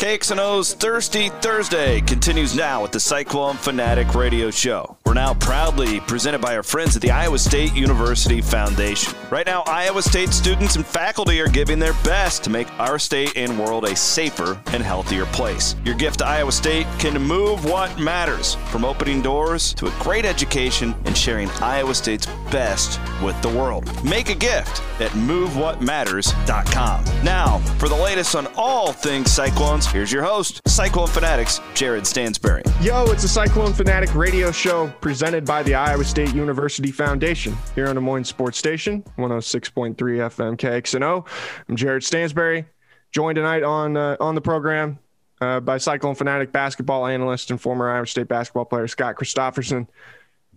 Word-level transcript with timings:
KXNO's 0.00 0.72
Thirsty 0.72 1.28
Thursday 1.28 2.00
continues 2.00 2.56
now 2.56 2.80
with 2.80 2.90
the 2.90 2.98
Cyclone 2.98 3.56
Fanatic 3.56 4.14
Radio 4.14 4.50
Show. 4.50 4.96
We're 5.04 5.12
now 5.12 5.34
proudly 5.34 6.00
presented 6.00 6.40
by 6.40 6.56
our 6.56 6.62
friends 6.62 6.96
at 6.96 7.02
the 7.02 7.10
Iowa 7.10 7.38
State 7.38 7.74
University 7.74 8.40
Foundation. 8.40 9.12
Right 9.28 9.44
now, 9.44 9.62
Iowa 9.66 10.00
State 10.00 10.30
students 10.30 10.76
and 10.76 10.86
faculty 10.86 11.38
are 11.38 11.48
giving 11.48 11.78
their 11.78 11.92
best 12.02 12.42
to 12.44 12.50
make 12.50 12.70
our 12.80 12.98
state 12.98 13.36
and 13.36 13.58
world 13.58 13.84
a 13.84 13.94
safer 13.94 14.58
and 14.68 14.82
healthier 14.82 15.26
place. 15.26 15.76
Your 15.84 15.96
gift 15.96 16.20
to 16.20 16.26
Iowa 16.26 16.52
State 16.52 16.86
can 16.98 17.20
move 17.20 17.66
what 17.66 17.98
matters, 17.98 18.54
from 18.70 18.86
opening 18.86 19.20
doors 19.20 19.74
to 19.74 19.86
a 19.86 19.92
great 20.02 20.24
education 20.24 20.94
and 21.04 21.14
sharing 21.14 21.50
Iowa 21.60 21.94
State's 21.94 22.24
best 22.50 22.98
with 23.22 23.38
the 23.42 23.50
world. 23.50 23.84
Make 24.02 24.30
a 24.30 24.34
gift 24.34 24.80
at 24.98 25.10
movewhatmatters.com. 25.10 27.04
Now, 27.22 27.58
for 27.78 27.90
the 27.90 27.96
latest 27.96 28.34
on 28.34 28.46
all 28.56 28.92
things 28.92 29.30
Cyclones, 29.30 29.89
here's 29.92 30.12
your 30.12 30.22
host, 30.22 30.60
Cyclone 30.68 31.08
Fanatics, 31.08 31.60
Jared 31.74 32.04
Stansberry. 32.04 32.64
Yo, 32.84 33.04
it's 33.10 33.24
a 33.24 33.28
Cyclone 33.28 33.72
Fanatic 33.72 34.14
radio 34.14 34.50
show 34.50 34.88
presented 35.00 35.44
by 35.44 35.62
the 35.62 35.74
Iowa 35.74 36.04
State 36.04 36.34
University 36.34 36.90
Foundation 36.90 37.56
here 37.74 37.88
on 37.88 37.96
Des 37.96 38.00
Moines 38.00 38.24
Sports 38.24 38.58
Station, 38.58 39.02
106.3 39.18 39.96
FM 39.96 40.56
KXNO. 40.56 41.26
I'm 41.68 41.76
Jared 41.76 42.02
Stansberry, 42.02 42.64
joined 43.12 43.36
tonight 43.36 43.62
on 43.62 43.96
uh, 43.96 44.16
on 44.20 44.34
the 44.34 44.40
program 44.40 44.98
uh, 45.40 45.60
by 45.60 45.78
Cyclone 45.78 46.14
Fanatic 46.14 46.52
basketball 46.52 47.06
analyst 47.06 47.50
and 47.50 47.60
former 47.60 47.90
Iowa 47.90 48.06
State 48.06 48.28
basketball 48.28 48.64
player 48.64 48.86
Scott 48.86 49.16
Christopherson. 49.16 49.88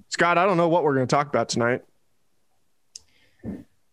Scott, 0.09 0.37
I 0.37 0.45
don't 0.45 0.57
know 0.57 0.69
what 0.69 0.83
we're 0.83 0.95
going 0.95 1.07
to 1.07 1.15
talk 1.15 1.27
about 1.27 1.49
tonight. 1.49 1.81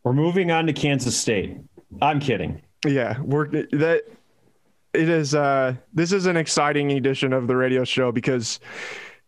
We're 0.02 0.12
moving 0.12 0.50
on 0.50 0.66
to 0.66 0.72
Kansas 0.72 1.16
State. 1.16 1.56
I'm 2.00 2.20
kidding. 2.20 2.62
Yeah, 2.86 3.20
we're 3.20 3.48
that 3.48 4.04
it 4.92 5.08
is 5.08 5.34
uh 5.34 5.74
this 5.92 6.12
is 6.12 6.26
an 6.26 6.36
exciting 6.36 6.90
edition 6.92 7.32
of 7.32 7.46
the 7.46 7.56
radio 7.56 7.84
show 7.84 8.10
because 8.12 8.60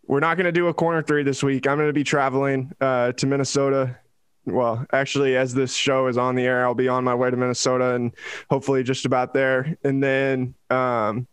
we're 0.06 0.20
not 0.20 0.36
going 0.36 0.46
to 0.46 0.52
do 0.52 0.66
a 0.66 0.74
corner 0.74 1.02
three 1.02 1.22
this 1.22 1.42
week. 1.42 1.66
I'm 1.66 1.76
going 1.76 1.88
to 1.88 1.92
be 1.92 2.04
traveling 2.04 2.72
uh 2.80 3.12
to 3.12 3.26
Minnesota. 3.26 3.98
Well, 4.44 4.84
actually 4.92 5.36
as 5.36 5.54
this 5.54 5.72
show 5.72 6.08
is 6.08 6.18
on 6.18 6.34
the 6.34 6.42
air, 6.42 6.64
I'll 6.64 6.74
be 6.74 6.88
on 6.88 7.04
my 7.04 7.14
way 7.14 7.30
to 7.30 7.36
Minnesota 7.36 7.94
and 7.94 8.12
hopefully 8.50 8.82
just 8.82 9.06
about 9.06 9.34
there. 9.34 9.76
And 9.84 10.02
then 10.02 10.54
um 10.70 11.26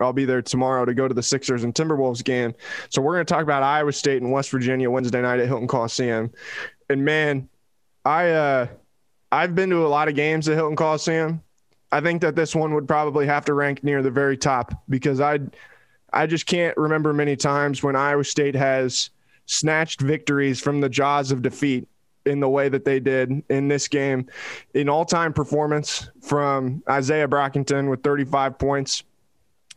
I'll 0.00 0.12
be 0.12 0.24
there 0.24 0.42
tomorrow 0.42 0.84
to 0.84 0.94
go 0.94 1.06
to 1.06 1.14
the 1.14 1.22
Sixers 1.22 1.64
and 1.64 1.74
Timberwolves 1.74 2.24
game. 2.24 2.54
So 2.88 3.00
we're 3.00 3.14
going 3.14 3.26
to 3.26 3.32
talk 3.32 3.42
about 3.42 3.62
Iowa 3.62 3.92
State 3.92 4.20
and 4.20 4.32
West 4.32 4.50
Virginia 4.50 4.90
Wednesday 4.90 5.22
night 5.22 5.38
at 5.38 5.46
Hilton 5.46 5.68
Coliseum. 5.68 6.32
And 6.88 7.04
man, 7.04 7.48
I 8.04 8.30
uh 8.30 8.66
I've 9.32 9.54
been 9.54 9.70
to 9.70 9.86
a 9.86 9.88
lot 9.88 10.08
of 10.08 10.14
games 10.14 10.48
at 10.48 10.56
Hilton 10.56 10.76
Coliseum. 10.76 11.42
I 11.92 12.00
think 12.00 12.22
that 12.22 12.34
this 12.34 12.56
one 12.56 12.74
would 12.74 12.88
probably 12.88 13.26
have 13.26 13.44
to 13.44 13.54
rank 13.54 13.84
near 13.84 14.02
the 14.02 14.10
very 14.10 14.36
top 14.36 14.74
because 14.88 15.20
I 15.20 15.40
I 16.12 16.26
just 16.26 16.46
can't 16.46 16.76
remember 16.76 17.12
many 17.12 17.36
times 17.36 17.82
when 17.82 17.94
Iowa 17.94 18.24
State 18.24 18.54
has 18.54 19.10
snatched 19.46 20.00
victories 20.00 20.60
from 20.60 20.80
the 20.80 20.88
jaws 20.88 21.30
of 21.30 21.42
defeat 21.42 21.86
in 22.24 22.40
the 22.40 22.48
way 22.48 22.68
that 22.68 22.84
they 22.84 23.00
did 23.00 23.42
in 23.48 23.68
this 23.68 23.88
game. 23.88 24.26
An 24.74 24.88
all-time 24.88 25.32
performance 25.32 26.08
from 26.22 26.82
Isaiah 26.88 27.28
Brockington 27.28 27.90
with 27.90 28.02
35 28.02 28.58
points, 28.58 29.02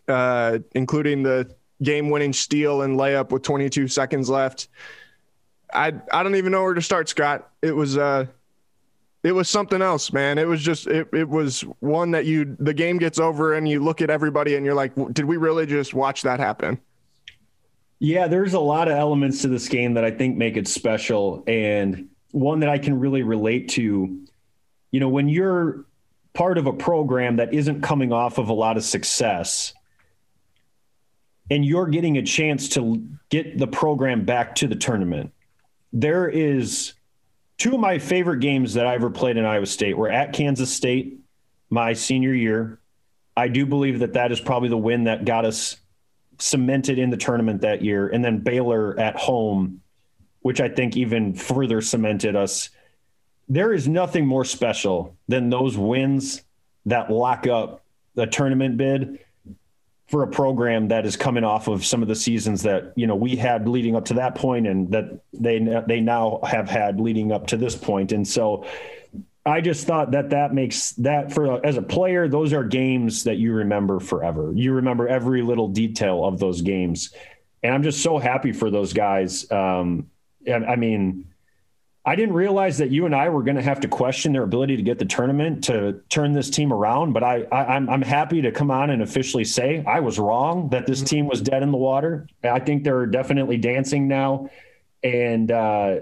uh, 0.07 0.59
including 0.73 1.23
the 1.23 1.53
game-winning 1.83 2.33
steal 2.33 2.83
and 2.83 2.97
layup 2.97 3.31
with 3.31 3.41
22 3.43 3.87
seconds 3.87 4.29
left. 4.29 4.69
I 5.73 5.93
I 6.13 6.23
don't 6.23 6.35
even 6.35 6.51
know 6.51 6.63
where 6.63 6.73
to 6.73 6.81
start, 6.81 7.09
Scott. 7.09 7.49
It 7.61 7.75
was 7.75 7.97
uh 7.97 8.27
it 9.25 9.31
was 9.31 9.49
something 9.49 9.81
else, 9.81 10.13
man. 10.13 10.37
It 10.37 10.47
was 10.47 10.61
just 10.61 10.85
it 10.85 11.07
it 11.11 11.27
was 11.27 11.61
one 11.79 12.11
that 12.11 12.25
you 12.25 12.55
the 12.59 12.75
game 12.75 12.99
gets 12.99 13.17
over 13.17 13.55
and 13.55 13.67
you 13.67 13.83
look 13.83 14.03
at 14.03 14.11
everybody 14.11 14.55
and 14.55 14.63
you're 14.63 14.75
like, 14.75 14.93
did 15.13 15.25
we 15.25 15.37
really 15.37 15.65
just 15.65 15.95
watch 15.95 16.21
that 16.21 16.39
happen? 16.39 16.79
Yeah, 17.97 18.27
there's 18.27 18.53
a 18.53 18.59
lot 18.59 18.87
of 18.87 18.95
elements 18.95 19.41
to 19.41 19.47
this 19.47 19.67
game 19.67 19.95
that 19.95 20.05
I 20.05 20.11
think 20.11 20.37
make 20.37 20.57
it 20.57 20.67
special 20.67 21.43
and 21.47 22.09
one 22.33 22.59
that 22.59 22.69
I 22.69 22.77
can 22.77 22.99
really 22.99 23.23
relate 23.23 23.69
to. 23.69 24.27
You 24.91 24.99
know, 24.99 25.09
when 25.09 25.27
you're 25.27 25.85
part 26.35 26.59
of 26.59 26.67
a 26.67 26.73
program 26.73 27.37
that 27.37 27.51
isn't 27.51 27.81
coming 27.81 28.13
off 28.13 28.37
of 28.37 28.49
a 28.49 28.53
lot 28.53 28.77
of 28.77 28.83
success 28.83 29.73
and 31.49 31.65
you're 31.65 31.87
getting 31.87 32.17
a 32.19 32.23
chance 32.23 32.69
to 32.69 33.03
get 33.29 33.57
the 33.57 33.67
program 33.67 34.23
back 34.23 34.53
to 34.55 34.67
the 34.67 34.75
tournament, 34.75 35.33
there 35.91 36.29
is 36.29 36.93
two 37.57 37.73
of 37.73 37.79
my 37.79 37.99
favorite 37.99 38.39
games 38.39 38.73
that 38.73 38.85
I 38.87 38.95
ever 38.95 39.09
played 39.09 39.37
in 39.37 39.45
Iowa 39.45 39.65
State 39.65 39.97
were 39.97 40.09
at 40.09 40.33
Kansas 40.33 40.71
State 40.71 41.19
my 41.69 41.93
senior 41.93 42.33
year. 42.33 42.79
I 43.37 43.47
do 43.47 43.65
believe 43.65 43.99
that 43.99 44.13
that 44.13 44.31
is 44.31 44.39
probably 44.39 44.69
the 44.69 44.77
win 44.77 45.05
that 45.05 45.25
got 45.25 45.45
us 45.45 45.77
cemented 46.39 46.99
in 46.99 47.09
the 47.09 47.17
tournament 47.17 47.61
that 47.61 47.81
year. 47.81 48.07
And 48.07 48.23
then 48.23 48.39
Baylor 48.39 48.97
at 48.99 49.15
home, 49.15 49.81
which 50.41 50.61
I 50.61 50.69
think 50.69 50.95
even 50.95 51.33
further 51.33 51.81
cemented 51.81 52.35
us. 52.35 52.69
There 53.47 53.73
is 53.73 53.87
nothing 53.87 54.25
more 54.25 54.45
special 54.45 55.15
than 55.27 55.49
those 55.49 55.77
wins 55.77 56.43
that 56.85 57.11
lock 57.11 57.47
up 57.47 57.83
the 58.15 58.25
tournament 58.25 58.77
bid 58.77 59.19
for 60.07 60.21
a 60.21 60.27
program 60.27 60.89
that 60.89 61.05
is 61.05 61.17
coming 61.17 61.43
off 61.43 61.67
of 61.67 61.83
some 61.83 62.01
of 62.01 62.07
the 62.07 62.15
seasons 62.15 62.61
that 62.63 62.93
you 62.95 63.07
know 63.07 63.15
we 63.15 63.35
had 63.35 63.67
leading 63.67 63.95
up 63.95 64.05
to 64.05 64.13
that 64.15 64.35
point 64.35 64.67
and 64.67 64.91
that 64.91 65.19
they 65.33 65.59
they 65.87 65.99
now 65.99 66.39
have 66.43 66.69
had 66.69 66.99
leading 66.99 67.31
up 67.31 67.47
to 67.47 67.57
this 67.57 67.75
point. 67.75 68.11
And 68.11 68.27
so 68.27 68.65
I 69.45 69.61
just 69.61 69.87
thought 69.87 70.11
that 70.11 70.29
that 70.29 70.53
makes 70.53 70.91
that 70.93 71.33
for 71.33 71.65
as 71.65 71.77
a 71.77 71.81
player 71.81 72.27
those 72.27 72.53
are 72.53 72.63
games 72.63 73.23
that 73.23 73.37
you 73.37 73.53
remember 73.53 73.99
forever. 73.99 74.51
You 74.55 74.73
remember 74.73 75.07
every 75.07 75.41
little 75.41 75.67
detail 75.67 76.23
of 76.23 76.39
those 76.39 76.61
games. 76.61 77.11
And 77.63 77.73
I'm 77.73 77.81
just 77.81 78.03
so 78.03 78.19
happy 78.19 78.51
for 78.51 78.69
those 78.69 78.93
guys. 78.93 79.49
Um, 79.51 80.11
I 80.47 80.75
mean 80.75 81.25
I 82.07 82.15
didn't 82.15 82.35
realize 82.35 82.77
that 82.77 82.91
you 82.91 83.07
and 83.07 83.15
I 83.15 83.29
were 83.29 83.41
going 83.41 83.55
to 83.55 83.63
have 83.63 83.79
to 83.79 83.87
question 83.87 84.31
their 84.31 84.43
ability 84.43 84.77
to 84.77 84.83
get 84.83 84.99
the 84.99 85.05
tournament 85.05 85.63
to 85.65 86.01
turn 86.09 86.33
this 86.33 86.51
team 86.51 86.71
around. 86.71 87.13
But 87.13 87.23
I, 87.23 87.47
I 87.51 87.75
am 87.75 87.89
I'm, 87.89 87.95
I'm 87.95 88.01
happy 88.03 88.43
to 88.43 88.51
come 88.51 88.69
on 88.69 88.91
and 88.91 89.01
officially 89.01 89.43
say 89.43 89.83
I 89.87 90.01
was 90.01 90.19
wrong 90.19 90.69
that 90.69 90.85
this 90.85 90.99
mm-hmm. 90.99 91.07
team 91.07 91.27
was 91.27 91.41
dead 91.41 91.63
in 91.63 91.71
the 91.71 91.77
water. 91.77 92.27
I 92.43 92.59
think 92.59 92.83
they're 92.83 93.07
definitely 93.07 93.57
dancing 93.57 94.07
now, 94.07 94.51
and 95.01 95.49
uh, 95.49 95.99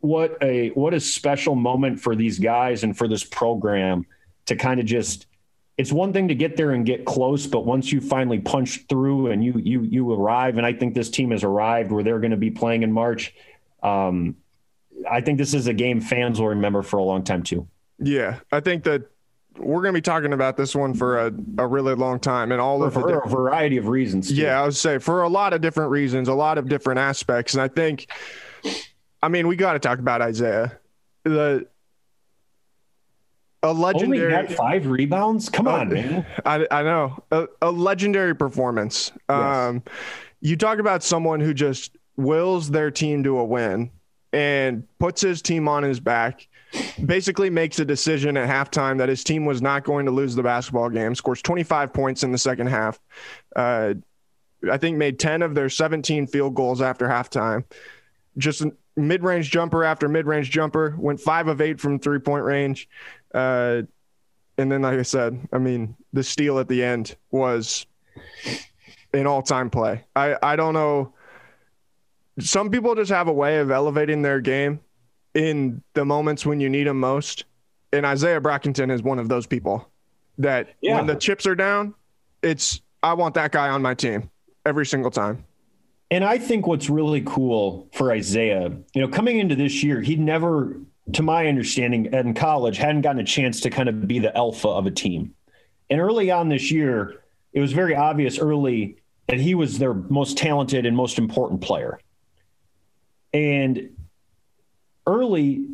what 0.00 0.36
a 0.42 0.70
what 0.70 0.94
a 0.94 1.00
special 1.00 1.54
moment 1.54 2.00
for 2.00 2.16
these 2.16 2.40
guys 2.40 2.82
and 2.82 2.98
for 2.98 3.06
this 3.06 3.22
program 3.22 4.04
to 4.46 4.56
kind 4.56 4.80
of 4.80 4.86
just. 4.86 5.26
It's 5.78 5.92
one 5.92 6.14
thing 6.14 6.28
to 6.28 6.34
get 6.34 6.56
there 6.56 6.70
and 6.70 6.86
get 6.86 7.04
close, 7.04 7.46
but 7.46 7.66
once 7.66 7.92
you 7.92 8.00
finally 8.00 8.38
punch 8.38 8.86
through 8.88 9.30
and 9.30 9.44
you 9.44 9.60
you 9.62 9.82
you 9.82 10.12
arrive, 10.12 10.56
and 10.56 10.66
I 10.66 10.72
think 10.72 10.94
this 10.94 11.10
team 11.10 11.30
has 11.32 11.44
arrived 11.44 11.92
where 11.92 12.02
they're 12.02 12.18
going 12.18 12.30
to 12.30 12.38
be 12.38 12.50
playing 12.50 12.82
in 12.82 12.90
March. 12.90 13.34
Um, 13.82 14.36
I 15.10 15.20
think 15.20 15.38
this 15.38 15.54
is 15.54 15.66
a 15.66 15.74
game 15.74 16.00
fans 16.00 16.40
will 16.40 16.48
remember 16.48 16.82
for 16.82 16.98
a 16.98 17.02
long 17.02 17.22
time 17.22 17.42
too. 17.42 17.68
Yeah, 17.98 18.40
I 18.52 18.60
think 18.60 18.84
that 18.84 19.10
we're 19.58 19.80
going 19.82 19.94
to 19.94 19.98
be 19.98 20.02
talking 20.02 20.32
about 20.32 20.56
this 20.56 20.74
one 20.74 20.94
for 20.94 21.18
a, 21.18 21.32
a 21.58 21.66
really 21.66 21.94
long 21.94 22.20
time 22.20 22.52
and 22.52 22.60
all 22.60 22.78
for, 22.78 22.86
of 22.86 22.94
for 22.94 23.18
a 23.20 23.28
variety 23.28 23.76
of 23.76 23.88
reasons. 23.88 24.28
Too. 24.28 24.36
Yeah, 24.36 24.60
I 24.60 24.64
would 24.64 24.76
say 24.76 24.98
for 24.98 25.22
a 25.22 25.28
lot 25.28 25.52
of 25.52 25.60
different 25.60 25.90
reasons, 25.90 26.28
a 26.28 26.34
lot 26.34 26.58
of 26.58 26.68
different 26.68 27.00
aspects. 27.00 27.54
And 27.54 27.62
I 27.62 27.68
think, 27.68 28.10
I 29.22 29.28
mean, 29.28 29.46
we 29.48 29.56
got 29.56 29.74
to 29.74 29.78
talk 29.78 29.98
about 29.98 30.20
Isaiah. 30.20 30.78
The 31.24 31.66
a 33.62 33.72
legendary 33.72 34.32
Only 34.32 34.46
had 34.48 34.54
five 34.54 34.86
rebounds. 34.86 35.48
Come 35.48 35.66
on, 35.66 35.88
uh, 35.88 35.94
man. 35.94 36.26
I, 36.46 36.66
I 36.70 36.82
know 36.82 37.22
a, 37.30 37.46
a 37.62 37.70
legendary 37.70 38.36
performance. 38.36 39.12
Yes. 39.28 39.38
Um, 39.38 39.82
you 40.40 40.56
talk 40.56 40.78
about 40.78 41.02
someone 41.02 41.40
who 41.40 41.54
just 41.54 41.96
wills 42.16 42.70
their 42.70 42.90
team 42.90 43.24
to 43.24 43.38
a 43.38 43.44
win 43.44 43.90
and 44.36 44.86
puts 44.98 45.22
his 45.22 45.40
team 45.40 45.66
on 45.66 45.82
his 45.82 45.98
back. 45.98 46.46
Basically, 47.06 47.48
makes 47.48 47.78
a 47.78 47.86
decision 47.86 48.36
at 48.36 48.46
halftime 48.46 48.98
that 48.98 49.08
his 49.08 49.24
team 49.24 49.46
was 49.46 49.62
not 49.62 49.82
going 49.82 50.04
to 50.04 50.12
lose 50.12 50.34
the 50.34 50.42
basketball 50.42 50.90
game. 50.90 51.14
Scores 51.14 51.40
25 51.40 51.90
points 51.94 52.22
in 52.22 52.32
the 52.32 52.38
second 52.38 52.66
half. 52.66 53.00
Uh, 53.54 53.94
I 54.70 54.76
think 54.76 54.98
made 54.98 55.18
10 55.18 55.40
of 55.40 55.54
their 55.54 55.70
17 55.70 56.26
field 56.26 56.54
goals 56.54 56.82
after 56.82 57.08
halftime. 57.08 57.64
Just 58.36 58.62
mid 58.94 59.22
range 59.22 59.50
jumper 59.50 59.84
after 59.84 60.06
mid 60.06 60.26
range 60.26 60.50
jumper. 60.50 60.94
Went 60.98 61.18
five 61.18 61.48
of 61.48 61.62
eight 61.62 61.80
from 61.80 61.98
three 61.98 62.18
point 62.18 62.44
range. 62.44 62.90
Uh, 63.32 63.82
and 64.58 64.70
then, 64.70 64.82
like 64.82 64.98
I 64.98 65.02
said, 65.02 65.48
I 65.50 65.56
mean, 65.56 65.96
the 66.12 66.22
steal 66.22 66.58
at 66.58 66.68
the 66.68 66.84
end 66.84 67.16
was 67.30 67.86
an 69.14 69.26
all 69.26 69.40
time 69.40 69.70
play. 69.70 70.04
I, 70.14 70.36
I 70.42 70.56
don't 70.56 70.74
know. 70.74 71.14
Some 72.38 72.70
people 72.70 72.94
just 72.94 73.10
have 73.10 73.28
a 73.28 73.32
way 73.32 73.58
of 73.58 73.70
elevating 73.70 74.22
their 74.22 74.40
game 74.40 74.80
in 75.34 75.82
the 75.94 76.04
moments 76.04 76.44
when 76.44 76.60
you 76.60 76.68
need 76.68 76.86
them 76.86 77.00
most. 77.00 77.44
And 77.92 78.04
Isaiah 78.04 78.40
Brockington 78.40 78.90
is 78.90 79.02
one 79.02 79.18
of 79.18 79.28
those 79.28 79.46
people 79.46 79.88
that 80.38 80.74
Yeah. 80.82 80.96
when 80.96 81.06
the 81.06 81.14
chips 81.16 81.46
are 81.46 81.54
down, 81.54 81.94
it's, 82.42 82.80
I 83.02 83.14
want 83.14 83.34
that 83.34 83.52
guy 83.52 83.68
on 83.68 83.80
my 83.80 83.94
team 83.94 84.30
every 84.66 84.84
single 84.84 85.10
time. 85.10 85.44
And 86.10 86.24
I 86.24 86.38
think 86.38 86.66
what's 86.66 86.88
really 86.90 87.22
cool 87.22 87.88
for 87.94 88.12
Isaiah, 88.12 88.70
you 88.94 89.00
know, 89.00 89.08
coming 89.08 89.38
into 89.38 89.56
this 89.56 89.82
year, 89.82 90.00
he'd 90.02 90.20
never, 90.20 90.76
to 91.14 91.22
my 91.22 91.46
understanding, 91.48 92.06
in 92.12 92.34
college, 92.34 92.76
hadn't 92.76 93.00
gotten 93.00 93.20
a 93.20 93.24
chance 93.24 93.60
to 93.62 93.70
kind 93.70 93.88
of 93.88 94.06
be 94.06 94.18
the 94.18 94.36
alpha 94.36 94.68
of 94.68 94.86
a 94.86 94.90
team. 94.90 95.34
And 95.90 96.00
early 96.00 96.30
on 96.30 96.48
this 96.48 96.70
year, 96.70 97.22
it 97.52 97.60
was 97.60 97.72
very 97.72 97.94
obvious 97.94 98.38
early 98.38 98.98
that 99.28 99.40
he 99.40 99.54
was 99.54 99.78
their 99.78 99.94
most 99.94 100.36
talented 100.36 100.86
and 100.86 100.96
most 100.96 101.18
important 101.18 101.60
player. 101.60 101.98
And 103.36 103.90
early, 105.06 105.66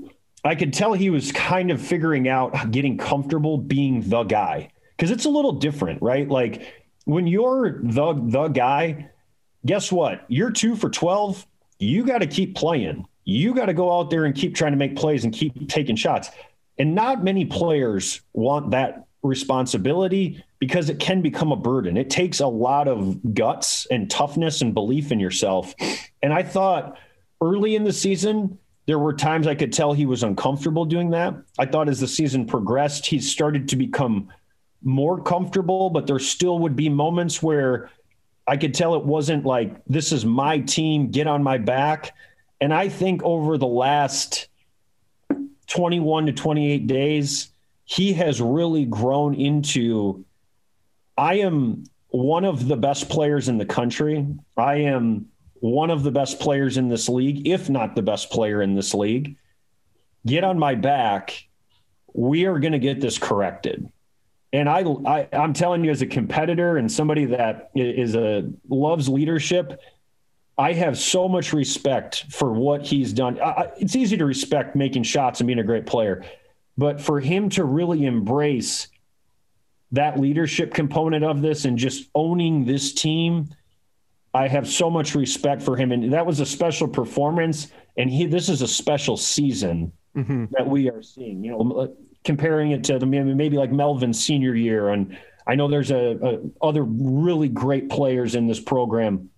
I 0.42 0.56
could 0.56 0.72
tell 0.72 0.94
he 0.94 1.10
was 1.10 1.30
kind 1.30 1.70
of 1.70 1.80
figuring 1.80 2.26
out 2.26 2.72
getting 2.72 2.98
comfortable 2.98 3.56
being 3.56 4.08
the 4.08 4.24
guy 4.24 4.72
because 4.96 5.12
it's 5.12 5.26
a 5.26 5.28
little 5.28 5.52
different, 5.52 6.02
right? 6.02 6.28
Like 6.28 6.74
when 7.04 7.28
you're 7.28 7.80
the 7.80 8.14
the 8.14 8.48
guy, 8.48 9.10
guess 9.64 9.92
what? 9.92 10.24
You're 10.26 10.50
two 10.50 10.74
for 10.74 10.90
12. 10.90 11.46
You 11.78 12.04
got 12.04 12.18
to 12.18 12.26
keep 12.26 12.56
playing. 12.56 13.06
You 13.24 13.54
got 13.54 13.66
to 13.66 13.74
go 13.74 13.96
out 13.96 14.10
there 14.10 14.24
and 14.24 14.34
keep 14.34 14.56
trying 14.56 14.72
to 14.72 14.76
make 14.78 14.96
plays 14.96 15.22
and 15.22 15.32
keep 15.32 15.68
taking 15.68 15.94
shots. 15.94 16.30
And 16.78 16.96
not 16.96 17.22
many 17.22 17.44
players 17.44 18.22
want 18.32 18.72
that 18.72 19.06
responsibility 19.22 20.42
because 20.58 20.90
it 20.90 20.98
can 20.98 21.22
become 21.22 21.52
a 21.52 21.56
burden. 21.56 21.96
It 21.96 22.10
takes 22.10 22.40
a 22.40 22.48
lot 22.48 22.88
of 22.88 23.34
guts 23.34 23.86
and 23.88 24.10
toughness 24.10 24.62
and 24.62 24.74
belief 24.74 25.12
in 25.12 25.20
yourself. 25.20 25.76
And 26.24 26.32
I 26.32 26.42
thought 26.42 26.98
early 27.42 27.74
in 27.74 27.84
the 27.84 27.92
season, 27.92 28.58
there 28.86 28.98
were 28.98 29.12
times 29.12 29.46
I 29.46 29.54
could 29.54 29.72
tell 29.72 29.92
he 29.92 30.06
was 30.06 30.22
uncomfortable 30.22 30.84
doing 30.84 31.10
that. 31.10 31.34
I 31.58 31.66
thought 31.66 31.88
as 31.88 32.00
the 32.00 32.08
season 32.08 32.46
progressed, 32.46 33.04
he 33.04 33.18
started 33.18 33.68
to 33.68 33.76
become 33.76 34.28
more 34.82 35.20
comfortable, 35.22 35.90
but 35.90 36.06
there 36.06 36.18
still 36.18 36.58
would 36.60 36.74
be 36.74 36.88
moments 36.88 37.42
where 37.42 37.90
I 38.46 38.56
could 38.56 38.74
tell 38.74 38.94
it 38.94 39.04
wasn't 39.04 39.44
like, 39.44 39.84
this 39.86 40.12
is 40.12 40.24
my 40.24 40.60
team, 40.60 41.10
get 41.10 41.26
on 41.26 41.42
my 41.42 41.58
back. 41.58 42.14
And 42.60 42.72
I 42.72 42.88
think 42.88 43.22
over 43.22 43.58
the 43.58 43.66
last 43.66 44.48
21 45.68 46.26
to 46.26 46.32
28 46.32 46.86
days, 46.86 47.50
he 47.84 48.12
has 48.14 48.40
really 48.40 48.84
grown 48.84 49.34
into 49.34 50.24
I 51.16 51.34
am 51.34 51.84
one 52.08 52.44
of 52.44 52.68
the 52.68 52.76
best 52.76 53.08
players 53.08 53.48
in 53.48 53.58
the 53.58 53.66
country. 53.66 54.26
I 54.56 54.76
am 54.76 55.31
one 55.62 55.90
of 55.90 56.02
the 56.02 56.10
best 56.10 56.40
players 56.40 56.76
in 56.76 56.88
this 56.88 57.08
league, 57.08 57.46
if 57.46 57.70
not 57.70 57.94
the 57.94 58.02
best 58.02 58.30
player 58.30 58.62
in 58.62 58.74
this 58.74 58.94
league. 58.94 59.36
Get 60.26 60.42
on 60.42 60.58
my 60.58 60.74
back. 60.74 61.46
We 62.12 62.46
are 62.46 62.58
going 62.58 62.72
to 62.72 62.80
get 62.80 63.00
this 63.00 63.16
corrected. 63.16 63.88
And 64.52 64.68
I, 64.68 64.84
I, 65.06 65.28
I'm 65.32 65.52
telling 65.52 65.84
you, 65.84 65.92
as 65.92 66.02
a 66.02 66.06
competitor 66.06 66.78
and 66.78 66.90
somebody 66.90 67.26
that 67.26 67.70
is 67.76 68.16
a 68.16 68.50
loves 68.68 69.08
leadership, 69.08 69.80
I 70.58 70.72
have 70.72 70.98
so 70.98 71.28
much 71.28 71.52
respect 71.52 72.24
for 72.28 72.52
what 72.52 72.84
he's 72.84 73.12
done. 73.12 73.40
I, 73.40 73.70
it's 73.76 73.94
easy 73.94 74.16
to 74.16 74.24
respect 74.24 74.74
making 74.74 75.04
shots 75.04 75.38
and 75.38 75.46
being 75.46 75.60
a 75.60 75.64
great 75.64 75.86
player, 75.86 76.24
but 76.76 77.00
for 77.00 77.20
him 77.20 77.48
to 77.50 77.64
really 77.64 78.04
embrace 78.04 78.88
that 79.92 80.18
leadership 80.18 80.74
component 80.74 81.24
of 81.24 81.40
this 81.40 81.66
and 81.66 81.78
just 81.78 82.10
owning 82.16 82.64
this 82.64 82.92
team, 82.92 83.48
I 84.34 84.48
have 84.48 84.68
so 84.68 84.88
much 84.90 85.14
respect 85.14 85.62
for 85.62 85.76
him. 85.76 85.92
And 85.92 86.12
that 86.12 86.24
was 86.24 86.40
a 86.40 86.46
special 86.46 86.88
performance. 86.88 87.68
And 87.96 88.10
he, 88.10 88.26
this 88.26 88.48
is 88.48 88.62
a 88.62 88.68
special 88.68 89.16
season 89.16 89.92
Mm-hmm. 90.16 90.44
that 90.50 90.66
we 90.66 90.90
are 90.90 91.02
seeing. 91.02 91.42
You 91.42 91.52
know, 91.52 91.96
comparing 92.22 92.72
it 92.72 92.84
to 92.84 92.98
the 92.98 93.06
maybe 93.06 93.56
like 93.56 93.72
Melvin's 93.72 94.22
senior 94.22 94.54
year, 94.54 94.90
and 94.90 95.16
I 95.46 95.54
know 95.54 95.68
there's 95.68 95.90
a, 95.90 96.18
a 96.22 96.66
other 96.66 96.82
really 96.82 97.48
great 97.48 97.88
players 97.88 98.34
in 98.34 98.46
this 98.46 98.60
program 98.60 99.30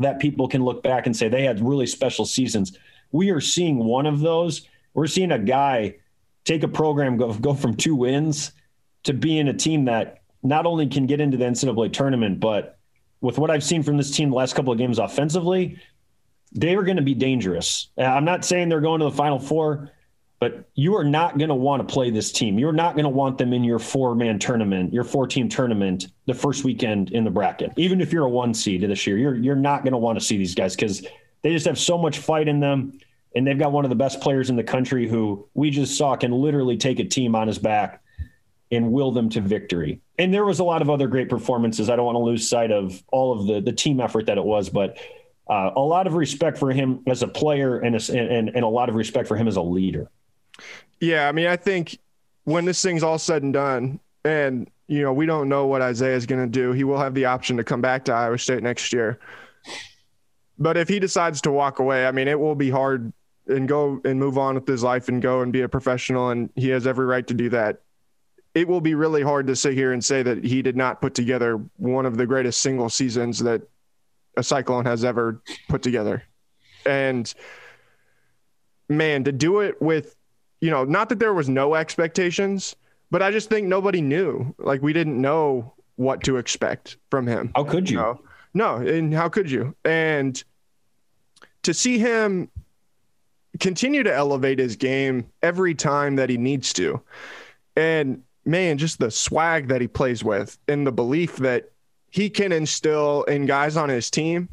that 0.00 0.18
people 0.18 0.48
can 0.48 0.64
look 0.64 0.82
back 0.82 1.06
and 1.06 1.16
say 1.16 1.28
they 1.28 1.44
had 1.44 1.60
really 1.60 1.86
special 1.86 2.24
seasons. 2.24 2.76
We 3.12 3.30
are 3.30 3.40
seeing 3.40 3.78
one 3.78 4.04
of 4.06 4.18
those. 4.18 4.68
We're 4.94 5.06
seeing 5.06 5.30
a 5.30 5.38
guy 5.38 5.98
take 6.44 6.64
a 6.64 6.68
program 6.68 7.16
go 7.18 7.32
go 7.32 7.54
from 7.54 7.76
two 7.76 7.94
wins 7.94 8.50
to 9.04 9.12
being 9.12 9.46
a 9.46 9.54
team 9.54 9.84
that 9.84 10.22
not 10.42 10.66
only 10.66 10.88
can 10.88 11.06
get 11.06 11.20
into 11.20 11.36
the 11.36 11.44
NCAA 11.44 11.92
tournament, 11.92 12.40
but 12.40 12.75
with 13.20 13.38
what 13.38 13.50
I've 13.50 13.64
seen 13.64 13.82
from 13.82 13.96
this 13.96 14.10
team 14.10 14.30
the 14.30 14.36
last 14.36 14.54
couple 14.54 14.72
of 14.72 14.78
games 14.78 14.98
offensively, 14.98 15.78
they 16.52 16.74
are 16.74 16.82
going 16.82 16.96
to 16.96 17.02
be 17.02 17.14
dangerous. 17.14 17.88
I'm 17.98 18.24
not 18.24 18.44
saying 18.44 18.68
they're 18.68 18.80
going 18.80 19.00
to 19.00 19.06
the 19.06 19.16
Final 19.16 19.38
Four, 19.38 19.90
but 20.38 20.68
you 20.74 20.96
are 20.96 21.04
not 21.04 21.38
going 21.38 21.48
to 21.48 21.54
want 21.54 21.86
to 21.86 21.92
play 21.92 22.10
this 22.10 22.30
team. 22.30 22.58
You're 22.58 22.72
not 22.72 22.94
going 22.94 23.04
to 23.04 23.10
want 23.10 23.38
them 23.38 23.52
in 23.52 23.64
your 23.64 23.78
four 23.78 24.14
man 24.14 24.38
tournament, 24.38 24.92
your 24.92 25.04
four 25.04 25.26
team 25.26 25.48
tournament, 25.48 26.08
the 26.26 26.34
first 26.34 26.62
weekend 26.62 27.10
in 27.12 27.24
the 27.24 27.30
bracket. 27.30 27.72
Even 27.76 28.00
if 28.00 28.12
you're 28.12 28.24
a 28.24 28.30
one 28.30 28.52
seed 28.52 28.82
this 28.82 29.06
year, 29.06 29.16
you're 29.16 29.34
you're 29.34 29.56
not 29.56 29.82
going 29.82 29.92
to 29.92 29.98
want 29.98 30.18
to 30.18 30.24
see 30.24 30.36
these 30.36 30.54
guys 30.54 30.76
because 30.76 31.06
they 31.42 31.52
just 31.52 31.66
have 31.66 31.78
so 31.78 31.96
much 31.96 32.18
fight 32.18 32.48
in 32.48 32.60
them, 32.60 32.98
and 33.34 33.46
they've 33.46 33.58
got 33.58 33.72
one 33.72 33.84
of 33.84 33.88
the 33.88 33.96
best 33.96 34.20
players 34.20 34.50
in 34.50 34.56
the 34.56 34.64
country 34.64 35.08
who 35.08 35.48
we 35.54 35.70
just 35.70 35.96
saw 35.96 36.16
can 36.16 36.32
literally 36.32 36.76
take 36.76 36.98
a 36.98 37.04
team 37.04 37.34
on 37.34 37.48
his 37.48 37.58
back 37.58 38.02
and 38.70 38.92
will 38.92 39.12
them 39.12 39.30
to 39.30 39.40
victory. 39.40 40.00
And 40.18 40.32
there 40.32 40.44
was 40.44 40.58
a 40.58 40.64
lot 40.64 40.82
of 40.82 40.88
other 40.88 41.08
great 41.08 41.28
performances. 41.28 41.90
I 41.90 41.96
don't 41.96 42.06
want 42.06 42.16
to 42.16 42.20
lose 42.20 42.48
sight 42.48 42.70
of 42.70 43.02
all 43.08 43.38
of 43.38 43.46
the 43.46 43.60
the 43.60 43.72
team 43.72 44.00
effort 44.00 44.26
that 44.26 44.38
it 44.38 44.44
was, 44.44 44.68
but. 44.68 44.98
Uh, 45.48 45.70
a 45.76 45.80
lot 45.80 46.08
of 46.08 46.14
respect 46.14 46.58
for 46.58 46.72
him 46.72 47.04
as 47.06 47.22
a 47.22 47.28
player 47.28 47.78
and, 47.78 47.94
a, 47.94 48.18
and 48.18 48.48
and 48.48 48.64
a 48.64 48.66
lot 48.66 48.88
of 48.88 48.96
respect 48.96 49.28
for 49.28 49.36
him 49.36 49.46
as 49.46 49.54
a 49.54 49.62
leader. 49.62 50.10
Yeah, 50.98 51.28
I 51.28 51.30
mean, 51.30 51.46
I 51.46 51.54
think 51.54 52.00
when 52.42 52.64
this 52.64 52.82
thing's 52.82 53.04
all 53.04 53.16
said 53.16 53.44
and 53.44 53.52
done, 53.52 54.00
and 54.24 54.68
you 54.88 55.02
know, 55.02 55.12
we 55.12 55.26
don't 55.26 55.48
know 55.48 55.66
what 55.66 55.82
Isaiah 55.82 56.16
is 56.16 56.26
going 56.26 56.42
to 56.42 56.50
do. 56.50 56.72
He 56.72 56.84
will 56.84 56.98
have 56.98 57.14
the 57.14 57.26
option 57.26 57.56
to 57.56 57.64
come 57.64 57.80
back 57.80 58.04
to 58.06 58.12
Iowa 58.12 58.38
State 58.38 58.62
next 58.62 58.92
year. 58.92 59.18
But 60.58 60.76
if 60.76 60.88
he 60.88 60.98
decides 60.98 61.40
to 61.42 61.50
walk 61.50 61.78
away, 61.80 62.06
I 62.06 62.12
mean, 62.12 62.28
it 62.28 62.38
will 62.38 62.54
be 62.54 62.70
hard 62.70 63.12
and 63.46 63.68
go 63.68 64.00
and 64.04 64.18
move 64.18 64.38
on 64.38 64.54
with 64.54 64.66
his 64.66 64.82
life 64.82 65.08
and 65.08 65.20
go 65.20 65.42
and 65.42 65.52
be 65.52 65.60
a 65.60 65.68
professional, 65.68 66.30
and 66.30 66.50
he 66.56 66.70
has 66.70 66.86
every 66.86 67.06
right 67.06 67.26
to 67.26 67.34
do 67.34 67.50
that. 67.50 67.82
It 68.56 68.66
will 68.66 68.80
be 68.80 68.94
really 68.94 69.20
hard 69.20 69.46
to 69.48 69.54
sit 69.54 69.74
here 69.74 69.92
and 69.92 70.02
say 70.02 70.22
that 70.22 70.42
he 70.42 70.62
did 70.62 70.78
not 70.78 71.02
put 71.02 71.12
together 71.12 71.60
one 71.76 72.06
of 72.06 72.16
the 72.16 72.24
greatest 72.24 72.62
single 72.62 72.88
seasons 72.88 73.38
that 73.40 73.60
a 74.38 74.42
Cyclone 74.42 74.86
has 74.86 75.04
ever 75.04 75.42
put 75.68 75.82
together. 75.82 76.22
And 76.86 77.32
man, 78.88 79.24
to 79.24 79.32
do 79.32 79.60
it 79.60 79.82
with, 79.82 80.16
you 80.62 80.70
know, 80.70 80.84
not 80.84 81.10
that 81.10 81.18
there 81.18 81.34
was 81.34 81.50
no 81.50 81.74
expectations, 81.74 82.74
but 83.10 83.20
I 83.20 83.30
just 83.30 83.50
think 83.50 83.66
nobody 83.66 84.00
knew. 84.00 84.54
Like 84.58 84.80
we 84.80 84.94
didn't 84.94 85.20
know 85.20 85.74
what 85.96 86.22
to 86.22 86.38
expect 86.38 86.96
from 87.10 87.26
him. 87.26 87.52
How 87.54 87.64
could 87.64 87.90
you? 87.90 87.98
No, 87.98 88.20
no, 88.54 88.76
and 88.76 89.12
how 89.12 89.28
could 89.28 89.50
you? 89.50 89.76
And 89.84 90.42
to 91.64 91.74
see 91.74 91.98
him 91.98 92.48
continue 93.60 94.02
to 94.02 94.14
elevate 94.14 94.58
his 94.58 94.76
game 94.76 95.26
every 95.42 95.74
time 95.74 96.16
that 96.16 96.30
he 96.30 96.38
needs 96.38 96.72
to, 96.72 97.02
and 97.76 98.22
man, 98.46 98.78
just 98.78 98.98
the 98.98 99.10
swag 99.10 99.68
that 99.68 99.80
he 99.80 99.88
plays 99.88 100.24
with, 100.24 100.56
and 100.68 100.86
the 100.86 100.92
belief 100.92 101.36
that 101.36 101.70
he 102.10 102.30
can 102.30 102.52
instill 102.52 103.24
in 103.24 103.44
guys 103.46 103.76
on 103.76 103.88
his 103.88 104.10
team. 104.10 104.48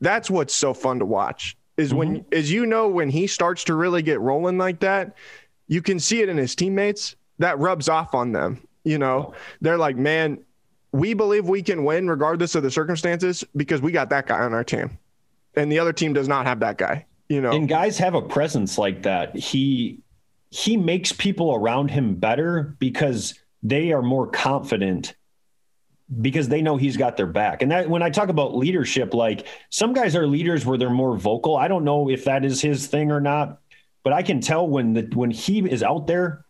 That's 0.00 0.30
what's 0.30 0.54
so 0.54 0.74
fun 0.74 0.98
to 0.98 1.06
watch. 1.06 1.56
Is 1.76 1.94
when, 1.94 2.18
mm-hmm. 2.18 2.34
as 2.34 2.52
you 2.52 2.66
know, 2.66 2.88
when 2.88 3.08
he 3.08 3.26
starts 3.26 3.64
to 3.64 3.74
really 3.74 4.02
get 4.02 4.20
rolling 4.20 4.58
like 4.58 4.80
that, 4.80 5.16
you 5.68 5.80
can 5.80 5.98
see 5.98 6.20
it 6.20 6.28
in 6.28 6.36
his 6.36 6.54
teammates. 6.54 7.16
That 7.38 7.58
rubs 7.58 7.88
off 7.88 8.14
on 8.14 8.32
them. 8.32 8.66
You 8.84 8.98
know, 8.98 9.34
they're 9.60 9.78
like, 9.78 9.96
man, 9.96 10.44
we 10.92 11.14
believe 11.14 11.48
we 11.48 11.62
can 11.62 11.84
win 11.84 12.08
regardless 12.08 12.54
of 12.54 12.62
the 12.62 12.70
circumstances 12.70 13.42
because 13.56 13.80
we 13.80 13.90
got 13.92 14.10
that 14.10 14.26
guy 14.26 14.40
on 14.40 14.52
our 14.52 14.64
team, 14.64 14.98
and 15.54 15.72
the 15.72 15.78
other 15.78 15.92
team 15.92 16.12
does 16.12 16.28
not 16.28 16.46
have 16.46 16.60
that 16.60 16.76
guy. 16.76 17.06
You 17.28 17.40
know, 17.40 17.52
And 17.52 17.66
guys 17.66 17.96
have 17.98 18.14
a 18.14 18.20
presence 18.20 18.76
like 18.76 19.02
that. 19.04 19.34
He 19.34 20.00
he 20.52 20.76
makes 20.76 21.12
people 21.12 21.54
around 21.54 21.90
him 21.90 22.14
better 22.14 22.76
because 22.78 23.34
they 23.62 23.90
are 23.92 24.02
more 24.02 24.26
confident 24.26 25.14
because 26.20 26.46
they 26.50 26.60
know 26.60 26.76
he's 26.76 26.98
got 26.98 27.16
their 27.16 27.26
back. 27.26 27.62
And 27.62 27.72
that 27.72 27.88
when 27.88 28.02
I 28.02 28.10
talk 28.10 28.28
about 28.28 28.54
leadership, 28.54 29.14
like 29.14 29.46
some 29.70 29.94
guys 29.94 30.14
are 30.14 30.26
leaders 30.26 30.66
where 30.66 30.76
they're 30.76 30.90
more 30.90 31.16
vocal. 31.16 31.56
I 31.56 31.68
don't 31.68 31.84
know 31.84 32.10
if 32.10 32.26
that 32.26 32.44
is 32.44 32.60
his 32.60 32.86
thing 32.86 33.10
or 33.10 33.20
not, 33.20 33.60
but 34.04 34.12
I 34.12 34.22
can 34.22 34.42
tell 34.42 34.68
when 34.68 34.92
the 34.92 35.08
when 35.14 35.30
he 35.30 35.60
is 35.60 35.82
out 35.82 36.06
there 36.06 36.44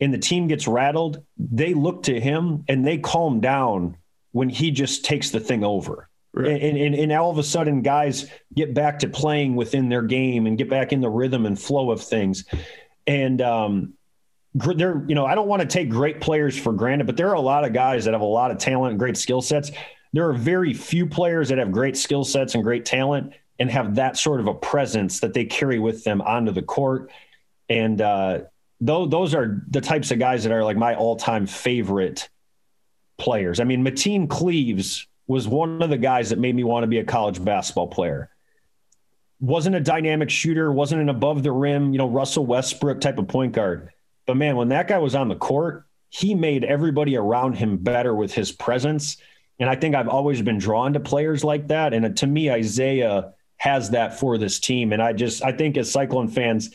and 0.00 0.12
the 0.12 0.18
team 0.18 0.48
gets 0.48 0.66
rattled, 0.66 1.22
they 1.38 1.74
look 1.74 2.02
to 2.04 2.18
him 2.18 2.64
and 2.66 2.84
they 2.84 2.98
calm 2.98 3.40
down 3.40 3.98
when 4.32 4.48
he 4.48 4.72
just 4.72 5.04
takes 5.04 5.30
the 5.30 5.38
thing 5.38 5.62
over. 5.62 6.08
Right. 6.34 6.62
And, 6.62 6.78
and, 6.78 6.94
and 6.94 7.12
all 7.12 7.30
of 7.30 7.36
a 7.36 7.42
sudden, 7.42 7.82
guys 7.82 8.26
get 8.54 8.72
back 8.72 9.00
to 9.00 9.08
playing 9.08 9.54
within 9.54 9.90
their 9.90 10.00
game 10.00 10.46
and 10.46 10.56
get 10.56 10.70
back 10.70 10.92
in 10.92 11.02
the 11.02 11.10
rhythm 11.10 11.44
and 11.44 11.60
flow 11.60 11.90
of 11.90 12.00
things. 12.00 12.46
And 13.06 13.40
um, 13.40 13.94
they're 14.54 15.04
you 15.06 15.14
know, 15.14 15.26
I 15.26 15.34
don't 15.34 15.48
want 15.48 15.62
to 15.62 15.68
take 15.68 15.88
great 15.88 16.20
players 16.20 16.58
for 16.58 16.72
granted, 16.72 17.06
but 17.06 17.16
there 17.16 17.28
are 17.28 17.34
a 17.34 17.40
lot 17.40 17.64
of 17.64 17.72
guys 17.72 18.04
that 18.04 18.12
have 18.12 18.20
a 18.20 18.24
lot 18.24 18.50
of 18.50 18.58
talent 18.58 18.92
and 18.92 18.98
great 18.98 19.16
skill 19.16 19.42
sets. 19.42 19.70
There 20.12 20.28
are 20.28 20.34
very 20.34 20.74
few 20.74 21.06
players 21.06 21.48
that 21.48 21.58
have 21.58 21.72
great 21.72 21.96
skill 21.96 22.24
sets 22.24 22.54
and 22.54 22.62
great 22.62 22.84
talent 22.84 23.32
and 23.58 23.70
have 23.70 23.94
that 23.94 24.16
sort 24.16 24.40
of 24.40 24.46
a 24.46 24.54
presence 24.54 25.20
that 25.20 25.32
they 25.32 25.44
carry 25.44 25.78
with 25.78 26.04
them 26.04 26.20
onto 26.20 26.52
the 26.52 26.62
court. 26.62 27.10
And 27.68 28.00
uh, 28.00 28.40
those, 28.80 29.08
those 29.10 29.34
are 29.34 29.62
the 29.68 29.80
types 29.80 30.10
of 30.10 30.18
guys 30.18 30.42
that 30.42 30.52
are 30.52 30.64
like 30.64 30.76
my 30.76 30.94
all 30.94 31.16
time 31.16 31.46
favorite 31.46 32.28
players. 33.18 33.60
I 33.60 33.64
mean, 33.64 33.84
Mateen 33.84 34.28
Cleaves 34.28 35.06
was 35.26 35.46
one 35.46 35.80
of 35.80 35.90
the 35.90 35.96
guys 35.96 36.30
that 36.30 36.38
made 36.38 36.54
me 36.54 36.64
want 36.64 36.82
to 36.82 36.88
be 36.88 36.98
a 36.98 37.04
college 37.04 37.42
basketball 37.42 37.86
player. 37.86 38.31
Wasn't 39.42 39.76
a 39.76 39.80
dynamic 39.80 40.30
shooter, 40.30 40.72
wasn't 40.72 41.02
an 41.02 41.10
above 41.10 41.42
the 41.42 41.52
rim, 41.52 41.92
you 41.92 41.98
know, 41.98 42.08
Russell 42.08 42.46
Westbrook 42.46 43.00
type 43.00 43.18
of 43.18 43.28
point 43.28 43.52
guard. 43.52 43.90
But 44.26 44.38
man, 44.38 44.56
when 44.56 44.68
that 44.68 44.88
guy 44.88 44.98
was 44.98 45.14
on 45.14 45.28
the 45.28 45.36
court, 45.36 45.84
he 46.08 46.34
made 46.34 46.64
everybody 46.64 47.16
around 47.16 47.54
him 47.54 47.76
better 47.76 48.14
with 48.14 48.32
his 48.32 48.52
presence. 48.52 49.16
And 49.58 49.68
I 49.68 49.76
think 49.76 49.94
I've 49.94 50.08
always 50.08 50.40
been 50.42 50.58
drawn 50.58 50.92
to 50.92 51.00
players 51.00 51.42
like 51.42 51.68
that. 51.68 51.92
And 51.92 52.16
to 52.18 52.26
me, 52.26 52.50
Isaiah 52.50 53.34
has 53.56 53.90
that 53.90 54.18
for 54.18 54.38
this 54.38 54.60
team. 54.60 54.92
And 54.92 55.02
I 55.02 55.12
just, 55.12 55.42
I 55.42 55.52
think 55.52 55.76
as 55.76 55.90
Cyclone 55.90 56.28
fans, 56.28 56.74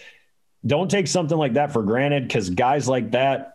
don't 0.65 0.89
take 0.89 1.07
something 1.07 1.37
like 1.37 1.53
that 1.53 1.71
for 1.71 1.83
granted 1.83 2.27
because 2.27 2.49
guys 2.49 2.87
like 2.87 3.11
that, 3.11 3.53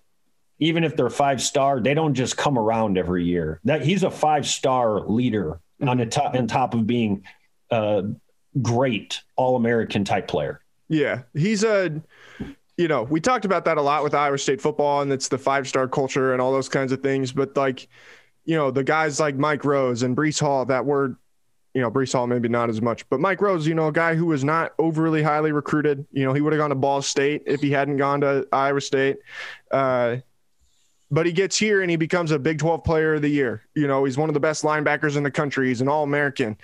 even 0.58 0.84
if 0.84 0.96
they're 0.96 1.10
five 1.10 1.42
star, 1.42 1.80
they 1.80 1.94
don't 1.94 2.14
just 2.14 2.36
come 2.36 2.58
around 2.58 2.96
every 2.96 3.24
year. 3.24 3.60
That 3.64 3.84
he's 3.84 4.04
a 4.04 4.10
five 4.10 4.46
star 4.46 5.00
leader 5.00 5.60
on 5.80 5.88
mm-hmm. 5.88 5.98
the 5.98 6.06
top, 6.06 6.34
on 6.34 6.46
top 6.46 6.74
of 6.74 6.86
being 6.86 7.24
a 7.70 8.04
great 8.60 9.20
All 9.36 9.56
American 9.56 10.04
type 10.04 10.28
player. 10.28 10.60
Yeah, 10.88 11.22
he's 11.34 11.64
a. 11.64 12.02
You 12.78 12.88
know, 12.88 13.02
we 13.02 13.20
talked 13.20 13.44
about 13.44 13.66
that 13.66 13.76
a 13.76 13.82
lot 13.82 14.02
with 14.02 14.14
Iowa 14.14 14.38
State 14.38 14.60
football, 14.60 15.02
and 15.02 15.12
it's 15.12 15.28
the 15.28 15.38
five 15.38 15.68
star 15.68 15.86
culture 15.86 16.32
and 16.32 16.40
all 16.40 16.52
those 16.52 16.68
kinds 16.68 16.90
of 16.90 17.02
things. 17.02 17.30
But 17.30 17.56
like, 17.56 17.88
you 18.44 18.56
know, 18.56 18.70
the 18.70 18.82
guys 18.82 19.20
like 19.20 19.36
Mike 19.36 19.64
Rose 19.64 20.02
and 20.02 20.16
Breece 20.16 20.40
Hall 20.40 20.64
that 20.66 20.84
were 20.84 21.16
you 21.74 21.80
know, 21.80 21.90
Breece 21.90 22.12
Hall 22.12 22.26
maybe 22.26 22.48
not 22.48 22.68
as 22.68 22.82
much, 22.82 23.08
but 23.08 23.18
Mike 23.20 23.40
Rose, 23.40 23.66
you 23.66 23.74
know, 23.74 23.88
a 23.88 23.92
guy 23.92 24.14
who 24.14 24.26
was 24.26 24.44
not 24.44 24.74
overly 24.78 25.22
highly 25.22 25.52
recruited. 25.52 26.06
You 26.12 26.24
know, 26.24 26.34
he 26.34 26.40
would 26.40 26.52
have 26.52 26.60
gone 26.60 26.70
to 26.70 26.76
Ball 26.76 27.00
State 27.00 27.44
if 27.46 27.60
he 27.60 27.70
hadn't 27.70 27.96
gone 27.96 28.20
to 28.20 28.46
Iowa 28.52 28.80
State. 28.80 29.18
Uh, 29.70 30.16
but 31.10 31.26
he 31.26 31.32
gets 31.32 31.58
here 31.58 31.80
and 31.80 31.90
he 31.90 31.96
becomes 31.96 32.30
a 32.30 32.38
Big 32.38 32.58
12 32.58 32.84
player 32.84 33.14
of 33.14 33.22
the 33.22 33.28
year. 33.28 33.62
You 33.74 33.86
know, 33.86 34.04
he's 34.04 34.18
one 34.18 34.28
of 34.28 34.34
the 34.34 34.40
best 34.40 34.64
linebackers 34.64 35.16
in 35.16 35.22
the 35.22 35.30
country. 35.30 35.68
He's 35.68 35.80
an 35.80 35.88
All 35.88 36.04
American. 36.04 36.58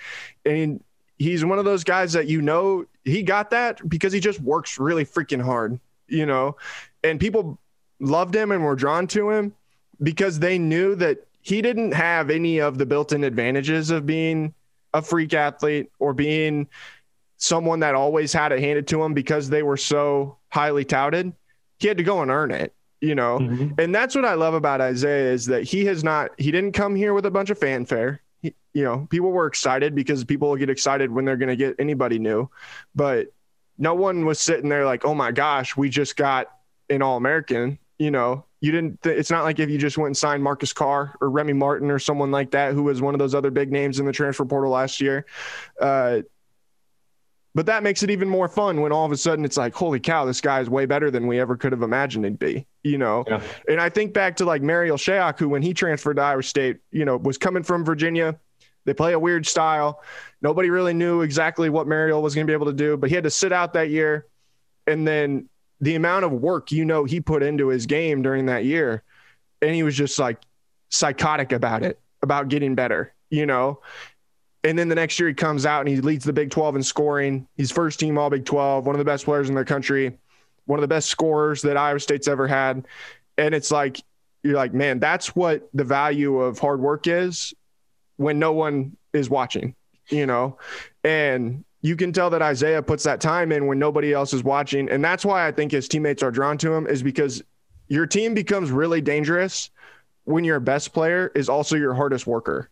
And 0.45 0.83
he's 1.19 1.45
one 1.45 1.59
of 1.59 1.65
those 1.65 1.83
guys 1.83 2.13
that 2.13 2.27
you 2.27 2.41
know 2.41 2.85
he 3.03 3.21
got 3.21 3.51
that 3.51 3.87
because 3.87 4.11
he 4.11 4.19
just 4.19 4.39
works 4.39 4.79
really 4.79 5.05
freaking 5.05 5.41
hard, 5.41 5.79
you 6.07 6.25
know, 6.25 6.55
and 7.03 7.19
people 7.19 7.59
loved 7.99 8.33
him 8.33 8.51
and 8.51 8.63
were 8.63 8.75
drawn 8.75 9.05
to 9.07 9.29
him 9.29 9.53
because 10.01 10.39
they 10.39 10.57
knew 10.57 10.95
that 10.95 11.19
he 11.41 11.61
didn't 11.61 11.91
have 11.91 12.29
any 12.29 12.59
of 12.59 12.77
the 12.77 12.85
built 12.85 13.11
in 13.11 13.23
advantages 13.23 13.91
of 13.91 14.05
being 14.05 14.53
a 14.93 15.01
freak 15.01 15.33
athlete 15.33 15.91
or 15.99 16.13
being 16.13 16.67
someone 17.37 17.79
that 17.81 17.95
always 17.95 18.33
had 18.33 18.51
it 18.51 18.59
handed 18.59 18.87
to 18.87 19.03
him 19.03 19.13
because 19.13 19.49
they 19.49 19.63
were 19.63 19.77
so 19.77 20.37
highly 20.49 20.85
touted. 20.85 21.31
He 21.79 21.87
had 21.87 21.97
to 21.97 22.03
go 22.03 22.21
and 22.21 22.31
earn 22.31 22.51
it, 22.51 22.73
you 23.01 23.15
know. 23.15 23.39
Mm-hmm. 23.39 23.79
And 23.79 23.93
that's 23.93 24.15
what 24.15 24.25
I 24.25 24.33
love 24.33 24.53
about 24.53 24.81
Isaiah 24.81 25.31
is 25.31 25.45
that 25.47 25.63
he 25.63 25.85
has 25.85 26.03
not 26.03 26.31
he 26.37 26.51
didn't 26.51 26.73
come 26.73 26.95
here 26.95 27.13
with 27.13 27.25
a 27.25 27.31
bunch 27.31 27.49
of 27.49 27.57
fanfare. 27.57 28.21
You 28.73 28.83
know, 28.83 29.07
people 29.09 29.31
were 29.31 29.47
excited 29.47 29.95
because 29.95 30.23
people 30.23 30.55
get 30.55 30.69
excited 30.69 31.11
when 31.11 31.25
they're 31.25 31.37
going 31.37 31.49
to 31.49 31.55
get 31.55 31.75
anybody 31.79 32.19
new, 32.19 32.49
but 32.93 33.27
no 33.77 33.95
one 33.95 34.25
was 34.25 34.39
sitting 34.39 34.69
there 34.69 34.85
like, 34.85 35.05
"Oh 35.05 35.15
my 35.15 35.31
gosh, 35.31 35.75
we 35.75 35.89
just 35.89 36.15
got 36.15 36.47
an 36.89 37.01
All-American." 37.01 37.79
You 37.97 38.11
know, 38.11 38.45
you 38.61 38.71
didn't 38.71 39.01
th- 39.01 39.17
it's 39.17 39.31
not 39.31 39.43
like 39.43 39.59
if 39.59 39.69
you 39.69 39.77
just 39.77 39.97
went 39.97 40.07
and 40.07 40.17
signed 40.17 40.43
Marcus 40.43 40.73
Carr 40.73 41.15
or 41.21 41.29
Remy 41.29 41.53
Martin 41.53 41.89
or 41.91 41.99
someone 41.99 42.31
like 42.31 42.51
that 42.51 42.73
who 42.73 42.83
was 42.83 43.01
one 43.01 43.15
of 43.15 43.19
those 43.19 43.35
other 43.35 43.51
big 43.51 43.71
names 43.71 43.99
in 43.99 44.05
the 44.05 44.11
transfer 44.11 44.45
portal 44.45 44.71
last 44.71 45.01
year. 45.01 45.25
Uh, 45.79 46.21
but 47.55 47.65
that 47.65 47.83
makes 47.83 48.03
it 48.03 48.11
even 48.11 48.29
more 48.29 48.47
fun 48.47 48.79
when 48.81 48.91
all 48.91 49.05
of 49.05 49.11
a 49.11 49.17
sudden 49.17 49.43
it's 49.43 49.57
like, 49.57 49.73
holy 49.73 49.99
cow, 49.99 50.23
this 50.23 50.39
guy 50.39 50.59
is 50.59 50.69
way 50.69 50.85
better 50.85 51.09
than 51.09 51.25
we 51.25 51.39
ever 51.39 51.57
could 51.57 51.71
have 51.71 51.81
imagined 51.81 52.23
he'd 52.25 52.37
be, 52.37 52.67
you 52.83 52.97
know? 52.97 53.23
Yeah. 53.27 53.41
And 53.67 53.81
I 53.81 53.89
think 53.89 54.13
back 54.13 54.35
to 54.37 54.45
like 54.45 54.61
Marial 54.61 54.97
Shayok, 54.97 55.39
who 55.39 55.49
when 55.49 55.61
he 55.61 55.73
transferred 55.73 56.17
to 56.17 56.21
Iowa 56.21 56.43
State, 56.43 56.77
you 56.91 57.05
know, 57.05 57.17
was 57.17 57.37
coming 57.37 57.63
from 57.63 57.83
Virginia. 57.83 58.39
They 58.89 58.93
play 58.93 59.13
a 59.13 59.19
weird 59.19 59.45
style. 59.45 60.01
Nobody 60.41 60.69
really 60.69 60.93
knew 60.93 61.21
exactly 61.21 61.69
what 61.69 61.87
Marial 61.87 62.21
was 62.21 62.35
going 62.35 62.45
to 62.45 62.49
be 62.49 62.55
able 62.55 62.65
to 62.65 62.73
do, 62.73 62.97
but 62.97 63.09
he 63.09 63.15
had 63.15 63.23
to 63.23 63.29
sit 63.29 63.51
out 63.51 63.73
that 63.73 63.89
year. 63.89 64.25
And 64.87 65.07
then 65.07 65.47
the 65.81 65.95
amount 65.95 66.25
of 66.25 66.31
work 66.31 66.71
you 66.71 66.85
know 66.85 67.03
he 67.05 67.19
put 67.19 67.43
into 67.43 67.67
his 67.67 67.85
game 67.85 68.21
during 68.21 68.45
that 68.47 68.65
year 68.65 69.03
and 69.61 69.73
he 69.73 69.83
was 69.83 69.95
just 69.95 70.19
like 70.19 70.39
psychotic 70.89 71.51
about 71.51 71.83
it 71.83 71.99
about 72.21 72.47
getting 72.49 72.75
better 72.75 73.13
you 73.29 73.45
know 73.45 73.79
and 74.63 74.77
then 74.77 74.89
the 74.89 74.95
next 74.95 75.19
year 75.19 75.29
he 75.29 75.33
comes 75.33 75.65
out 75.65 75.81
and 75.81 75.89
he 75.89 76.01
leads 76.01 76.25
the 76.25 76.33
big 76.33 76.49
12 76.49 76.77
in 76.77 76.83
scoring 76.83 77.47
he's 77.55 77.71
first 77.71 77.99
team 77.99 78.17
all 78.17 78.29
big 78.29 78.45
12 78.45 78.85
one 78.85 78.95
of 78.95 78.99
the 78.99 79.05
best 79.05 79.25
players 79.25 79.49
in 79.49 79.55
the 79.55 79.65
country 79.65 80.17
one 80.65 80.79
of 80.79 80.81
the 80.81 80.87
best 80.87 81.09
scorers 81.09 81.61
that 81.61 81.77
iowa 81.77 81.99
state's 81.99 82.27
ever 82.27 82.47
had 82.47 82.85
and 83.37 83.55
it's 83.55 83.71
like 83.71 84.01
you're 84.43 84.55
like 84.55 84.73
man 84.73 84.99
that's 84.99 85.35
what 85.35 85.69
the 85.73 85.83
value 85.83 86.39
of 86.39 86.59
hard 86.59 86.79
work 86.79 87.07
is 87.07 87.53
when 88.19 88.37
no 88.37 88.53
one 88.53 88.95
is 89.13 89.29
watching 89.29 89.75
you 90.09 90.25
know 90.25 90.57
and 91.03 91.63
you 91.81 91.95
can 91.95 92.11
tell 92.11 92.29
that 92.29 92.41
Isaiah 92.41 92.81
puts 92.81 93.03
that 93.05 93.21
time 93.21 93.51
in 93.51 93.65
when 93.67 93.79
nobody 93.79 94.13
else 94.13 94.33
is 94.33 94.43
watching. 94.43 94.89
And 94.89 95.03
that's 95.03 95.23
why 95.23 95.47
I 95.47 95.51
think 95.51 95.71
his 95.71 95.87
teammates 95.87 96.21
are 96.21 96.31
drawn 96.31 96.57
to 96.59 96.73
him, 96.73 96.87
is 96.87 97.01
because 97.01 97.41
your 97.87 98.05
team 98.05 98.33
becomes 98.33 98.69
really 98.71 99.01
dangerous 99.01 99.69
when 100.25 100.43
your 100.43 100.59
best 100.59 100.93
player 100.93 101.31
is 101.35 101.49
also 101.49 101.75
your 101.75 101.93
hardest 101.93 102.27
worker, 102.27 102.69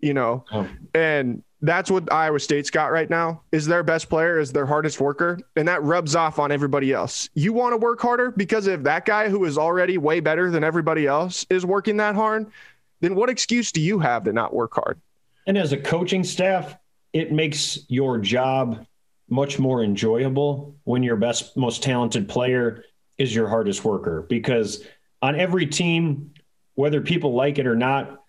you 0.00 0.14
know? 0.14 0.44
Oh. 0.52 0.68
And 0.94 1.42
that's 1.62 1.90
what 1.90 2.12
Iowa 2.12 2.40
State's 2.40 2.70
got 2.70 2.90
right 2.90 3.08
now 3.08 3.42
is 3.52 3.66
their 3.66 3.82
best 3.82 4.08
player 4.08 4.38
is 4.38 4.50
their 4.50 4.66
hardest 4.66 5.00
worker 5.00 5.38
and 5.56 5.68
that 5.68 5.82
rubs 5.82 6.16
off 6.16 6.38
on 6.38 6.50
everybody 6.50 6.92
else. 6.92 7.28
You 7.34 7.52
want 7.52 7.74
to 7.74 7.76
work 7.76 8.00
harder 8.00 8.30
because 8.30 8.66
if 8.66 8.82
that 8.82 9.04
guy 9.04 9.28
who 9.28 9.44
is 9.44 9.58
already 9.58 9.98
way 9.98 10.20
better 10.20 10.50
than 10.50 10.64
everybody 10.64 11.06
else 11.06 11.46
is 11.50 11.64
working 11.64 11.98
that 11.98 12.14
hard, 12.14 12.50
then 13.00 13.14
what 13.14 13.30
excuse 13.30 13.72
do 13.72 13.80
you 13.80 13.98
have 13.98 14.24
to 14.24 14.32
not 14.32 14.54
work 14.54 14.74
hard? 14.74 15.00
And 15.46 15.56
as 15.58 15.72
a 15.72 15.76
coaching 15.76 16.24
staff, 16.24 16.76
it 17.12 17.32
makes 17.32 17.78
your 17.88 18.18
job 18.18 18.86
much 19.28 19.58
more 19.58 19.82
enjoyable 19.82 20.76
when 20.84 21.02
your 21.02 21.16
best, 21.16 21.56
most 21.56 21.82
talented 21.82 22.28
player 22.28 22.84
is 23.18 23.34
your 23.34 23.48
hardest 23.48 23.84
worker. 23.84 24.26
Because 24.28 24.84
on 25.22 25.38
every 25.38 25.66
team, 25.66 26.34
whether 26.74 27.00
people 27.00 27.34
like 27.34 27.58
it 27.58 27.66
or 27.66 27.76
not, 27.76 28.22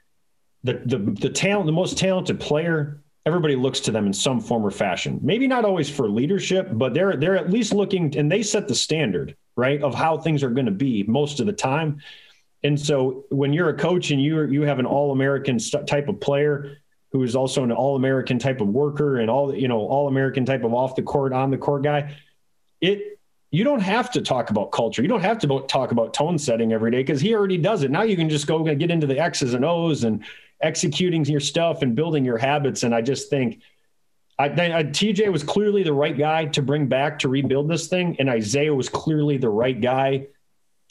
the 0.64 0.82
the 0.86 0.98
the 0.98 1.30
talent, 1.30 1.66
the 1.66 1.72
most 1.72 1.98
talented 1.98 2.40
player, 2.40 3.02
everybody 3.26 3.56
looks 3.56 3.80
to 3.82 3.92
them 3.92 4.06
in 4.06 4.14
some 4.14 4.40
form 4.40 4.66
or 4.66 4.72
fashion. 4.72 5.20
Maybe 5.24 5.48
not 5.48 5.66
always 5.66 5.90
for 5.90 6.10
leadership, 6.10 6.70
but 6.72 6.94
they're 6.94 7.16
they're 7.16 7.38
at 7.38 7.50
least 7.50 7.74
looking 7.74 8.16
and 8.18 8.32
they 8.32 8.44
set 8.44 8.68
the 8.68 8.76
standard, 8.76 9.36
right, 9.56 9.82
of 9.82 9.96
how 9.96 10.18
things 10.18 10.44
are 10.44 10.50
going 10.50 10.68
to 10.68 10.72
be 10.72 11.04
most 11.04 11.40
of 11.40 11.48
the 11.48 11.54
time. 11.54 12.02
And 12.64 12.80
so 12.80 13.26
when 13.30 13.54
you're 13.54 13.70
a 13.70 13.78
coach 13.78 14.12
and 14.12 14.22
you 14.22 14.44
you 14.44 14.62
have 14.64 14.80
an 14.80 14.86
all 14.86 15.12
American 15.12 15.58
type 15.60 16.08
of 16.08 16.20
player 16.20 16.78
who 17.12 17.24
is 17.24 17.36
also 17.36 17.64
an 17.64 17.72
all-American 17.72 18.40
type 18.40 18.62
of 18.62 18.70
worker 18.70 19.20
and 19.20 19.30
all 19.30 19.54
you 19.54 19.68
know 19.68 19.80
all-American 19.80 20.46
type 20.46 20.64
of 20.64 20.74
off 20.74 20.96
the 20.96 21.02
court, 21.02 21.34
on 21.34 21.52
the 21.52 21.58
court 21.58 21.84
guy. 21.84 22.16
It 22.80 23.20
you 23.52 23.66
don't 23.66 23.82
have 23.82 24.12
to 24.12 24.22
talk 24.22 24.50
about 24.50 24.72
culture. 24.72 25.02
You 25.02 25.10
don't 25.10 25.22
have 25.22 25.40
to 25.40 25.66
talk 25.68 25.92
about 25.92 26.14
tone 26.14 26.38
setting 26.38 26.72
every 26.72 26.90
day 26.90 27.00
because 27.00 27.20
he 27.20 27.36
already 27.36 27.58
does 27.58 27.84
it. 27.84 27.92
Now 27.92 28.04
you 28.04 28.16
can 28.16 28.30
just 28.30 28.48
go 28.48 28.66
and 28.66 28.80
get 28.80 28.90
into 28.90 29.08
the 29.08 29.20
X's 29.20 29.54
and 29.54 29.66
O's 29.66 30.06
and 30.06 30.24
executing 30.62 31.26
your 31.26 31.42
stuff 31.42 31.82
and 31.82 31.94
building 31.94 32.24
your 32.24 32.38
habits. 32.38 32.84
And 32.84 32.96
I 32.96 33.02
just 33.02 33.30
think 33.30 33.62
I, 34.40 34.46
I, 34.46 34.84
TJ 34.84 35.30
was 35.32 35.44
clearly 35.44 35.84
the 35.84 35.94
right 35.94 36.18
guy 36.18 36.46
to 36.46 36.62
bring 36.62 36.88
back 36.88 37.20
to 37.20 37.30
rebuild 37.30 37.68
this 37.68 37.88
thing, 37.88 38.16
and 38.20 38.30
Isaiah 38.30 38.74
was 38.74 38.90
clearly 38.90 39.38
the 39.38 39.50
right 39.50 39.80
guy 39.80 40.28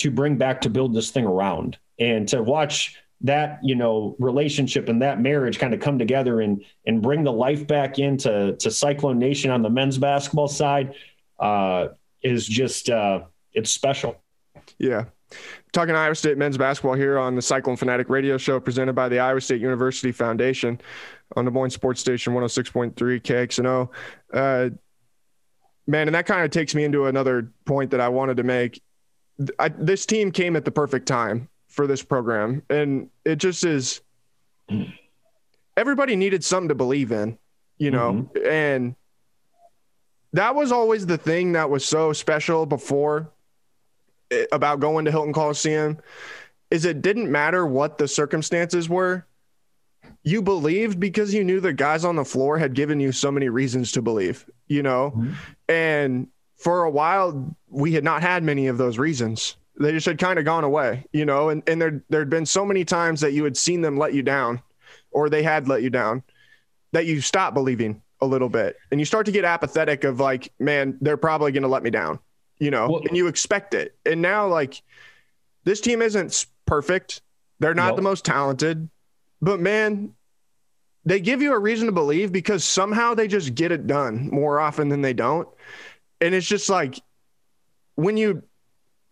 to 0.01 0.11
bring 0.11 0.37
back 0.37 0.61
to 0.63 0.71
build 0.71 0.95
this 0.95 1.11
thing 1.11 1.25
around. 1.25 1.79
And 1.99 2.29
to 2.29 2.43
watch 2.43 2.97
that 3.23 3.59
you 3.63 3.75
know 3.75 4.17
relationship 4.19 4.89
and 4.89 5.03
that 5.03 5.21
marriage 5.21 5.59
kind 5.59 5.75
of 5.75 5.81
come 5.81 5.99
together 5.99 6.41
and 6.41 6.65
and 6.87 7.03
bring 7.03 7.23
the 7.23 7.33
life 7.33 7.67
back 7.67 7.99
into 7.99 8.57
to 8.57 8.71
Cyclone 8.71 9.19
Nation 9.19 9.51
on 9.51 9.61
the 9.63 9.69
men's 9.69 9.99
basketball 9.99 10.49
side 10.49 10.95
uh, 11.39 11.89
is 12.23 12.47
just 12.47 12.89
uh, 12.89 13.21
it's 13.53 13.71
special. 13.71 14.17
Yeah. 14.79 15.05
Talking 15.73 15.95
Iowa 15.95 16.15
State 16.15 16.39
men's 16.39 16.59
basketball 16.59 16.95
here 16.95 17.19
on 17.19 17.37
the 17.37 17.43
Cyclone 17.43 17.77
Fanatic 17.77 18.09
radio 18.09 18.37
show 18.37 18.59
presented 18.59 18.95
by 18.95 19.09
the 19.09 19.21
Iowa 19.21 19.41
State 19.41 19.61
University 19.61 20.11
Foundation 20.11 20.81
on 21.37 21.45
Des 21.45 21.53
Moines 21.53 21.71
Sports 21.71 22.01
Station 22.01 22.35
106.3 22.35 22.95
KXNO. 22.95 23.89
Uh, 24.33 24.71
man, 25.87 26.09
and 26.09 26.15
that 26.15 26.27
kind 26.27 26.45
of 26.45 26.51
takes 26.51 26.75
me 26.75 26.83
into 26.83 27.07
another 27.07 27.53
point 27.67 27.93
that 27.93 28.01
I 28.01 28.09
wanted 28.09 28.39
to 28.39 28.43
make. 28.43 28.83
I, 29.59 29.69
this 29.69 30.07
team 30.07 30.33
came 30.33 30.57
at 30.57 30.65
the 30.65 30.71
perfect 30.71 31.07
time 31.07 31.49
for 31.69 31.87
this 31.87 32.03
program, 32.03 32.63
and 32.69 33.09
it 33.25 33.37
just 33.37 33.65
is. 33.65 34.01
Everybody 35.77 36.17
needed 36.17 36.45
something 36.45 36.69
to 36.69 36.75
believe 36.75 37.11
in, 37.11 37.39
you 37.79 37.91
know, 37.91 38.13
mm-hmm. 38.13 38.47
and 38.47 38.95
that 40.33 40.55
was 40.55 40.73
always 40.73 41.07
the 41.07 41.19
thing 41.19 41.53
that 41.53 41.71
was 41.71 41.85
so 41.85 42.13
special 42.13 42.67
before 42.67 43.31
eh, 44.31 44.47
about 44.53 44.81
going 44.81 45.05
to 45.05 45.11
Hilton 45.11 45.33
Coliseum 45.33 45.99
is 46.71 46.85
it 46.85 47.03
didn't 47.03 47.31
matter 47.31 47.67
what 47.67 47.99
the 47.99 48.07
circumstances 48.07 48.89
were. 48.89 49.27
You 50.23 50.43
believed 50.43 51.01
because 51.01 51.35
you 51.35 51.43
knew 51.45 51.61
the 51.61 51.73
guys 51.73 52.05
on 52.05 52.17
the 52.17 52.25
floor 52.25 52.59
had 52.59 52.75
given 52.75 53.01
you 53.01 53.11
so 53.11 53.33
many 53.33 53.49
reasons 53.49 53.93
to 53.93 54.03
believe, 54.03 54.49
you 54.69 54.83
know? 54.83 55.13
Mm-hmm. 55.17 55.33
And 55.69 56.29
for 56.57 56.85
a 56.85 56.91
while, 56.91 57.57
we 57.71 57.93
had 57.93 58.05
not 58.05 58.23
had 58.23 58.43
many 58.43 58.67
of 58.67 58.79
those 58.79 58.99
reasons. 58.99 59.57
They 59.79 59.93
just 59.93 60.07
had 60.07 60.19
kind 60.19 60.39
of 60.39 60.45
gone 60.45 60.65
away, 60.65 61.07
you 61.13 61.25
know? 61.25 61.49
And, 61.49 61.63
and 61.67 61.81
there, 61.81 62.03
there'd 62.11 62.29
been 62.29 62.47
so 62.47 62.67
many 62.67 62.85
times 62.85 63.21
that 63.23 63.33
you 63.33 63.45
had 63.45 63.57
seen 63.57 63.81
them 63.81 63.97
let 63.97 64.13
you 64.13 64.23
down 64.23 64.61
or 65.11 65.31
they 65.31 65.43
had 65.43 65.69
let 65.69 65.83
you 65.83 65.91
down 65.91 66.23
that 66.93 67.07
you 67.07 67.21
stopped 67.21 67.55
believing 67.55 68.03
a 68.21 68.27
little 68.27 68.49
bit 68.49 68.77
and 68.91 69.01
you 69.01 69.07
start 69.07 69.27
to 69.27 69.33
get 69.33 69.45
apathetic 69.45 70.05
of 70.05 70.21
like, 70.21 70.53
man, 70.59 70.99
they're 71.01 71.17
probably 71.17 71.53
going 71.53 71.63
to 71.63 71.69
let 71.69 71.83
me 71.83 71.91
down, 71.91 72.19
you 72.59 72.71
know, 72.71 72.91
well, 72.91 73.03
and 73.09 73.17
you 73.17 73.27
expect 73.27 73.73
it. 73.73 73.97
And 74.05 74.21
now, 74.21 74.49
like, 74.49 74.83
this 75.65 75.81
team 75.81 76.03
isn't 76.03 76.47
perfect. 76.67 77.23
They're 77.59 77.75
not 77.75 77.89
nope. 77.89 77.97
the 77.97 78.03
most 78.03 78.25
talented, 78.25 78.89
but 79.41 79.61
man, 79.61 80.15
they 81.05 81.21
give 81.21 81.41
you 81.41 81.55
a 81.55 81.59
reason 81.59 81.87
to 81.87 81.93
believe 81.93 82.33
because 82.33 82.65
somehow 82.65 83.15
they 83.15 83.29
just 83.29 83.55
get 83.55 83.73
it 83.73 83.87
done 83.87 84.29
more 84.31 84.61
often 84.61 84.89
than 84.89 85.01
they 85.01 85.15
don't. 85.15 85.49
And 86.21 86.35
it's 86.35 86.47
just 86.47 86.69
like 86.69 87.01
when 88.01 88.17
you 88.17 88.43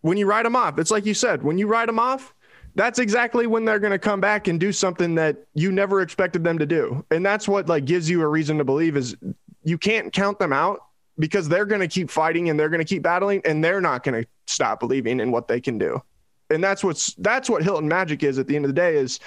when 0.01 0.17
you 0.17 0.25
write 0.25 0.43
them 0.43 0.55
off, 0.55 0.79
it's 0.79 0.91
like 0.91 1.05
you 1.05 1.13
said, 1.13 1.43
when 1.43 1.57
you 1.57 1.67
write 1.67 1.87
them 1.87 1.99
off, 1.99 2.33
that's 2.75 2.99
exactly 2.99 3.47
when 3.47 3.65
they're 3.65 3.79
going 3.79 3.91
to 3.91 3.99
come 3.99 4.21
back 4.21 4.47
and 4.47 4.59
do 4.59 4.71
something 4.71 5.15
that 5.15 5.37
you 5.53 5.71
never 5.71 6.01
expected 6.01 6.43
them 6.43 6.57
to 6.57 6.65
do. 6.65 7.05
And 7.11 7.25
that's 7.25 7.47
what 7.47 7.67
like 7.67 7.85
gives 7.85 8.09
you 8.09 8.21
a 8.21 8.27
reason 8.27 8.57
to 8.59 8.63
believe 8.63 8.95
is 8.95 9.17
you 9.63 9.77
can't 9.77 10.13
count 10.13 10.39
them 10.39 10.53
out 10.53 10.79
because 11.17 11.49
they're 11.49 11.65
going 11.65 11.81
to 11.81 11.87
keep 11.87 12.09
fighting 12.09 12.49
and 12.49 12.57
they're 12.57 12.69
going 12.69 12.79
to 12.79 12.85
keep 12.85 13.03
battling 13.03 13.41
and 13.43 13.63
they're 13.63 13.81
not 13.81 14.03
going 14.03 14.23
to 14.23 14.29
stop 14.47 14.79
believing 14.79 15.19
in 15.19 15.31
what 15.31 15.47
they 15.47 15.59
can 15.59 15.77
do. 15.77 16.01
And 16.49 16.63
that's 16.63 16.83
what's 16.83 17.13
that's 17.15 17.49
what 17.49 17.61
Hilton 17.61 17.87
Magic 17.87 18.23
is 18.23 18.39
at 18.39 18.47
the 18.47 18.55
end 18.55 18.65
of 18.65 18.69
the 18.69 18.73
day 18.73 18.95
is 18.95 19.19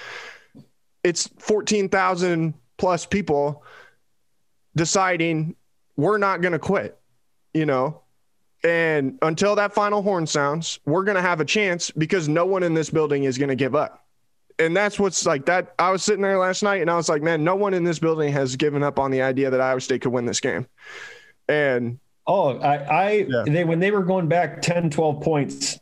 it's 1.03 1.29
14,000 1.39 2.53
plus 2.77 3.05
people 3.05 3.63
deciding 4.75 5.55
we're 5.95 6.17
not 6.17 6.41
going 6.41 6.53
to 6.53 6.59
quit, 6.59 6.99
you 7.53 7.65
know, 7.65 8.02
and 8.63 9.17
until 9.21 9.55
that 9.55 9.73
final 9.73 10.01
horn 10.01 10.25
sounds, 10.25 10.79
we're 10.85 11.03
going 11.03 11.15
to 11.15 11.21
have 11.21 11.41
a 11.41 11.45
chance 11.45 11.91
because 11.91 12.29
no 12.29 12.45
one 12.45 12.63
in 12.63 12.73
this 12.73 12.89
building 12.89 13.25
is 13.25 13.37
going 13.37 13.49
to 13.49 13.55
give 13.55 13.75
up. 13.75 14.05
And 14.59 14.75
that's 14.75 14.99
what's 14.99 15.25
like 15.25 15.45
that. 15.47 15.73
I 15.79 15.91
was 15.91 16.03
sitting 16.03 16.21
there 16.21 16.37
last 16.37 16.63
night 16.63 16.81
and 16.81 16.89
I 16.89 16.95
was 16.95 17.09
like, 17.09 17.21
man, 17.21 17.43
no 17.43 17.55
one 17.55 17.73
in 17.73 17.83
this 17.83 17.99
building 17.99 18.31
has 18.31 18.55
given 18.55 18.81
up 18.81 18.99
on 18.99 19.11
the 19.11 19.21
idea 19.21 19.49
that 19.49 19.59
Iowa 19.59 19.81
State 19.81 20.01
could 20.01 20.13
win 20.13 20.25
this 20.25 20.39
game. 20.39 20.67
And 21.49 21.99
oh, 22.25 22.57
I, 22.59 22.75
I 22.75 23.11
yeah. 23.27 23.43
they, 23.47 23.63
when 23.65 23.79
they 23.79 23.91
were 23.91 24.03
going 24.03 24.29
back 24.29 24.61
10, 24.61 24.91
12 24.91 25.21
points 25.21 25.79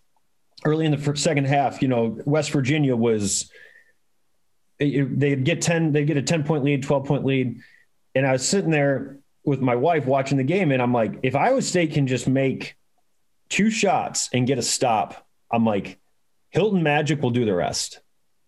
early 0.65 0.85
in 0.85 0.91
the 0.95 1.15
second 1.15 1.45
half, 1.45 1.81
you 1.81 1.87
know, 1.87 2.17
West 2.25 2.51
Virginia 2.51 2.95
was, 2.95 3.51
they'd 4.79 5.43
get 5.43 5.61
10, 5.61 5.91
they'd 5.91 6.05
get 6.05 6.17
a 6.17 6.23
10 6.23 6.45
point 6.45 6.63
lead, 6.63 6.81
12 6.81 7.05
point 7.05 7.25
lead. 7.25 7.59
And 8.15 8.25
I 8.25 8.31
was 8.31 8.47
sitting 8.47 8.71
there 8.71 9.20
with 9.43 9.61
my 9.61 9.75
wife 9.75 10.05
watching 10.05 10.37
the 10.37 10.43
game, 10.43 10.71
and 10.71 10.81
I'm 10.81 10.93
like, 10.93 11.19
if 11.23 11.35
Iowa 11.35 11.61
State 11.61 11.93
can 11.93 12.07
just 12.07 12.27
make 12.27 12.75
two 13.49 13.69
shots 13.69 14.29
and 14.33 14.47
get 14.47 14.57
a 14.57 14.61
stop, 14.61 15.27
I'm 15.51 15.65
like, 15.65 15.99
Hilton 16.49 16.83
Magic 16.83 17.21
will 17.21 17.31
do 17.31 17.45
the 17.45 17.53
rest. 17.53 17.99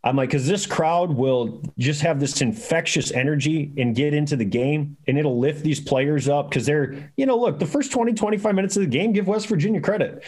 I'm 0.06 0.18
like, 0.18 0.30
because 0.30 0.46
this 0.46 0.66
crowd 0.66 1.12
will 1.12 1.64
just 1.78 2.02
have 2.02 2.20
this 2.20 2.42
infectious 2.42 3.12
energy 3.12 3.72
and 3.78 3.96
get 3.96 4.14
into 4.14 4.36
the 4.36 4.46
game 4.46 4.98
and 5.08 5.18
it'll 5.18 5.40
lift 5.40 5.64
these 5.64 5.80
players 5.80 6.28
up 6.28 6.50
because 6.50 6.66
they're, 6.66 7.14
you 7.16 7.26
know, 7.26 7.38
look, 7.38 7.58
the 7.58 7.66
first 7.66 7.94
20, 7.94 8.14
25 8.14 8.54
minutes 8.54 8.76
of 8.76 8.82
the 8.82 8.88
game, 8.88 9.14
give 9.14 9.28
West 9.28 9.48
Virginia 9.48 9.80
credit. 9.80 10.26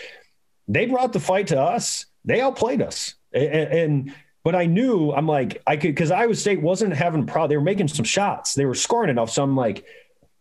They 0.69 0.85
brought 0.85 1.11
the 1.11 1.19
fight 1.19 1.47
to 1.47 1.59
us, 1.59 2.05
they 2.23 2.39
outplayed 2.39 2.81
us. 2.81 3.15
And, 3.33 3.51
and 3.51 4.13
but 4.45 4.55
I 4.55 4.65
knew 4.65 5.11
I'm 5.11 5.27
like, 5.27 5.61
I 5.67 5.75
could, 5.75 5.89
because 5.89 6.11
Iowa 6.11 6.35
State 6.35 6.61
wasn't 6.61 6.93
having 6.93 7.23
a 7.23 7.25
problem. 7.25 7.49
They 7.49 7.57
were 7.57 7.63
making 7.63 7.89
some 7.89 8.05
shots, 8.05 8.53
they 8.53 8.65
were 8.65 8.75
scoring 8.75 9.09
enough. 9.09 9.29
So 9.29 9.43
I'm 9.43 9.57
like, 9.57 9.85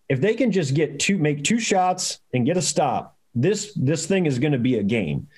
if 0.09 0.21
they 0.21 0.35
can 0.35 0.53
just 0.53 0.75
get 0.75 0.99
two, 0.99 1.19
make 1.19 1.45
two 1.45 1.59
shots 1.59 2.21
and 2.33 2.45
get 2.45 2.57
a 2.57 2.63
stop, 2.63 3.17
this 3.35 3.73
this 3.75 4.07
thing 4.07 4.27
is 4.27 4.39
going 4.39 4.53
to 4.53 4.59
be 4.59 4.79
a 4.79 4.83
game. 4.83 5.29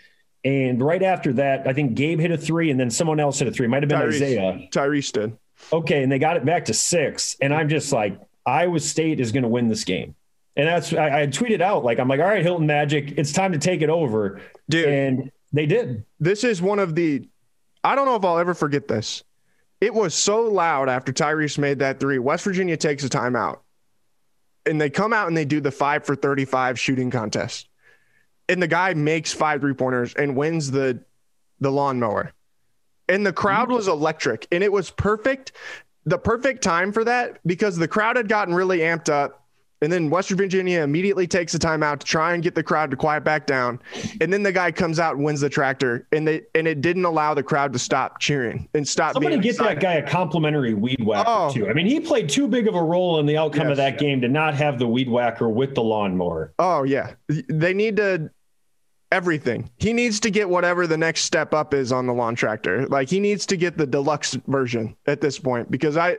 And 0.44 0.82
right 0.82 1.02
after 1.02 1.32
that, 1.34 1.66
I 1.66 1.72
think 1.72 1.94
Gabe 1.94 2.20
hit 2.20 2.30
a 2.30 2.38
three, 2.38 2.70
and 2.70 2.78
then 2.78 2.90
someone 2.90 3.18
else 3.18 3.38
hit 3.38 3.48
a 3.48 3.50
three. 3.50 3.66
It 3.66 3.68
might 3.68 3.82
have 3.82 3.88
been 3.88 3.98
Tyrese, 3.98 4.14
Isaiah. 4.14 4.68
Tyrese 4.70 5.12
did. 5.12 5.36
Okay, 5.72 6.02
and 6.02 6.12
they 6.12 6.18
got 6.18 6.36
it 6.36 6.44
back 6.44 6.66
to 6.66 6.74
six, 6.74 7.36
and 7.40 7.52
I'm 7.52 7.68
just 7.68 7.92
like, 7.92 8.20
Iowa 8.44 8.78
State 8.78 9.18
is 9.18 9.32
going 9.32 9.42
to 9.42 9.48
win 9.48 9.68
this 9.68 9.84
game. 9.84 10.14
And 10.56 10.68
that's 10.68 10.92
I, 10.92 11.22
I, 11.22 11.26
tweeted 11.26 11.60
out 11.60 11.84
like 11.84 11.98
I'm 11.98 12.08
like, 12.08 12.20
all 12.20 12.26
right, 12.26 12.42
Hilton 12.42 12.66
Magic, 12.66 13.14
it's 13.18 13.32
time 13.32 13.52
to 13.52 13.58
take 13.58 13.82
it 13.82 13.90
over, 13.90 14.40
dude. 14.68 14.88
And 14.88 15.32
they 15.52 15.66
did. 15.66 16.04
This 16.20 16.44
is 16.44 16.62
one 16.62 16.78
of 16.78 16.94
the. 16.94 17.28
I 17.84 17.94
don't 17.94 18.06
know 18.06 18.16
if 18.16 18.24
I'll 18.24 18.38
ever 18.38 18.54
forget 18.54 18.88
this. 18.88 19.22
It 19.80 19.92
was 19.92 20.14
so 20.14 20.42
loud 20.42 20.88
after 20.88 21.12
Tyrese 21.12 21.58
made 21.58 21.80
that 21.80 22.00
three. 22.00 22.18
West 22.18 22.44
Virginia 22.44 22.76
takes 22.76 23.04
a 23.04 23.08
timeout 23.08 23.58
and 24.66 24.80
they 24.80 24.90
come 24.90 25.12
out 25.12 25.28
and 25.28 25.36
they 25.36 25.44
do 25.44 25.60
the 25.60 25.70
five 25.70 26.04
for 26.04 26.16
35 26.16 26.78
shooting 26.78 27.10
contest. 27.10 27.68
And 28.48 28.62
the 28.62 28.68
guy 28.68 28.94
makes 28.94 29.32
five 29.32 29.60
three 29.60 29.74
pointers 29.74 30.14
and 30.14 30.36
wins 30.36 30.70
the 30.70 31.00
the 31.60 31.70
lawnmower. 31.70 32.32
And 33.08 33.24
the 33.24 33.32
crowd 33.32 33.70
was 33.70 33.88
electric 33.88 34.46
and 34.52 34.62
it 34.62 34.72
was 34.72 34.90
perfect. 34.90 35.52
The 36.04 36.18
perfect 36.18 36.62
time 36.62 36.92
for 36.92 37.04
that 37.04 37.40
because 37.46 37.76
the 37.76 37.88
crowd 37.88 38.16
had 38.16 38.28
gotten 38.28 38.54
really 38.54 38.78
amped 38.78 39.08
up 39.08 39.45
and 39.82 39.92
then 39.92 40.08
West 40.08 40.30
Virginia 40.30 40.80
immediately 40.80 41.26
takes 41.26 41.54
a 41.54 41.58
timeout 41.58 41.98
to 41.98 42.06
try 42.06 42.32
and 42.32 42.42
get 42.42 42.54
the 42.54 42.62
crowd 42.62 42.90
to 42.90 42.96
quiet 42.96 43.24
back 43.24 43.46
down. 43.46 43.78
And 44.20 44.32
then 44.32 44.42
the 44.42 44.52
guy 44.52 44.72
comes 44.72 44.98
out 44.98 45.16
and 45.16 45.24
wins 45.24 45.40
the 45.40 45.50
tractor. 45.50 46.06
And 46.12 46.26
they 46.26 46.42
and 46.54 46.66
it 46.66 46.80
didn't 46.80 47.04
allow 47.04 47.34
the 47.34 47.42
crowd 47.42 47.72
to 47.74 47.78
stop 47.78 48.18
cheering 48.18 48.68
and 48.74 48.88
stop. 48.88 49.12
Somebody 49.12 49.36
get 49.38 49.50
excited. 49.50 49.76
that 49.76 49.82
guy 49.82 49.94
a 49.94 50.08
complimentary 50.08 50.72
weed 50.72 51.04
whacker 51.04 51.24
oh. 51.28 51.52
too. 51.52 51.68
I 51.68 51.74
mean, 51.74 51.86
he 51.86 52.00
played 52.00 52.28
too 52.28 52.48
big 52.48 52.68
of 52.68 52.74
a 52.74 52.82
role 52.82 53.20
in 53.20 53.26
the 53.26 53.36
outcome 53.36 53.68
yes, 53.68 53.72
of 53.72 53.76
that 53.76 53.98
game 53.98 54.20
to 54.22 54.28
not 54.28 54.54
have 54.54 54.78
the 54.78 54.88
weed 54.88 55.10
whacker 55.10 55.48
with 55.48 55.74
the 55.74 55.82
lawnmower. 55.82 56.54
Oh 56.58 56.84
yeah, 56.84 57.12
they 57.28 57.74
need 57.74 57.96
to 57.96 58.30
everything. 59.12 59.70
He 59.76 59.92
needs 59.92 60.20
to 60.20 60.30
get 60.30 60.48
whatever 60.48 60.86
the 60.86 60.96
next 60.96 61.24
step 61.24 61.52
up 61.52 61.74
is 61.74 61.92
on 61.92 62.06
the 62.06 62.14
lawn 62.14 62.34
tractor. 62.34 62.86
Like 62.86 63.10
he 63.10 63.20
needs 63.20 63.44
to 63.46 63.56
get 63.56 63.76
the 63.76 63.86
deluxe 63.86 64.34
version 64.46 64.96
at 65.06 65.20
this 65.20 65.38
point 65.38 65.70
because 65.70 65.98
I 65.98 66.16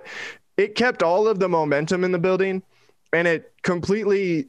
it 0.57 0.75
kept 0.75 1.01
all 1.01 1.27
of 1.27 1.39
the 1.39 1.49
momentum 1.49 2.03
in 2.03 2.11
the 2.11 2.19
building 2.19 2.61
and 3.13 3.27
it 3.27 3.53
completely 3.63 4.47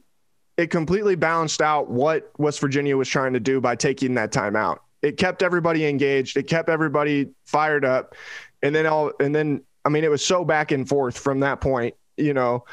it 0.57 0.69
completely 0.69 1.15
balanced 1.15 1.61
out 1.61 1.89
what 1.89 2.31
West 2.37 2.59
Virginia 2.59 2.97
was 2.97 3.07
trying 3.07 3.31
to 3.33 3.39
do 3.39 3.61
by 3.61 3.75
taking 3.75 4.15
that 4.15 4.33
time 4.33 4.57
out. 4.57 4.83
It 5.01 5.15
kept 5.15 5.41
everybody 5.41 5.85
engaged. 5.85 6.35
It 6.35 6.47
kept 6.47 6.67
everybody 6.67 7.29
fired 7.45 7.85
up. 7.85 8.15
And 8.61 8.75
then 8.75 8.85
all 8.85 9.13
and 9.19 9.33
then 9.33 9.61
I 9.85 9.89
mean 9.89 10.03
it 10.03 10.11
was 10.11 10.23
so 10.23 10.43
back 10.43 10.71
and 10.71 10.87
forth 10.87 11.17
from 11.17 11.39
that 11.41 11.61
point, 11.61 11.95
you 12.17 12.33
know. 12.33 12.65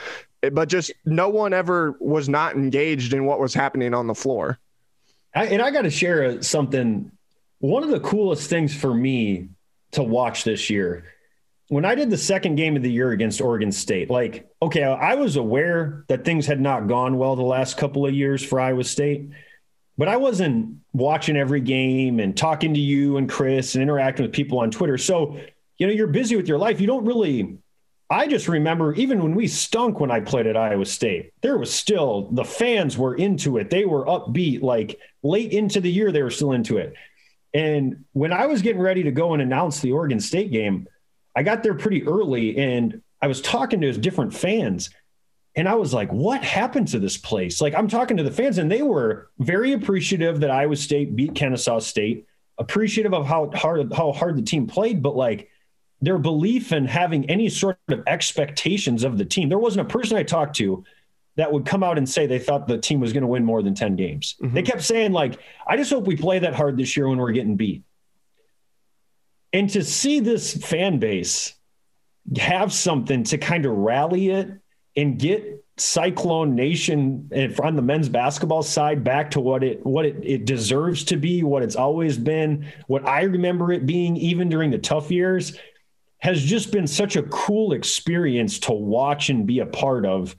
But 0.53 0.69
just 0.69 0.93
no 1.05 1.29
one 1.29 1.53
ever 1.53 1.97
was 2.01 2.29
not 2.29 2.57
engaged 2.57 3.13
in 3.13 3.25
what 3.25 3.41
was 3.41 3.55
happening 3.55 3.95
on 3.95 4.07
the 4.07 4.15
floor. 4.15 4.59
I, 5.35 5.47
and 5.47 5.63
I 5.63 5.71
got 5.71 5.83
to 5.83 5.91
share 5.91 6.43
something. 6.43 7.13
One 7.59 7.83
of 7.83 7.91
the 7.91 8.01
coolest 8.01 8.51
things 8.51 8.75
for 8.75 8.93
me 8.93 9.49
to 9.93 10.03
watch 10.03 10.45
this 10.45 10.69
year 10.71 11.05
when 11.69 11.85
I 11.85 11.95
did 11.95 12.11
the 12.11 12.19
second 12.19 12.55
game 12.57 12.77
of 12.77 12.83
the 12.83 12.91
year 12.91 13.11
against 13.11 13.41
Oregon 13.41 13.73
State, 13.73 14.09
like, 14.09 14.49
okay, 14.63 14.85
I 14.85 15.15
was 15.15 15.37
aware 15.37 16.05
that 16.09 16.25
things 16.25 16.47
had 16.47 16.61
not 16.61 16.87
gone 16.87 17.19
well 17.19 17.35
the 17.35 17.43
last 17.43 17.77
couple 17.77 18.07
of 18.07 18.15
years 18.15 18.45
for 18.45 18.61
Iowa 18.61 18.85
State, 18.85 19.31
but 19.99 20.09
I 20.09 20.17
wasn't 20.17 20.79
watching 20.93 21.37
every 21.37 21.61
game 21.61 22.21
and 22.21 22.37
talking 22.37 22.75
to 22.75 22.81
you 22.81 23.17
and 23.17 23.29
Chris 23.29 23.75
and 23.75 23.83
interacting 23.83 24.25
with 24.25 24.33
people 24.33 24.61
on 24.61 24.71
Twitter. 24.71 24.97
So, 24.97 25.41
you 25.79 25.87
know, 25.87 25.93
you're 25.93 26.07
busy 26.07 26.37
with 26.37 26.47
your 26.49 26.59
life. 26.59 26.81
You 26.81 26.87
don't 26.87 27.05
really. 27.05 27.59
I 28.09 28.29
just 28.29 28.47
remember 28.47 28.95
even 28.95 29.21
when 29.21 29.35
we 29.35 29.49
stunk 29.49 29.99
when 29.99 30.13
I 30.13 30.21
played 30.21 30.47
at 30.47 30.57
Iowa 30.57 30.85
State, 30.85 31.33
there 31.43 31.59
was 31.59 31.75
still 31.75 32.29
the 32.31 32.45
fans 32.45 32.97
were 32.97 33.17
into 33.17 33.59
it. 33.59 33.69
They 33.69 33.85
were 33.85 34.05
upbeat. 34.07 34.63
Like 34.63 35.01
late 35.25 35.51
into 35.51 35.81
the 35.81 35.91
year, 35.91 36.13
they 36.13 36.23
were 36.23 36.31
still 36.31 36.53
into 36.53 36.77
it. 36.77 36.95
And 37.53 38.05
when 38.13 38.33
I 38.33 38.47
was 38.47 38.63
getting 38.63 38.81
ready 38.81 39.03
to 39.05 39.11
go 39.11 39.33
and 39.33 39.43
announce 39.43 39.81
the 39.81 39.91
Oregon 39.91 40.21
State 40.21 40.53
game, 40.53 40.87
I 41.37 41.43
got 41.45 41.63
there 41.63 41.75
pretty 41.75 42.03
early 42.09 42.57
and 42.57 43.03
I 43.23 43.29
was 43.29 43.41
talking 43.41 43.81
to 43.83 43.87
his 43.87 43.99
different 43.99 44.35
fans 44.35 44.91
And 45.57 45.67
I 45.67 45.75
was 45.75 45.95
like, 45.95 46.13
what 46.13 46.45
happened 46.45 46.89
to 46.89 46.99
this 46.99 47.17
place? 47.17 47.63
Like, 47.63 47.75
I'm 47.75 47.89
talking 47.89 48.19
to 48.19 48.23
the 48.23 48.31
fans, 48.31 48.59
and 48.59 48.71
they 48.71 48.83
were 48.83 49.31
very 49.39 49.73
appreciative 49.73 50.41
that 50.41 50.51
Iowa 50.51 50.77
State 50.77 51.17
beat 51.17 51.35
Kennesaw 51.35 51.79
State, 51.79 52.27
appreciative 52.59 53.15
of 53.15 53.27
how 53.27 53.51
hard 53.55 53.93
how 53.93 54.13
hard 54.13 54.37
the 54.37 54.43
team 54.43 54.67
played, 54.67 55.03
but 55.03 55.17
like 55.17 55.49
their 56.03 56.19
belief 56.19 56.73
in 56.73 56.85
having 56.85 57.29
any 57.31 57.49
sort 57.49 57.79
of 57.89 58.03
expectations 58.07 59.03
of 59.03 59.17
the 59.17 59.25
team. 59.25 59.49
There 59.49 59.59
wasn't 59.59 59.87
a 59.89 59.91
person 59.91 60.19
I 60.19 60.23
talked 60.25 60.57
to 60.57 60.85
that 61.37 61.51
would 61.51 61.65
come 61.65 61.83
out 61.83 61.97
and 61.97 62.09
say 62.09 62.27
they 62.27 62.39
thought 62.39 62.69
the 62.69 62.77
team 62.79 63.01
was 63.01 63.15
going 63.15 63.23
to 63.23 63.27
win 63.27 63.45
more 63.45 63.63
than 63.63 63.75
10 63.75 63.97
games. 63.97 64.37
Mm-hmm. 64.43 64.55
They 64.55 64.63
kept 64.63 64.83
saying, 64.83 65.13
like, 65.13 65.39
I 65.67 65.77
just 65.77 65.91
hope 65.91 66.07
we 66.07 66.17
play 66.17 66.39
that 66.39 66.55
hard 66.55 66.77
this 66.77 66.97
year 66.97 67.09
when 67.09 67.19
we're 67.19 67.33
getting 67.33 67.57
beat. 67.57 67.83
And 69.57 69.71
to 69.71 69.83
see 69.83 70.21
this 70.21 70.55
fan 70.55 70.99
base 70.99 71.55
have 72.37 72.75
something 72.75 73.25
to 73.25 73.39
kind 73.39 73.65
of 73.65 73.73
rally 73.73 74.29
it 74.29 74.51
and 74.99 75.19
get 75.19 75.65
Cyclone 75.79 76.55
Nation 76.55 77.31
on 77.63 77.75
the 77.75 77.81
men's 77.81 78.11
basketball 78.11 78.63
side 78.63 79.03
back 79.03 79.31
to 79.31 79.41
what 79.41 79.65
it 79.65 79.83
what 79.87 80.05
it, 80.05 80.17
it 80.23 80.45
deserves 80.45 81.05
to 81.05 81.17
be, 81.17 81.43
what 81.43 81.63
it's 81.63 81.75
always 81.75 82.19
been, 82.19 82.71
what 82.87 83.07
I 83.07 83.23
remember 83.23 83.73
it 83.73 83.87
being, 83.87 84.19
even 84.19 84.51
during 84.51 84.71
the 84.71 84.79
tough 84.79 85.11
years, 85.11 85.59
has 86.19 86.43
just 86.43 86.71
been 86.71 86.87
such 86.87 87.17
a 87.17 87.23
cool 87.23 87.73
experience 87.73 88.59
to 88.59 88.73
watch 88.73 89.31
and 89.31 89.47
be 89.47 89.61
a 89.61 89.67
part 89.67 90.05
of 90.05 90.37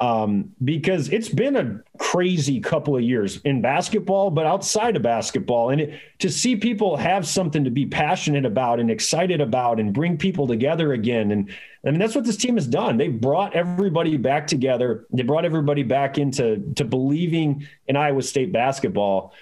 um, 0.00 0.50
because 0.64 1.10
it's 1.10 1.28
been 1.28 1.56
a 1.56 1.82
crazy 1.98 2.58
couple 2.58 2.96
of 2.96 3.02
years 3.02 3.36
in 3.42 3.60
basketball, 3.60 4.30
but 4.30 4.46
outside 4.46 4.96
of 4.96 5.02
basketball. 5.02 5.68
And 5.68 5.82
it, 5.82 6.00
to 6.20 6.30
see 6.30 6.56
people 6.56 6.96
have 6.96 7.26
something 7.26 7.64
to 7.64 7.70
be 7.70 7.84
passionate 7.84 8.46
about 8.46 8.80
and 8.80 8.90
excited 8.90 9.42
about 9.42 9.78
and 9.78 9.92
bring 9.92 10.16
people 10.16 10.46
together 10.46 10.94
again. 10.94 11.32
And 11.32 11.50
I 11.84 11.90
mean, 11.90 12.00
that's 12.00 12.14
what 12.14 12.24
this 12.24 12.38
team 12.38 12.56
has 12.56 12.66
done. 12.66 12.96
They 12.96 13.08
brought 13.08 13.54
everybody 13.54 14.16
back 14.16 14.46
together. 14.46 15.06
They 15.12 15.22
brought 15.22 15.44
everybody 15.44 15.82
back 15.82 16.16
into 16.16 16.72
to 16.76 16.84
believing 16.84 17.66
in 17.86 17.96
Iowa 17.96 18.22
State 18.22 18.52
basketball. 18.52 19.34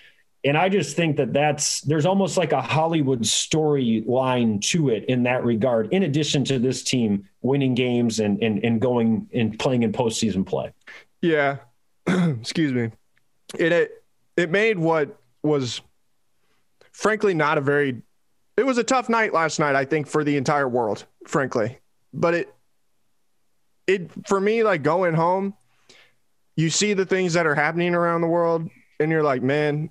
And 0.44 0.56
I 0.56 0.68
just 0.68 0.94
think 0.94 1.16
that 1.16 1.32
that's 1.32 1.80
there's 1.82 2.06
almost 2.06 2.36
like 2.36 2.52
a 2.52 2.62
Hollywood 2.62 3.22
storyline 3.22 4.62
to 4.68 4.88
it 4.90 5.04
in 5.06 5.24
that 5.24 5.44
regard, 5.44 5.92
in 5.92 6.04
addition 6.04 6.44
to 6.44 6.58
this 6.58 6.82
team 6.82 7.28
winning 7.42 7.74
games 7.74 8.20
and 8.20 8.40
and, 8.42 8.64
and 8.64 8.80
going 8.80 9.28
and 9.34 9.58
playing 9.58 9.82
in 9.82 9.92
postseason 9.92 10.46
play. 10.46 10.72
Yeah. 11.20 11.58
Excuse 12.06 12.72
me. 12.72 12.92
It, 13.58 13.72
it 13.72 14.04
it 14.36 14.50
made 14.50 14.78
what 14.78 15.18
was 15.42 15.80
frankly 16.92 17.34
not 17.34 17.58
a 17.58 17.60
very 17.60 18.02
it 18.56 18.66
was 18.66 18.76
a 18.76 18.84
tough 18.84 19.08
night 19.08 19.32
last 19.32 19.60
night, 19.60 19.76
I 19.76 19.84
think, 19.84 20.08
for 20.08 20.24
the 20.24 20.36
entire 20.36 20.68
world, 20.68 21.06
frankly. 21.26 21.78
But 22.12 22.34
it 22.34 22.54
it 23.86 24.10
for 24.26 24.40
me, 24.40 24.62
like 24.62 24.82
going 24.82 25.14
home, 25.14 25.54
you 26.56 26.70
see 26.70 26.92
the 26.92 27.06
things 27.06 27.34
that 27.34 27.46
are 27.46 27.54
happening 27.54 27.94
around 27.94 28.20
the 28.20 28.26
world, 28.26 28.68
and 28.98 29.10
you're 29.10 29.22
like, 29.22 29.42
man, 29.42 29.90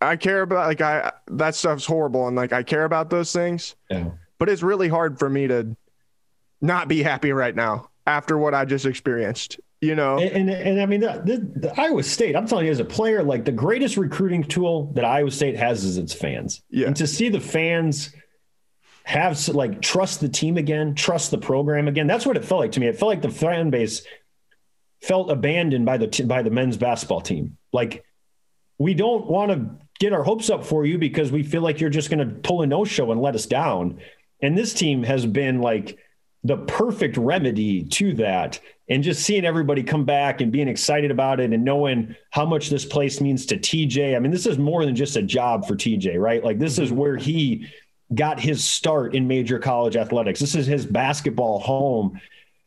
I 0.00 0.16
care 0.16 0.42
about 0.42 0.66
like 0.66 0.80
I 0.80 1.12
that 1.28 1.54
stuff's 1.54 1.86
horrible 1.86 2.26
and 2.26 2.36
like 2.36 2.52
I 2.52 2.62
care 2.62 2.84
about 2.84 3.10
those 3.10 3.32
things. 3.32 3.76
Yeah. 3.90 4.10
But 4.38 4.48
it's 4.48 4.62
really 4.62 4.88
hard 4.88 5.18
for 5.18 5.28
me 5.28 5.46
to 5.48 5.76
not 6.60 6.88
be 6.88 7.02
happy 7.02 7.32
right 7.32 7.54
now 7.54 7.90
after 8.06 8.36
what 8.36 8.54
I 8.54 8.64
just 8.64 8.86
experienced. 8.86 9.60
You 9.80 9.94
know, 9.94 10.18
and 10.18 10.48
and, 10.48 10.50
and 10.50 10.80
I 10.80 10.86
mean 10.86 11.00
the, 11.00 11.22
the, 11.24 11.68
the, 11.68 11.80
Iowa 11.80 12.02
State. 12.02 12.34
I'm 12.34 12.46
telling 12.46 12.64
you, 12.64 12.72
as 12.72 12.80
a 12.80 12.84
player, 12.84 13.22
like 13.22 13.44
the 13.44 13.52
greatest 13.52 13.96
recruiting 13.96 14.42
tool 14.42 14.90
that 14.94 15.04
Iowa 15.04 15.30
State 15.30 15.56
has 15.56 15.84
is 15.84 15.98
its 15.98 16.14
fans. 16.14 16.62
Yeah, 16.70 16.86
and 16.86 16.96
to 16.96 17.06
see 17.06 17.28
the 17.28 17.40
fans 17.40 18.14
have 19.04 19.46
like 19.48 19.82
trust 19.82 20.20
the 20.20 20.28
team 20.28 20.56
again, 20.56 20.94
trust 20.94 21.30
the 21.30 21.38
program 21.38 21.88
again. 21.88 22.06
That's 22.06 22.24
what 22.24 22.36
it 22.36 22.44
felt 22.44 22.62
like 22.62 22.72
to 22.72 22.80
me. 22.80 22.86
It 22.86 22.98
felt 22.98 23.10
like 23.10 23.22
the 23.22 23.30
fan 23.30 23.68
base 23.70 24.02
felt 25.02 25.30
abandoned 25.30 25.84
by 25.84 25.98
the 25.98 26.24
by 26.24 26.42
the 26.42 26.50
men's 26.50 26.78
basketball 26.78 27.20
team. 27.20 27.58
Like 27.70 28.04
we 28.78 28.94
don't 28.94 29.26
want 29.26 29.52
to 29.52 29.85
get 29.98 30.12
our 30.12 30.22
hopes 30.22 30.50
up 30.50 30.64
for 30.64 30.84
you 30.84 30.98
because 30.98 31.32
we 31.32 31.42
feel 31.42 31.62
like 31.62 31.80
you're 31.80 31.90
just 31.90 32.10
going 32.10 32.26
to 32.26 32.34
pull 32.34 32.62
a 32.62 32.66
no 32.66 32.84
show 32.84 33.12
and 33.12 33.20
let 33.20 33.34
us 33.34 33.46
down. 33.46 34.00
And 34.42 34.56
this 34.56 34.74
team 34.74 35.02
has 35.02 35.24
been 35.24 35.60
like 35.60 35.98
the 36.44 36.58
perfect 36.58 37.16
remedy 37.16 37.84
to 37.84 38.14
that. 38.14 38.60
And 38.88 39.02
just 39.02 39.24
seeing 39.24 39.44
everybody 39.44 39.82
come 39.82 40.04
back 40.04 40.40
and 40.40 40.52
being 40.52 40.68
excited 40.68 41.10
about 41.10 41.40
it 41.40 41.52
and 41.52 41.64
knowing 41.64 42.14
how 42.30 42.46
much 42.46 42.70
this 42.70 42.84
place 42.84 43.20
means 43.20 43.46
to 43.46 43.56
TJ. 43.56 44.14
I 44.14 44.18
mean, 44.20 44.30
this 44.30 44.46
is 44.46 44.58
more 44.58 44.84
than 44.84 44.94
just 44.94 45.16
a 45.16 45.22
job 45.22 45.66
for 45.66 45.74
TJ, 45.74 46.20
right? 46.20 46.44
Like, 46.44 46.60
this 46.60 46.78
is 46.78 46.90
mm-hmm. 46.90 46.98
where 46.98 47.16
he 47.16 47.66
got 48.14 48.38
his 48.38 48.62
start 48.62 49.16
in 49.16 49.26
major 49.26 49.58
college 49.58 49.96
athletics. 49.96 50.38
This 50.38 50.54
is 50.54 50.66
his 50.66 50.86
basketball 50.86 51.58
home. 51.58 52.20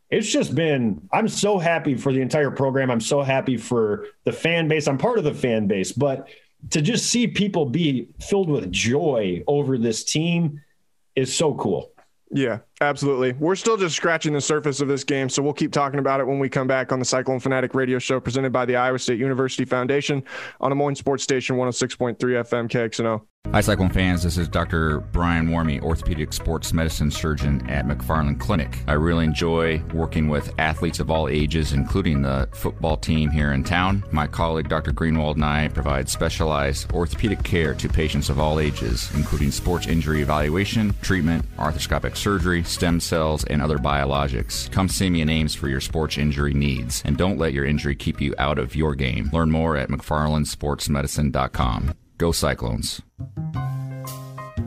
It's 0.10 0.30
just 0.30 0.54
been, 0.54 1.08
I'm 1.14 1.30
so 1.30 1.58
happy 1.58 1.96
for 1.96 2.12
the 2.12 2.20
entire 2.20 2.52
program. 2.52 2.92
I'm 2.92 3.00
so 3.00 3.22
happy 3.22 3.56
for 3.56 4.08
the 4.26 4.34
fan 4.34 4.68
base. 4.68 4.88
I'm 4.88 4.98
part 4.98 5.20
of 5.20 5.24
the 5.24 5.34
fan 5.34 5.68
base, 5.68 5.94
but 5.94 6.28
to 6.72 6.82
just 6.82 7.08
see 7.08 7.28
people 7.28 7.66
be 7.66 8.08
filled 8.22 8.50
with 8.50 8.72
joy 8.72 9.44
over 9.48 9.78
this 9.78 10.04
team 10.04 10.62
is 11.16 11.36
so 11.36 11.54
cool. 11.56 11.92
Yeah, 12.32 12.60
absolutely. 12.80 13.34
We're 13.34 13.56
still 13.56 13.76
just 13.76 13.96
scratching 13.96 14.34
the 14.34 14.42
surface 14.42 14.82
of 14.82 14.88
this 14.88 15.04
game, 15.04 15.30
so 15.30 15.42
we'll 15.42 15.54
keep 15.54 15.72
talking 15.72 16.00
about 16.00 16.20
it 16.20 16.28
when 16.28 16.38
we 16.38 16.48
come 16.48 16.68
back 16.68 16.92
on 16.92 17.00
the 17.00 17.06
Cyclone 17.06 17.40
Fanatic 17.40 17.74
radio 17.74 17.98
show 17.98 18.20
presented 18.20 18.52
by 18.52 18.66
the 18.66 18.76
Iowa 18.76 19.00
State 19.00 19.18
University 19.20 19.66
Foundation 19.66 20.24
on 20.62 20.70
Des 20.70 20.76
Moines 20.76 21.00
Sports 21.00 21.24
Station 21.24 21.56
106.3 21.56 22.18
FM 22.18 22.70
KXNO. 22.70 23.22
Hi, 23.52 23.62
Cyclone 23.62 23.90
fans. 23.90 24.22
This 24.22 24.38
is 24.38 24.48
Dr. 24.48 25.00
Brian 25.00 25.48
Warme, 25.48 25.82
orthopedic 25.82 26.34
sports 26.34 26.72
medicine 26.72 27.10
surgeon 27.10 27.68
at 27.68 27.88
McFarland 27.88 28.40
Clinic. 28.40 28.78
I 28.86 28.94
really 28.94 29.26
enjoy 29.26 29.82
working 29.92 30.28
with 30.28 30.54
athletes 30.60 31.00
of 31.00 31.10
all 31.10 31.28
ages, 31.28 31.74
including 31.74 32.22
the 32.22 32.48
football 32.52 32.96
team 32.96 33.32
here 33.32 33.54
in 33.54 33.64
town. 33.64 34.04
My 34.12 34.28
colleague, 34.28 34.70
Dr. 34.70 34.92
Greenwald, 34.92 35.34
and 35.34 35.46
I 35.46 35.68
provide 35.70 36.08
specialized 36.08 36.92
orthopedic 36.92 37.42
care 37.42 37.74
to 37.74 37.90
patients 37.90 38.30
of 38.30 38.40
all 38.40 38.60
ages, 38.60 39.10
including 39.16 39.50
sports 39.50 39.88
injury 39.88 40.22
evaluation, 40.22 40.94
treatment, 41.02 41.44
arthroscopic 41.58 42.18
surgery, 42.18 42.64
stem 42.64 43.00
cells, 43.00 43.46
and 43.46 43.64
other 43.64 43.80
biologics. 43.80 44.72
Come 44.72 44.88
see 44.88 45.10
me 45.10 45.22
in 45.22 45.30
Ames 45.30 45.56
for 45.56 45.70
your 45.70 45.82
sports 45.82 46.20
injury 46.20 46.54
needs, 46.54 47.02
and 47.04 47.18
don't 47.18 47.40
let 47.40 47.54
your 47.54 47.66
injury 47.66 47.96
keep 47.96 48.22
you 48.22 48.36
out 48.38 48.60
of 48.60 48.76
your 48.76 48.94
game. 48.94 49.32
Learn 49.34 49.50
more 49.50 49.76
at 49.76 49.90
McFarlandSportsMedicine.com. 49.90 51.96
Go 52.20 52.34
Cyclones. 52.34 53.02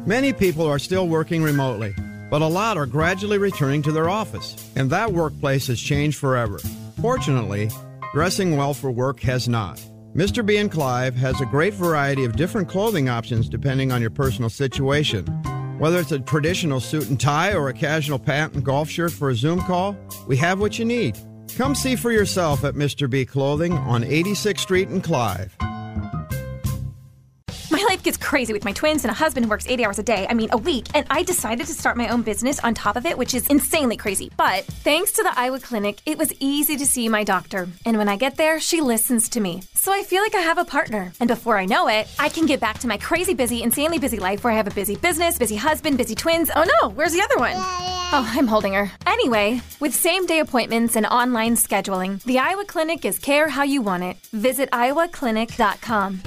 Many 0.06 0.32
people 0.32 0.66
are 0.66 0.78
still 0.78 1.06
working 1.06 1.42
remotely, 1.42 1.94
but 2.30 2.40
a 2.40 2.46
lot 2.46 2.78
are 2.78 2.86
gradually 2.86 3.36
returning 3.36 3.82
to 3.82 3.92
their 3.92 4.08
office, 4.08 4.56
and 4.74 4.88
that 4.88 5.12
workplace 5.12 5.66
has 5.66 5.78
changed 5.78 6.18
forever. 6.18 6.58
Fortunately, 7.02 7.70
dressing 8.14 8.56
well 8.56 8.72
for 8.72 8.90
work 8.90 9.20
has 9.20 9.48
not. 9.48 9.80
Mr. 10.16 10.44
B 10.44 10.56
and 10.56 10.72
Clive 10.72 11.14
has 11.14 11.40
a 11.42 11.46
great 11.46 11.74
variety 11.74 12.24
of 12.24 12.36
different 12.36 12.70
clothing 12.70 13.10
options 13.10 13.50
depending 13.50 13.92
on 13.92 14.00
your 14.00 14.10
personal 14.10 14.50
situation. 14.50 15.26
Whether 15.78 16.00
it's 16.00 16.12
a 16.12 16.20
traditional 16.20 16.80
suit 16.80 17.10
and 17.10 17.20
tie 17.20 17.52
or 17.52 17.68
a 17.68 17.74
casual 17.74 18.18
pant 18.18 18.54
and 18.54 18.64
golf 18.64 18.88
shirt 18.88 19.12
for 19.12 19.28
a 19.28 19.34
Zoom 19.34 19.60
call, 19.60 19.94
we 20.26 20.38
have 20.38 20.58
what 20.58 20.78
you 20.78 20.86
need. 20.86 21.18
Come 21.56 21.74
see 21.74 21.96
for 21.96 22.12
yourself 22.12 22.64
at 22.64 22.74
Mr. 22.74 23.10
B 23.10 23.26
Clothing 23.26 23.74
on 23.74 24.04
86th 24.04 24.60
Street 24.60 24.88
in 24.88 25.02
Clive 25.02 25.54
life 28.02 28.18
gets 28.18 28.28
crazy 28.30 28.52
with 28.52 28.64
my 28.64 28.72
twins 28.72 29.04
and 29.04 29.12
a 29.12 29.14
husband 29.14 29.46
who 29.46 29.50
works 29.50 29.68
80 29.68 29.84
hours 29.84 29.98
a 30.00 30.02
day, 30.02 30.26
I 30.28 30.34
mean, 30.34 30.48
a 30.50 30.56
week, 30.56 30.88
and 30.92 31.06
I 31.08 31.22
decided 31.22 31.68
to 31.68 31.72
start 31.72 31.96
my 31.96 32.08
own 32.08 32.22
business 32.22 32.58
on 32.64 32.74
top 32.74 32.96
of 32.96 33.06
it, 33.06 33.16
which 33.16 33.32
is 33.32 33.46
insanely 33.46 33.96
crazy. 33.96 34.28
But 34.36 34.64
thanks 34.64 35.12
to 35.12 35.22
the 35.22 35.32
Iowa 35.38 35.60
Clinic, 35.60 36.00
it 36.04 36.18
was 36.18 36.32
easy 36.40 36.76
to 36.78 36.84
see 36.84 37.08
my 37.08 37.22
doctor. 37.22 37.68
And 37.86 37.96
when 37.98 38.08
I 38.08 38.16
get 38.16 38.36
there, 38.36 38.58
she 38.58 38.80
listens 38.80 39.28
to 39.28 39.40
me. 39.40 39.62
So 39.74 39.92
I 39.92 40.02
feel 40.02 40.20
like 40.20 40.34
I 40.34 40.40
have 40.40 40.58
a 40.58 40.64
partner. 40.64 41.12
And 41.20 41.28
before 41.28 41.58
I 41.58 41.64
know 41.64 41.86
it, 41.86 42.08
I 42.18 42.28
can 42.28 42.46
get 42.46 42.58
back 42.58 42.78
to 42.80 42.88
my 42.88 42.96
crazy 42.96 43.34
busy, 43.34 43.62
insanely 43.62 44.00
busy 44.00 44.18
life 44.18 44.42
where 44.42 44.52
I 44.52 44.56
have 44.56 44.66
a 44.66 44.74
busy 44.74 44.96
business, 44.96 45.38
busy 45.38 45.56
husband, 45.56 45.96
busy 45.96 46.16
twins. 46.16 46.50
Oh 46.56 46.66
no, 46.80 46.88
where's 46.88 47.12
the 47.12 47.22
other 47.22 47.38
one? 47.38 47.54
Oh, 47.54 48.32
I'm 48.36 48.48
holding 48.48 48.72
her. 48.72 48.90
Anyway, 49.06 49.60
with 49.78 49.94
same 49.94 50.26
day 50.26 50.40
appointments 50.40 50.96
and 50.96 51.06
online 51.06 51.54
scheduling, 51.54 52.20
the 52.24 52.40
Iowa 52.40 52.64
Clinic 52.64 53.04
is 53.04 53.20
care 53.20 53.48
how 53.48 53.62
you 53.62 53.80
want 53.80 54.02
it. 54.02 54.16
Visit 54.32 54.70
iowaclinic.com. 54.72 56.22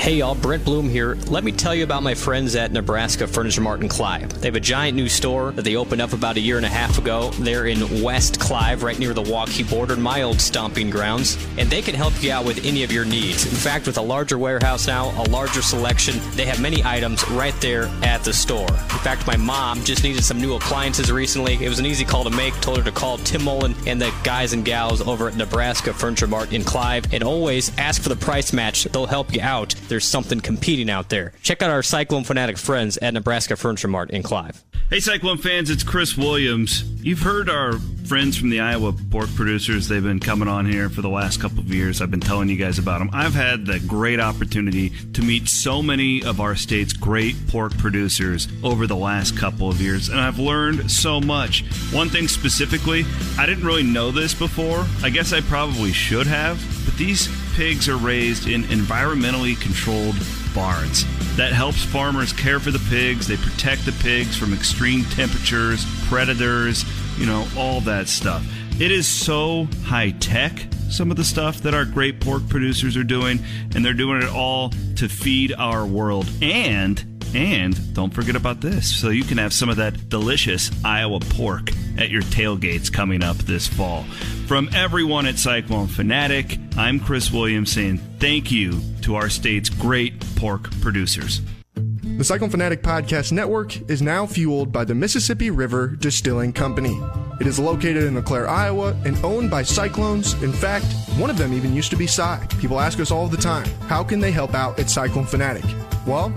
Hey 0.00 0.14
y'all, 0.14 0.34
Brent 0.34 0.64
Bloom 0.64 0.88
here. 0.88 1.16
Let 1.26 1.44
me 1.44 1.52
tell 1.52 1.74
you 1.74 1.84
about 1.84 2.02
my 2.02 2.14
friends 2.14 2.56
at 2.56 2.72
Nebraska 2.72 3.26
Furniture 3.26 3.60
Mart 3.60 3.82
in 3.82 3.88
Clive. 3.90 4.32
They 4.40 4.48
have 4.48 4.54
a 4.54 4.60
giant 4.60 4.96
new 4.96 5.10
store 5.10 5.52
that 5.52 5.60
they 5.60 5.76
opened 5.76 6.00
up 6.00 6.14
about 6.14 6.38
a 6.38 6.40
year 6.40 6.56
and 6.56 6.64
a 6.64 6.70
half 6.70 6.96
ago. 6.96 7.28
They're 7.32 7.66
in 7.66 8.02
West 8.02 8.40
Clive, 8.40 8.82
right 8.82 8.98
near 8.98 9.12
the 9.12 9.22
Waukee 9.22 9.68
border, 9.68 9.98
my 9.98 10.22
old 10.22 10.40
stomping 10.40 10.88
grounds, 10.88 11.36
and 11.58 11.68
they 11.68 11.82
can 11.82 11.94
help 11.94 12.14
you 12.22 12.32
out 12.32 12.46
with 12.46 12.64
any 12.64 12.82
of 12.82 12.90
your 12.90 13.04
needs. 13.04 13.44
In 13.44 13.52
fact, 13.52 13.86
with 13.86 13.98
a 13.98 14.02
larger 14.02 14.38
warehouse 14.38 14.86
now, 14.86 15.10
a 15.20 15.28
larger 15.28 15.60
selection, 15.60 16.18
they 16.30 16.46
have 16.46 16.62
many 16.62 16.82
items 16.82 17.28
right 17.32 17.54
there 17.60 17.84
at 18.02 18.24
the 18.24 18.32
store. 18.32 18.70
In 18.70 19.00
fact, 19.04 19.26
my 19.26 19.36
mom 19.36 19.84
just 19.84 20.02
needed 20.02 20.24
some 20.24 20.40
new 20.40 20.54
appliances 20.54 21.12
recently. 21.12 21.62
It 21.62 21.68
was 21.68 21.78
an 21.78 21.84
easy 21.84 22.06
call 22.06 22.24
to 22.24 22.30
make. 22.30 22.58
Told 22.62 22.78
her 22.78 22.84
to 22.84 22.90
call 22.90 23.18
Tim 23.18 23.44
Mullen 23.44 23.74
and 23.86 24.00
the 24.00 24.14
guys 24.24 24.54
and 24.54 24.64
gals 24.64 25.02
over 25.02 25.28
at 25.28 25.36
Nebraska 25.36 25.92
Furniture 25.92 26.26
Mart 26.26 26.54
in 26.54 26.64
Clive, 26.64 27.12
and 27.12 27.22
always 27.22 27.70
ask 27.76 28.00
for 28.00 28.08
the 28.08 28.16
price 28.16 28.54
match. 28.54 28.84
They'll 28.84 29.04
help 29.04 29.34
you 29.34 29.42
out 29.42 29.74
there's 29.90 30.06
something 30.06 30.40
competing 30.40 30.88
out 30.88 31.10
there. 31.10 31.34
Check 31.42 31.60
out 31.60 31.68
our 31.68 31.82
Cyclone 31.82 32.24
Fanatic 32.24 32.56
friends 32.56 32.96
at 32.96 33.12
Nebraska 33.12 33.56
Furniture 33.56 33.88
Mart 33.88 34.10
in 34.10 34.22
Clive. 34.22 34.64
Hey, 34.88 34.98
Cyclone 34.98 35.38
fans, 35.38 35.70
it's 35.70 35.84
Chris 35.84 36.16
Williams. 36.16 36.82
You've 37.00 37.20
heard 37.20 37.48
our 37.48 37.74
friends 38.06 38.36
from 38.36 38.50
the 38.50 38.58
Iowa 38.58 38.92
pork 38.92 39.28
producers. 39.36 39.86
They've 39.86 40.02
been 40.02 40.18
coming 40.18 40.48
on 40.48 40.66
here 40.66 40.88
for 40.88 41.00
the 41.00 41.08
last 41.08 41.40
couple 41.40 41.60
of 41.60 41.72
years. 41.72 42.00
I've 42.00 42.10
been 42.10 42.18
telling 42.18 42.48
you 42.48 42.56
guys 42.56 42.78
about 42.80 42.98
them. 42.98 43.08
I've 43.12 43.34
had 43.34 43.66
the 43.66 43.78
great 43.78 44.18
opportunity 44.18 44.90
to 45.12 45.22
meet 45.22 45.48
so 45.48 45.80
many 45.80 46.24
of 46.24 46.40
our 46.40 46.56
state's 46.56 46.92
great 46.92 47.36
pork 47.46 47.76
producers 47.78 48.48
over 48.64 48.88
the 48.88 48.96
last 48.96 49.38
couple 49.38 49.68
of 49.68 49.80
years, 49.80 50.08
and 50.08 50.18
I've 50.18 50.40
learned 50.40 50.90
so 50.90 51.20
much. 51.20 51.62
One 51.92 52.08
thing 52.08 52.26
specifically, 52.26 53.04
I 53.38 53.46
didn't 53.46 53.64
really 53.64 53.84
know 53.84 54.10
this 54.10 54.34
before. 54.34 54.86
I 55.04 55.10
guess 55.10 55.32
I 55.32 55.40
probably 55.40 55.92
should 55.92 56.26
have, 56.26 56.60
but 56.84 56.96
these 56.96 57.28
pigs 57.60 57.90
are 57.90 57.98
raised 57.98 58.48
in 58.48 58.62
environmentally 58.64 59.60
controlled 59.60 60.14
barns. 60.54 61.04
That 61.36 61.52
helps 61.52 61.84
farmers 61.84 62.32
care 62.32 62.58
for 62.58 62.70
the 62.70 62.78
pigs. 62.88 63.28
They 63.28 63.36
protect 63.36 63.84
the 63.84 63.92
pigs 63.92 64.34
from 64.34 64.54
extreme 64.54 65.04
temperatures, 65.04 65.84
predators, 66.08 66.86
you 67.18 67.26
know, 67.26 67.46
all 67.58 67.82
that 67.82 68.08
stuff. 68.08 68.42
It 68.80 68.90
is 68.90 69.06
so 69.06 69.68
high 69.84 70.12
tech, 70.12 70.58
some 70.88 71.10
of 71.10 71.18
the 71.18 71.24
stuff 71.24 71.60
that 71.60 71.74
our 71.74 71.84
great 71.84 72.18
pork 72.18 72.48
producers 72.48 72.96
are 72.96 73.04
doing, 73.04 73.40
and 73.74 73.84
they're 73.84 73.92
doing 73.92 74.22
it 74.22 74.30
all 74.30 74.70
to 74.96 75.06
feed 75.06 75.52
our 75.52 75.84
world. 75.84 76.30
And 76.40 77.04
and 77.34 77.94
don't 77.94 78.14
forget 78.14 78.36
about 78.36 78.62
this. 78.62 78.98
So 78.98 79.10
you 79.10 79.22
can 79.22 79.36
have 79.36 79.52
some 79.52 79.68
of 79.68 79.76
that 79.76 80.08
delicious 80.08 80.70
Iowa 80.82 81.20
pork 81.20 81.70
at 81.98 82.08
your 82.08 82.22
tailgates 82.22 82.90
coming 82.90 83.22
up 83.22 83.36
this 83.36 83.68
fall. 83.68 84.06
From 84.50 84.68
everyone 84.74 85.26
at 85.26 85.38
Cyclone 85.38 85.86
Fanatic, 85.86 86.58
I'm 86.76 86.98
Chris 86.98 87.30
Williams 87.30 87.70
saying 87.70 87.98
thank 88.18 88.50
you 88.50 88.80
to 89.02 89.14
our 89.14 89.28
state's 89.28 89.68
great 89.68 90.18
pork 90.34 90.68
producers. 90.80 91.40
The 91.74 92.24
Cyclone 92.24 92.50
Fanatic 92.50 92.82
Podcast 92.82 93.30
Network 93.30 93.80
is 93.88 94.02
now 94.02 94.26
fueled 94.26 94.72
by 94.72 94.84
the 94.84 94.92
Mississippi 94.92 95.52
River 95.52 95.86
Distilling 95.86 96.52
Company. 96.52 97.00
It 97.40 97.46
is 97.46 97.60
located 97.60 98.02
in 98.02 98.16
LeClaire, 98.16 98.48
Iowa, 98.48 99.00
and 99.04 99.16
owned 99.24 99.52
by 99.52 99.62
Cyclones. 99.62 100.32
In 100.42 100.52
fact, 100.52 100.84
one 101.16 101.30
of 101.30 101.38
them 101.38 101.52
even 101.52 101.72
used 101.72 101.92
to 101.92 101.96
be 101.96 102.08
Cy. 102.08 102.44
People 102.58 102.80
ask 102.80 102.98
us 102.98 103.12
all 103.12 103.28
the 103.28 103.36
time, 103.36 103.68
how 103.86 104.02
can 104.02 104.18
they 104.18 104.32
help 104.32 104.54
out 104.54 104.80
at 104.80 104.90
Cyclone 104.90 105.26
Fanatic? 105.26 105.64
Well, 106.08 106.34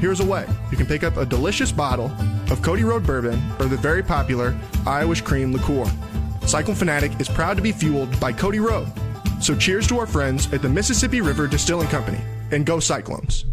Here's 0.00 0.20
a 0.20 0.24
way. 0.26 0.46
You 0.70 0.76
can 0.76 0.84
pick 0.84 1.02
up 1.02 1.16
a 1.16 1.24
delicious 1.24 1.72
bottle 1.72 2.12
of 2.50 2.60
Cody 2.60 2.84
Road 2.84 3.06
Bourbon 3.06 3.42
or 3.58 3.64
the 3.64 3.78
very 3.78 4.02
popular 4.02 4.54
Irish 4.86 5.22
Cream 5.22 5.54
Liqueur. 5.54 5.90
Cyclone 6.46 6.76
Fanatic 6.76 7.20
is 7.20 7.28
proud 7.28 7.56
to 7.56 7.62
be 7.62 7.72
fueled 7.72 8.18
by 8.20 8.32
Cody 8.32 8.60
Road. 8.60 8.86
So 9.40 9.56
cheers 9.56 9.88
to 9.88 9.98
our 9.98 10.06
friends 10.06 10.52
at 10.52 10.62
the 10.62 10.68
Mississippi 10.68 11.20
River 11.20 11.48
Distilling 11.48 11.88
Company 11.88 12.20
and 12.52 12.64
go 12.64 12.78
Cyclones. 12.78 13.46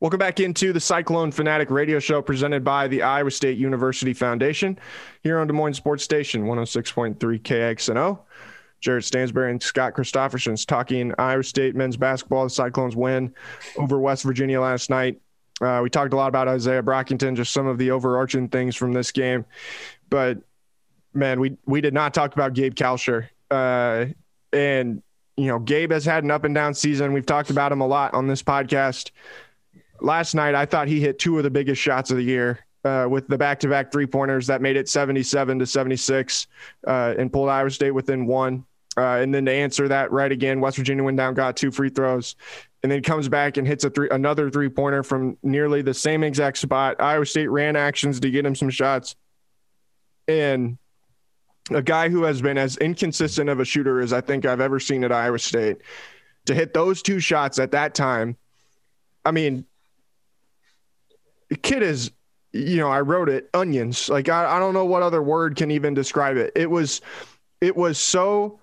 Welcome 0.00 0.18
back 0.18 0.40
into 0.40 0.72
the 0.72 0.80
Cyclone 0.80 1.30
Fanatic 1.30 1.70
radio 1.70 1.98
show 1.98 2.22
presented 2.22 2.64
by 2.64 2.88
the 2.88 3.02
Iowa 3.02 3.30
State 3.30 3.58
University 3.58 4.14
Foundation 4.14 4.78
here 5.22 5.38
on 5.38 5.46
Des 5.46 5.52
Moines 5.52 5.74
Sports 5.74 6.04
Station 6.04 6.44
106.3 6.44 7.18
KXNO. 7.18 8.20
Jared 8.80 9.04
Stansberry 9.04 9.50
and 9.50 9.62
Scott 9.62 9.92
Christopherson's 9.92 10.64
talking 10.64 11.12
Iowa 11.18 11.42
State 11.42 11.76
men's 11.76 11.98
basketball. 11.98 12.44
The 12.44 12.50
Cyclones 12.50 12.96
win 12.96 13.34
over 13.76 13.98
West 13.98 14.22
Virginia 14.22 14.60
last 14.60 14.88
night. 14.88 15.20
Uh, 15.60 15.80
we 15.82 15.90
talked 15.90 16.14
a 16.14 16.16
lot 16.16 16.28
about 16.28 16.48
Isaiah 16.48 16.82
Brockington, 16.82 17.36
just 17.36 17.52
some 17.52 17.66
of 17.66 17.76
the 17.76 17.90
overarching 17.90 18.48
things 18.48 18.74
from 18.74 18.92
this 18.92 19.12
game, 19.12 19.44
but 20.08 20.38
man, 21.14 21.40
we 21.40 21.56
we 21.66 21.80
did 21.80 21.94
not 21.94 22.14
talk 22.14 22.34
about 22.34 22.54
Gabe 22.54 22.74
Kalscheur. 22.74 23.28
Uh, 23.50 24.06
and 24.52 25.02
you 25.36 25.46
know, 25.46 25.58
Gabe 25.60 25.92
has 25.92 26.04
had 26.04 26.24
an 26.24 26.30
up 26.30 26.44
and 26.44 26.54
down 26.54 26.74
season. 26.74 27.12
We've 27.12 27.24
talked 27.24 27.50
about 27.50 27.70
him 27.70 27.80
a 27.80 27.86
lot 27.86 28.12
on 28.14 28.26
this 28.26 28.42
podcast. 28.42 29.12
Last 30.00 30.34
night, 30.34 30.54
I 30.54 30.66
thought 30.66 30.88
he 30.88 31.00
hit 31.00 31.18
two 31.18 31.38
of 31.38 31.44
the 31.44 31.50
biggest 31.50 31.80
shots 31.80 32.10
of 32.10 32.16
the 32.16 32.22
year 32.24 32.60
uh, 32.84 33.06
with 33.08 33.28
the 33.28 33.38
back-to-back 33.38 33.92
three-pointers 33.92 34.46
that 34.48 34.60
made 34.60 34.76
it 34.76 34.88
77 34.88 35.58
to 35.60 35.66
76 35.66 36.46
uh, 36.86 37.14
and 37.18 37.32
pulled 37.32 37.48
Iowa 37.48 37.70
State 37.70 37.92
within 37.92 38.26
one. 38.26 38.64
Uh, 38.96 39.18
and 39.20 39.32
then 39.32 39.44
to 39.44 39.52
answer 39.52 39.86
that 39.86 40.10
right 40.10 40.32
again, 40.32 40.60
West 40.60 40.76
Virginia 40.76 41.04
went 41.04 41.16
down, 41.16 41.34
got 41.34 41.56
two 41.56 41.70
free 41.70 41.88
throws, 41.88 42.34
and 42.82 42.90
then 42.90 43.00
comes 43.00 43.28
back 43.28 43.56
and 43.56 43.66
hits 43.66 43.84
a 43.84 43.90
three, 43.90 44.08
another 44.10 44.50
three 44.50 44.68
pointer 44.68 45.04
from 45.04 45.36
nearly 45.44 45.82
the 45.82 45.94
same 45.94 46.24
exact 46.24 46.58
spot. 46.58 47.00
Iowa 47.00 47.24
State 47.26 47.46
ran 47.46 47.76
actions 47.76 48.18
to 48.20 48.30
get 48.30 48.44
him 48.44 48.56
some 48.56 48.70
shots. 48.70 49.14
And 50.26 50.78
a 51.70 51.82
guy 51.82 52.08
who 52.08 52.22
has 52.24 52.40
been 52.40 52.58
as 52.58 52.76
inconsistent 52.78 53.48
of 53.48 53.60
a 53.60 53.64
shooter 53.64 54.00
as 54.00 54.12
I 54.12 54.20
think 54.20 54.46
I've 54.46 54.60
ever 54.60 54.80
seen 54.80 55.04
at 55.04 55.12
Iowa 55.12 55.38
State 55.38 55.78
to 56.46 56.54
hit 56.54 56.72
those 56.74 57.02
two 57.02 57.20
shots 57.20 57.58
at 57.58 57.72
that 57.72 57.94
time. 57.94 58.36
I 59.24 59.30
mean, 59.30 59.64
the 61.48 61.56
kid 61.56 61.82
is, 61.82 62.10
you 62.52 62.76
know, 62.76 62.88
I 62.88 63.00
wrote 63.00 63.28
it 63.28 63.50
onions. 63.52 64.08
Like, 64.08 64.28
I, 64.28 64.56
I 64.56 64.58
don't 64.58 64.74
know 64.74 64.86
what 64.86 65.02
other 65.02 65.22
word 65.22 65.56
can 65.56 65.70
even 65.70 65.94
describe 65.94 66.36
it. 66.36 66.52
It 66.56 66.70
was, 66.70 67.00
it 67.60 67.76
was 67.76 67.98
so 67.98 68.60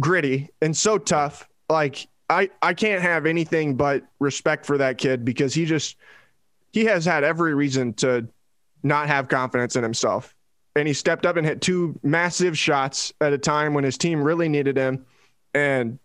gritty 0.00 0.50
and 0.60 0.76
so 0.76 0.98
tough. 0.98 1.48
Like, 1.68 2.08
I, 2.28 2.50
I 2.62 2.74
can't 2.74 3.02
have 3.02 3.26
anything 3.26 3.74
but 3.74 4.04
respect 4.18 4.64
for 4.64 4.78
that 4.78 4.98
kid 4.98 5.24
because 5.24 5.52
he 5.52 5.64
just 5.64 5.96
he 6.72 6.84
has 6.84 7.04
had 7.04 7.24
every 7.24 7.54
reason 7.54 7.92
to 7.94 8.28
not 8.82 9.08
have 9.08 9.28
confidence 9.28 9.74
in 9.74 9.82
himself. 9.82 10.34
And 10.76 10.86
he 10.86 10.94
stepped 10.94 11.26
up 11.26 11.36
and 11.36 11.46
hit 11.46 11.60
two 11.60 11.98
massive 12.02 12.56
shots 12.56 13.12
at 13.20 13.32
a 13.32 13.38
time 13.38 13.74
when 13.74 13.84
his 13.84 13.98
team 13.98 14.22
really 14.22 14.48
needed 14.48 14.76
him. 14.76 15.04
And 15.52 15.98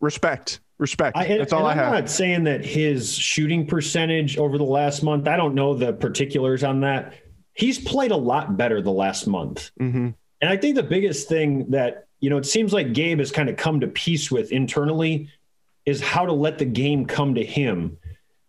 respect, 0.00 0.60
respect. 0.78 1.16
I, 1.16 1.38
That's 1.38 1.52
all 1.52 1.64
I 1.64 1.74
have. 1.74 1.86
I'm 1.86 2.00
not 2.00 2.10
saying 2.10 2.44
that 2.44 2.64
his 2.64 3.14
shooting 3.14 3.66
percentage 3.66 4.36
over 4.36 4.58
the 4.58 4.64
last 4.64 5.02
month, 5.02 5.26
I 5.26 5.36
don't 5.36 5.54
know 5.54 5.74
the 5.74 5.94
particulars 5.94 6.62
on 6.62 6.80
that. 6.80 7.14
He's 7.54 7.78
played 7.78 8.10
a 8.10 8.16
lot 8.16 8.56
better 8.56 8.82
the 8.82 8.92
last 8.92 9.26
month. 9.26 9.70
Mm-hmm. 9.80 10.10
And 10.42 10.50
I 10.50 10.56
think 10.56 10.76
the 10.76 10.82
biggest 10.82 11.28
thing 11.28 11.70
that 11.70 12.06
you 12.20 12.28
know, 12.28 12.36
it 12.36 12.46
seems 12.46 12.72
like 12.72 12.92
Gabe 12.92 13.18
has 13.18 13.32
kind 13.32 13.48
of 13.48 13.56
come 13.56 13.80
to 13.80 13.88
peace 13.88 14.30
with 14.30 14.52
internally 14.52 15.28
is 15.86 16.00
how 16.00 16.26
to 16.26 16.32
let 16.32 16.58
the 16.58 16.66
game 16.66 17.06
come 17.06 17.34
to 17.34 17.44
him. 17.44 17.96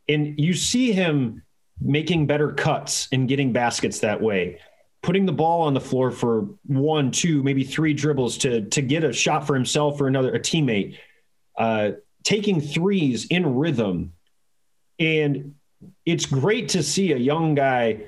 And 0.10 0.38
you 0.39 0.54
see 0.54 0.91
him 0.91 1.43
making 1.80 2.27
better 2.27 2.51
cuts 2.51 3.08
and 3.12 3.27
getting 3.27 3.54
baskets 3.54 3.99
that 3.99 4.21
way, 4.21 4.60
putting 5.02 5.26
the 5.26 5.32
ball 5.32 5.64
on 5.64 5.74
the 5.74 5.82
floor 5.82 6.12
for 6.12 6.48
one, 6.66 7.12
two, 7.12 7.44
maybe 7.44 7.64
three 7.64 7.94
dribbles 7.94 8.38
to 8.40 8.66
to 8.70 8.82
get 8.82 9.04
a 9.04 9.14
shot 9.14 9.48
for 9.48 9.56
himself 9.56 10.00
or 10.02 10.08
another 10.08 10.34
a 10.34 10.40
teammate, 10.40 10.98
uh, 11.58 11.92
taking 12.24 12.62
threes 12.62 13.26
in 13.28 13.56
rhythm, 13.56 14.14
and 15.00 15.56
it's 16.06 16.26
great 16.26 16.70
to 16.70 16.84
see 16.84 17.12
a 17.14 17.18
young 17.18 17.56
guy 17.56 18.06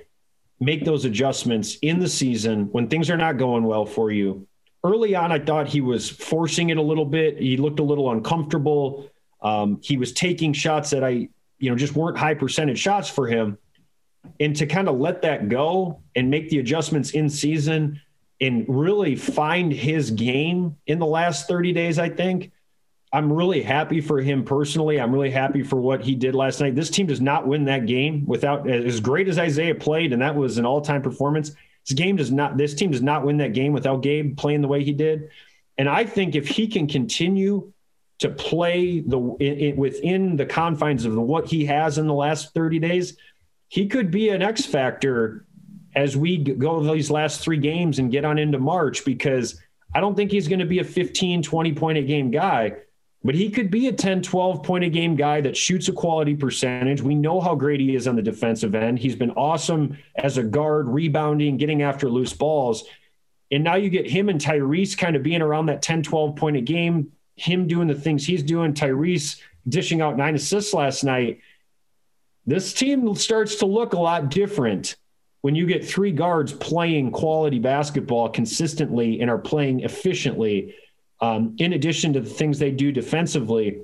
make 0.60 0.86
those 0.86 1.06
adjustments 1.06 1.78
in 1.82 2.00
the 2.00 2.08
season 2.08 2.66
when 2.72 2.88
things 2.88 3.10
are 3.10 3.18
not 3.18 3.38
going 3.38 3.64
well 3.64 3.86
for 3.86 4.12
you 4.12 4.48
early 4.84 5.16
on, 5.16 5.32
I 5.32 5.40
thought 5.40 5.68
he 5.68 5.82
was 5.82 6.10
forcing 6.10 6.70
it 6.70 6.78
a 6.78 6.82
little 6.82 7.06
bit. 7.06 7.38
He 7.38 7.58
looked 7.58 7.80
a 7.80 7.84
little 7.84 8.12
uncomfortable. 8.12 9.10
Um, 9.42 9.80
he 9.82 9.98
was 9.98 10.12
taking 10.12 10.54
shots 10.54 10.90
that 10.92 11.04
I, 11.04 11.30
you 11.58 11.70
know, 11.70 11.76
just 11.76 11.96
weren't 11.96 12.18
high 12.18 12.34
percentage 12.34 12.80
shots 12.80 13.10
for 13.10 13.28
him. 13.28 13.58
And 14.40 14.56
to 14.56 14.66
kind 14.66 14.88
of 14.88 14.98
let 15.00 15.22
that 15.24 15.50
go 15.50 16.02
and 16.16 16.30
make 16.30 16.50
the 16.50 16.60
adjustments 16.60 17.12
in 17.12 17.30
season 17.30 18.02
and 18.42 18.66
really 18.68 19.16
find 19.16 19.72
his 19.72 20.12
game 20.12 20.78
in 20.88 21.00
the 21.00 21.06
last 21.06 21.48
30 21.48 21.74
days, 21.74 22.00
I 22.00 22.10
think. 22.10 22.52
I'm 23.14 23.32
really 23.32 23.62
happy 23.62 24.02
for 24.02 24.20
him 24.20 24.44
personally. 24.44 25.00
I'm 25.00 25.14
really 25.14 25.30
happy 25.30 25.62
for 25.62 25.80
what 25.80 26.04
he 26.04 26.16
did 26.16 26.34
last 26.34 26.60
night. 26.60 26.74
This 26.74 26.90
team 26.90 27.06
does 27.06 27.22
not 27.22 27.48
win 27.48 27.66
that 27.66 27.86
game 27.86 28.26
without 28.26 28.68
as 28.68 29.00
great 29.00 29.28
as 29.28 29.38
Isaiah 29.38 29.76
played, 29.76 30.14
and 30.14 30.22
that 30.24 30.36
was 30.36 30.58
an 30.58 30.66
all-time 30.66 31.04
performance. 31.04 31.52
This 31.88 31.96
game 31.96 32.16
does 32.16 32.32
not. 32.32 32.58
This 32.58 32.74
team 32.74 32.90
does 32.90 33.04
not 33.04 33.24
win 33.24 33.38
that 33.38 33.54
game 33.54 33.72
without 33.72 34.02
Gabe 34.02 34.36
playing 34.36 34.62
the 34.62 34.68
way 34.68 34.84
he 34.84 34.94
did. 34.94 35.30
And 35.78 35.88
I 35.88 36.06
think 36.06 36.36
if 36.36 36.48
he 36.48 36.68
can 36.68 36.88
continue 36.88 37.72
to 38.20 38.30
play 38.30 39.02
the 39.02 39.36
it, 39.40 39.78
within 39.78 40.36
the 40.36 40.46
confines 40.46 41.06
of 41.06 41.16
what 41.16 41.48
he 41.48 41.66
has 41.66 42.00
in 42.00 42.08
the 42.08 42.14
last 42.14 42.54
30 42.56 42.80
days, 42.80 43.16
he 43.74 43.88
could 43.88 44.12
be 44.12 44.30
an 44.30 44.44
X 44.44 44.68
factor 44.68 45.48
as 45.96 46.16
we 46.16 46.38
go 46.38 46.80
these 46.94 47.10
last 47.10 47.42
three 47.42 47.58
games 47.58 47.98
and 47.98 48.12
get 48.12 48.24
on 48.24 48.38
into 48.38 48.60
March 48.60 49.04
because 49.04 49.60
I 49.96 50.00
don't 50.00 50.14
think 50.14 50.30
he's 50.30 50.48
going 50.48 50.60
to 50.60 50.66
be 50.68 50.78
a 50.78 50.84
15, 50.84 51.42
20 51.42 51.74
point 51.74 51.98
a 51.98 52.04
game 52.04 52.30
guy, 52.30 52.74
but 53.24 53.34
he 53.34 53.50
could 53.50 53.72
be 53.72 53.88
a 53.88 53.92
10, 53.92 54.22
12 54.22 54.62
point 54.62 54.84
a 54.84 54.90
game 54.90 55.16
guy 55.16 55.42
that 55.42 55.58
shoots 55.58 55.88
a 55.88 55.92
quality 55.92 56.36
percentage. 56.36 57.02
We 57.02 57.16
know 57.16 57.42
how 57.42 57.56
great 57.56 57.80
he 57.80 57.96
is 57.96 58.08
on 58.08 58.16
the 58.16 58.22
defensive 58.22 58.76
end. 58.76 59.00
He's 59.00 59.16
been 59.16 59.32
awesome 59.32 59.98
as 60.18 60.38
a 60.38 60.44
guard, 60.44 60.88
rebounding, 60.88 61.58
getting 61.58 61.82
after 61.82 62.08
loose 62.08 62.34
balls. 62.34 62.84
And 63.52 63.64
now 63.64 63.74
you 63.74 63.90
get 63.90 64.08
him 64.08 64.30
and 64.30 64.40
Tyrese 64.40 64.96
kind 64.96 65.16
of 65.16 65.24
being 65.24 65.42
around 65.42 65.66
that 65.66 65.82
10, 65.82 66.04
12 66.04 66.36
point 66.36 66.58
a 66.58 66.62
game, 66.62 67.12
him 67.38 67.66
doing 67.66 67.88
the 67.88 67.96
things 67.96 68.24
he's 68.24 68.44
doing, 68.44 68.76
Tyrese 68.76 69.42
dishing 69.68 70.00
out 70.00 70.16
nine 70.16 70.36
assists 70.36 70.76
last 70.76 71.04
night. 71.04 71.40
This 72.46 72.74
team 72.74 73.16
starts 73.16 73.56
to 73.58 73.66
look 73.66 73.94
a 73.94 74.00
lot 74.00 74.30
different 74.30 74.96
when 75.42 75.56
you 75.56 75.66
get 75.66 75.86
three 75.86 76.12
guards 76.12 76.54
playing 76.54 77.12
quality 77.12 77.60
basketball 77.60 78.30
consistently 78.30 79.22
and 79.22 79.30
are 79.30 79.38
playing 79.38 79.82
efficiently 79.82 80.76
um, 81.22 81.56
in 81.60 81.74
addition 81.74 82.14
to 82.14 82.22
the 82.22 82.30
things 82.30 82.60
they 82.60 82.72
do 82.72 82.92
defensively. 82.92 83.82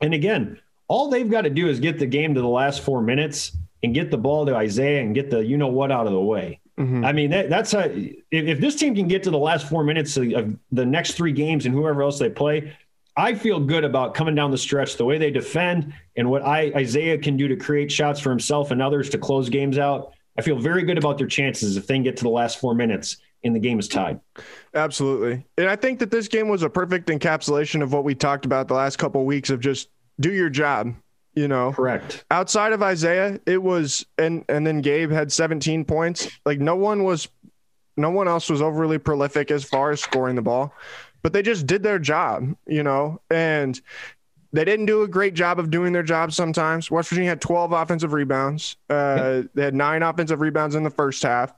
And 0.00 0.14
again, 0.14 0.60
all 0.86 1.10
they've 1.10 1.30
got 1.30 1.42
to 1.42 1.50
do 1.50 1.68
is 1.68 1.80
get 1.80 1.98
the 1.98 2.06
game 2.06 2.34
to 2.34 2.40
the 2.40 2.48
last 2.48 2.82
four 2.82 3.02
minutes, 3.02 3.52
and 3.82 3.94
get 3.94 4.10
the 4.10 4.18
ball 4.18 4.46
to 4.46 4.54
Isaiah 4.54 5.02
and 5.02 5.14
get 5.14 5.30
the 5.30 5.44
you 5.44 5.56
know 5.56 5.68
what 5.68 5.92
out 5.92 6.06
of 6.06 6.12
the 6.12 6.20
way. 6.20 6.60
Mm-hmm. 6.78 7.04
I 7.04 7.12
mean, 7.12 7.30
that, 7.30 7.50
that's 7.50 7.74
a 7.74 7.90
if, 8.30 8.46
if, 8.46 8.60
this 8.60 8.76
team 8.76 8.94
can 8.94 9.08
get 9.08 9.24
to 9.24 9.30
the 9.30 9.38
last 9.38 9.68
four 9.68 9.82
minutes 9.82 10.16
of, 10.16 10.32
of 10.32 10.56
the 10.70 10.86
next 10.86 11.12
three 11.12 11.32
games 11.32 11.66
and 11.66 11.74
whoever 11.74 12.02
else 12.02 12.18
they 12.18 12.30
play, 12.30 12.76
I 13.18 13.34
feel 13.34 13.58
good 13.58 13.82
about 13.82 14.14
coming 14.14 14.36
down 14.36 14.52
the 14.52 14.58
stretch, 14.58 14.96
the 14.96 15.04
way 15.04 15.18
they 15.18 15.32
defend, 15.32 15.92
and 16.16 16.30
what 16.30 16.42
I, 16.42 16.72
Isaiah 16.76 17.18
can 17.18 17.36
do 17.36 17.48
to 17.48 17.56
create 17.56 17.90
shots 17.90 18.20
for 18.20 18.30
himself 18.30 18.70
and 18.70 18.80
others 18.80 19.10
to 19.10 19.18
close 19.18 19.48
games 19.48 19.76
out. 19.76 20.12
I 20.38 20.42
feel 20.42 20.56
very 20.56 20.84
good 20.84 20.98
about 20.98 21.18
their 21.18 21.26
chances 21.26 21.76
if 21.76 21.88
they 21.88 21.94
can 21.94 22.04
get 22.04 22.16
to 22.18 22.22
the 22.22 22.30
last 22.30 22.60
four 22.60 22.76
minutes 22.76 23.16
and 23.42 23.56
the 23.56 23.58
game 23.58 23.80
is 23.80 23.88
tied. 23.88 24.20
Absolutely. 24.72 25.44
And 25.56 25.68
I 25.68 25.74
think 25.74 25.98
that 25.98 26.12
this 26.12 26.28
game 26.28 26.48
was 26.48 26.62
a 26.62 26.70
perfect 26.70 27.08
encapsulation 27.08 27.82
of 27.82 27.92
what 27.92 28.04
we 28.04 28.14
talked 28.14 28.44
about 28.44 28.68
the 28.68 28.74
last 28.74 28.98
couple 28.98 29.20
of 29.20 29.26
weeks 29.26 29.50
of 29.50 29.58
just 29.58 29.88
do 30.20 30.32
your 30.32 30.48
job, 30.48 30.94
you 31.34 31.48
know. 31.48 31.72
Correct. 31.72 32.24
Outside 32.30 32.72
of 32.72 32.84
Isaiah, 32.84 33.40
it 33.46 33.60
was 33.60 34.06
and 34.16 34.44
and 34.48 34.64
then 34.64 34.80
Gabe 34.80 35.10
had 35.10 35.32
17 35.32 35.84
points. 35.84 36.30
Like 36.46 36.60
no 36.60 36.76
one 36.76 37.02
was 37.02 37.28
no 37.96 38.10
one 38.10 38.28
else 38.28 38.48
was 38.48 38.62
overly 38.62 38.98
prolific 38.98 39.50
as 39.50 39.64
far 39.64 39.90
as 39.90 40.00
scoring 40.00 40.36
the 40.36 40.42
ball, 40.42 40.72
but 41.22 41.32
they 41.32 41.42
just 41.42 41.66
did 41.66 41.82
their 41.82 41.98
job, 41.98 42.54
you 42.66 42.82
know. 42.82 43.20
And 43.30 43.80
they 44.52 44.64
didn't 44.64 44.86
do 44.86 45.02
a 45.02 45.08
great 45.08 45.34
job 45.34 45.58
of 45.58 45.70
doing 45.70 45.92
their 45.92 46.02
job 46.02 46.32
sometimes. 46.32 46.90
West 46.90 47.10
Virginia 47.10 47.30
had 47.30 47.40
12 47.40 47.72
offensive 47.72 48.12
rebounds. 48.12 48.76
Uh, 48.88 49.42
they 49.54 49.64
had 49.64 49.74
nine 49.74 50.02
offensive 50.02 50.40
rebounds 50.40 50.74
in 50.74 50.82
the 50.82 50.90
first 50.90 51.22
half. 51.22 51.52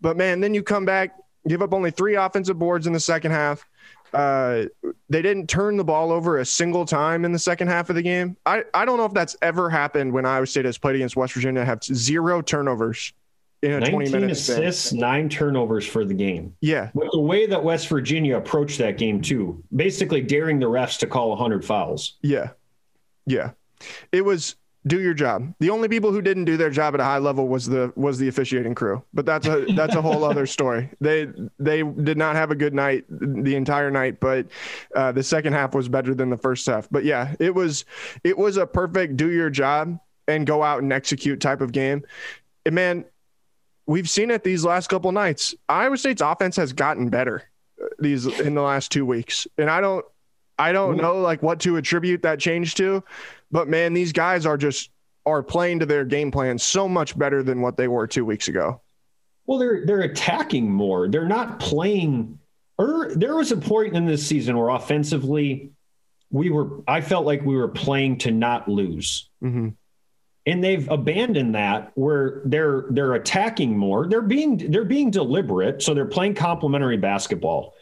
But 0.00 0.16
man, 0.16 0.40
then 0.40 0.54
you 0.54 0.62
come 0.62 0.84
back, 0.84 1.16
give 1.46 1.62
up 1.62 1.72
only 1.72 1.90
three 1.90 2.16
offensive 2.16 2.58
boards 2.58 2.86
in 2.86 2.92
the 2.92 3.00
second 3.00 3.32
half. 3.32 3.66
Uh, 4.12 4.64
they 5.10 5.20
didn't 5.20 5.48
turn 5.48 5.76
the 5.76 5.84
ball 5.84 6.10
over 6.10 6.38
a 6.38 6.44
single 6.44 6.86
time 6.86 7.24
in 7.24 7.32
the 7.32 7.38
second 7.38 7.68
half 7.68 7.90
of 7.90 7.96
the 7.96 8.02
game. 8.02 8.36
I, 8.46 8.64
I 8.72 8.84
don't 8.84 8.96
know 8.96 9.04
if 9.04 9.12
that's 9.12 9.36
ever 9.42 9.68
happened 9.68 10.12
when 10.12 10.24
Iowa 10.24 10.46
State 10.46 10.64
has 10.64 10.78
played 10.78 10.96
against 10.96 11.16
West 11.16 11.34
Virginia, 11.34 11.64
have 11.64 11.84
zero 11.84 12.40
turnovers 12.40 13.12
in 13.62 13.82
a 13.82 13.90
20 13.90 14.10
minute 14.10 14.30
assists, 14.30 14.90
span. 14.90 15.00
nine 15.00 15.28
turnovers 15.28 15.86
for 15.86 16.04
the 16.04 16.14
game. 16.14 16.54
Yeah. 16.60 16.90
With 16.94 17.10
the 17.12 17.20
way 17.20 17.46
that 17.46 17.62
West 17.62 17.88
Virginia 17.88 18.36
approached 18.36 18.78
that 18.78 18.98
game, 18.98 19.20
too, 19.20 19.62
basically 19.74 20.20
daring 20.20 20.58
the 20.58 20.66
refs 20.66 20.98
to 21.00 21.06
call 21.06 21.30
100 21.30 21.64
fouls. 21.64 22.16
Yeah. 22.22 22.50
Yeah. 23.26 23.50
It 24.12 24.24
was 24.24 24.56
do 24.86 25.00
your 25.00 25.14
job. 25.14 25.54
The 25.60 25.70
only 25.70 25.88
people 25.88 26.12
who 26.12 26.22
didn't 26.22 26.46
do 26.46 26.56
their 26.56 26.70
job 26.70 26.94
at 26.94 27.00
a 27.00 27.04
high 27.04 27.18
level 27.18 27.48
was 27.48 27.66
the 27.66 27.92
was 27.94 28.18
the 28.18 28.28
officiating 28.28 28.74
crew. 28.74 29.02
But 29.12 29.26
that's 29.26 29.46
a 29.46 29.66
that's 29.76 29.94
a 29.94 30.02
whole 30.02 30.24
other 30.24 30.46
story. 30.46 30.90
They 31.00 31.28
they 31.58 31.82
did 31.82 32.16
not 32.16 32.36
have 32.36 32.50
a 32.50 32.54
good 32.54 32.74
night 32.74 33.04
the 33.10 33.54
entire 33.54 33.90
night, 33.90 34.20
but 34.20 34.46
uh, 34.94 35.12
the 35.12 35.22
second 35.22 35.52
half 35.52 35.74
was 35.74 35.88
better 35.88 36.14
than 36.14 36.30
the 36.30 36.36
first 36.36 36.66
half. 36.66 36.88
But 36.90 37.04
yeah, 37.04 37.34
it 37.38 37.54
was 37.54 37.84
it 38.24 38.36
was 38.36 38.56
a 38.56 38.66
perfect 38.66 39.16
do 39.16 39.30
your 39.30 39.50
job 39.50 39.98
and 40.26 40.46
go 40.46 40.62
out 40.62 40.82
and 40.82 40.92
execute 40.92 41.40
type 41.40 41.60
of 41.60 41.72
game. 41.72 42.04
And 42.66 42.74
man, 42.74 43.04
we've 43.88 44.08
seen 44.08 44.30
it 44.30 44.44
these 44.44 44.64
last 44.64 44.88
couple 44.88 45.10
nights. 45.10 45.56
Iowa 45.68 45.96
State's 45.96 46.22
offense 46.22 46.54
has 46.56 46.72
gotten 46.72 47.08
better 47.08 47.50
uh, 47.82 47.86
these 47.98 48.26
in 48.26 48.54
the 48.54 48.62
last 48.62 48.92
2 48.92 49.04
weeks. 49.04 49.48
And 49.56 49.68
I 49.68 49.80
don't 49.80 50.04
I 50.60 50.72
don't 50.72 50.96
know 50.96 51.20
like 51.20 51.42
what 51.42 51.60
to 51.60 51.76
attribute 51.76 52.22
that 52.22 52.38
change 52.38 52.74
to, 52.76 53.02
but 53.50 53.68
man, 53.68 53.94
these 53.94 54.12
guys 54.12 54.44
are 54.46 54.56
just 54.56 54.90
are 55.24 55.42
playing 55.42 55.78
to 55.80 55.86
their 55.86 56.04
game 56.04 56.30
plan 56.30 56.58
so 56.58 56.88
much 56.88 57.18
better 57.18 57.42
than 57.42 57.60
what 57.60 57.76
they 57.76 57.88
were 57.88 58.06
two 58.06 58.24
weeks 58.24 58.48
ago. 58.48 58.80
Well, 59.46 59.58
they're 59.58 59.86
they're 59.86 60.02
attacking 60.02 60.70
more. 60.70 61.08
They're 61.08 61.28
not 61.28 61.58
playing. 61.60 62.38
Or 62.76 63.12
there 63.14 63.34
was 63.34 63.50
a 63.50 63.56
point 63.56 63.96
in 63.96 64.04
this 64.04 64.26
season 64.26 64.56
where 64.56 64.68
offensively, 64.68 65.70
we 66.30 66.50
were. 66.50 66.82
I 66.86 67.00
felt 67.00 67.24
like 67.24 67.42
we 67.42 67.56
were 67.56 67.68
playing 67.68 68.18
to 68.18 68.30
not 68.30 68.68
lose. 68.68 69.30
Mm-hmm. 69.42 69.68
And 70.48 70.64
they've 70.64 70.88
abandoned 70.88 71.54
that 71.54 71.92
where 71.94 72.40
they're 72.46 72.86
they're 72.88 73.12
attacking 73.12 73.76
more. 73.76 74.08
They're 74.08 74.22
being 74.22 74.70
they're 74.70 74.86
being 74.86 75.10
deliberate, 75.10 75.82
so 75.82 75.92
they're 75.92 76.06
playing 76.06 76.36
complementary 76.36 76.96
basketball. 76.96 77.74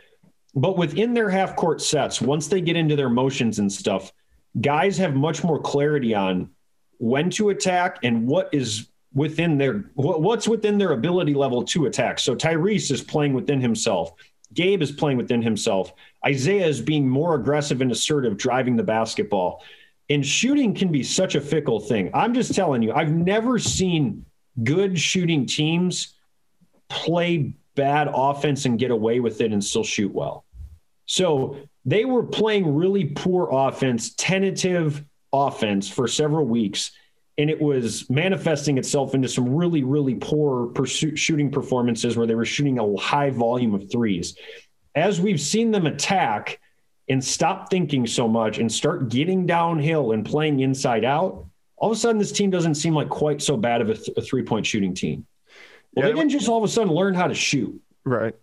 But 0.53 0.77
within 0.77 1.15
their 1.15 1.31
half 1.31 1.55
court 1.55 1.81
sets, 1.81 2.21
once 2.21 2.49
they 2.49 2.61
get 2.61 2.75
into 2.75 2.97
their 2.97 3.09
motions 3.09 3.61
and 3.61 3.73
stuff, 3.73 4.13
guys 4.61 4.99
have 4.99 5.15
much 5.15 5.45
more 5.45 5.61
clarity 5.61 6.13
on 6.13 6.51
when 6.99 7.31
to 7.31 7.51
attack 7.51 8.01
and 8.03 8.27
what 8.27 8.49
is 8.53 8.89
within 9.15 9.59
their 9.59 9.85
what's 9.95 10.49
within 10.49 10.77
their 10.77 10.91
ability 10.91 11.35
level 11.35 11.63
to 11.67 11.87
attack. 11.87 12.19
So 12.19 12.35
Tyrese 12.35 12.91
is 12.91 13.01
playing 13.01 13.33
within 13.33 13.61
himself. 13.61 14.13
Gabe 14.55 14.83
is 14.83 14.91
playing 14.91 15.19
within 15.19 15.41
himself. 15.41 15.93
Isaiah 16.27 16.67
is 16.67 16.81
being 16.81 17.09
more 17.09 17.37
aggressive 17.37 17.81
and 17.81 17.93
assertive, 17.93 18.37
driving 18.37 18.75
the 18.75 18.83
basketball. 18.83 19.63
And 20.09 20.25
shooting 20.25 20.75
can 20.75 20.93
be 20.93 21.03
such 21.03 21.35
a 21.35 21.41
fickle 21.41 21.81
thing. 21.81 22.11
I'm 22.15 22.33
just 22.33 22.55
telling 22.55 22.83
you, 22.83 22.93
I've 22.93 23.13
never 23.13 23.59
seen 23.59 24.25
good 24.63 24.99
shooting 24.99 25.47
teams 25.47 26.15
play 26.89 27.55
bad 27.75 28.09
offense 28.13 28.65
and 28.65 28.79
get 28.79 28.91
away 28.91 29.21
with 29.21 29.41
it 29.41 29.53
and 29.53 29.63
still 29.63 29.85
shoot 29.85 30.13
well. 30.13 30.45
So 31.07 31.57
they 31.85 32.05
were 32.05 32.23
playing 32.23 32.75
really 32.75 33.07
poor 33.07 33.49
offense, 33.53 34.15
tentative 34.15 35.05
offense 35.33 35.89
for 35.89 36.09
several 36.09 36.47
weeks, 36.47 36.93
and 37.39 37.51
it 37.51 37.61
was 37.61 38.09
manifesting 38.09 38.79
itself 38.79 39.15
into 39.15 39.29
some 39.29 39.55
really, 39.55 39.85
really 39.85 40.15
poor 40.15 40.69
pursuit 40.69 41.19
shooting 41.19 41.51
performances 41.51 42.17
where 42.17 42.27
they 42.27 42.35
were 42.35 42.45
shooting 42.45 42.79
a 42.79 42.97
high 42.97 43.31
volume 43.31 43.75
of 43.75 43.91
threes. 43.91 44.37
As 44.95 45.21
we've 45.21 45.41
seen 45.41 45.71
them 45.71 45.87
attack 45.87 46.59
and 47.09 47.23
stop 47.23 47.71
thinking 47.71 48.07
so 48.07 48.27
much 48.27 48.59
and 48.59 48.71
start 48.71 49.09
getting 49.09 49.47
downhill 49.47 50.13
and 50.13 50.25
playing 50.25 50.61
inside 50.61 51.05
out, 51.05 51.47
all 51.77 51.91
of 51.91 51.97
a 51.97 52.01
sudden 52.01 52.19
this 52.19 52.33
team 52.33 52.51
doesn't 52.51 52.75
seem 52.75 52.95
like 52.95 53.09
quite 53.09 53.41
so 53.41 53.57
bad 53.57 53.81
of 53.81 53.91
a, 53.91 53.95
th- 53.95 54.17
a 54.17 54.23
three 54.23 54.43
point 54.43 54.67
shooting 54.67 54.95
team. 54.95 55.27
Well, 55.95 56.07
yeah, 56.07 56.13
they 56.13 56.19
didn't 56.19 56.31
just 56.31 56.49
all 56.49 56.59
of 56.59 56.65
a 56.65 56.69
sudden 56.69 56.93
learn 56.93 57.15
how 57.15 57.29
to 57.29 57.35
shoot. 57.35 57.81
Right. 58.05 58.35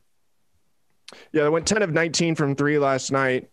Yeah, 1.31 1.43
they 1.43 1.49
went 1.49 1.67
10 1.67 1.81
of 1.81 1.91
19 1.91 2.35
from 2.35 2.55
three 2.55 2.79
last 2.79 3.11
night. 3.11 3.49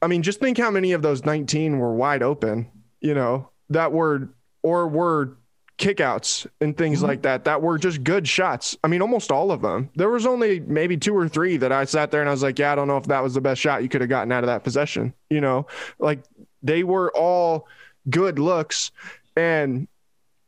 I 0.00 0.06
mean, 0.06 0.22
just 0.22 0.40
think 0.40 0.58
how 0.58 0.70
many 0.70 0.92
of 0.92 1.02
those 1.02 1.24
19 1.24 1.78
were 1.78 1.94
wide 1.94 2.22
open, 2.22 2.70
you 3.00 3.14
know, 3.14 3.50
that 3.70 3.92
were, 3.92 4.28
or 4.62 4.86
were 4.86 5.37
kickouts 5.78 6.46
and 6.60 6.76
things 6.76 6.98
mm-hmm. 6.98 7.06
like 7.06 7.22
that, 7.22 7.44
that 7.44 7.62
were 7.62 7.78
just 7.78 8.04
good 8.04 8.28
shots. 8.28 8.76
I 8.84 8.88
mean, 8.88 9.00
almost 9.00 9.30
all 9.30 9.50
of 9.50 9.62
them. 9.62 9.90
There 9.94 10.10
was 10.10 10.26
only 10.26 10.60
maybe 10.60 10.96
two 10.96 11.16
or 11.16 11.28
three 11.28 11.56
that 11.56 11.72
I 11.72 11.84
sat 11.84 12.10
there 12.10 12.20
and 12.20 12.28
I 12.28 12.32
was 12.32 12.42
like, 12.42 12.58
yeah, 12.58 12.72
I 12.72 12.74
don't 12.74 12.88
know 12.88 12.96
if 12.96 13.06
that 13.06 13.22
was 13.22 13.34
the 13.34 13.40
best 13.40 13.60
shot 13.60 13.82
you 13.82 13.88
could 13.88 14.00
have 14.00 14.10
gotten 14.10 14.32
out 14.32 14.44
of 14.44 14.48
that 14.48 14.64
possession, 14.64 15.14
you 15.30 15.40
know, 15.40 15.66
like 15.98 16.24
they 16.62 16.82
were 16.82 17.10
all 17.16 17.66
good 18.10 18.38
looks. 18.38 18.90
And 19.36 19.88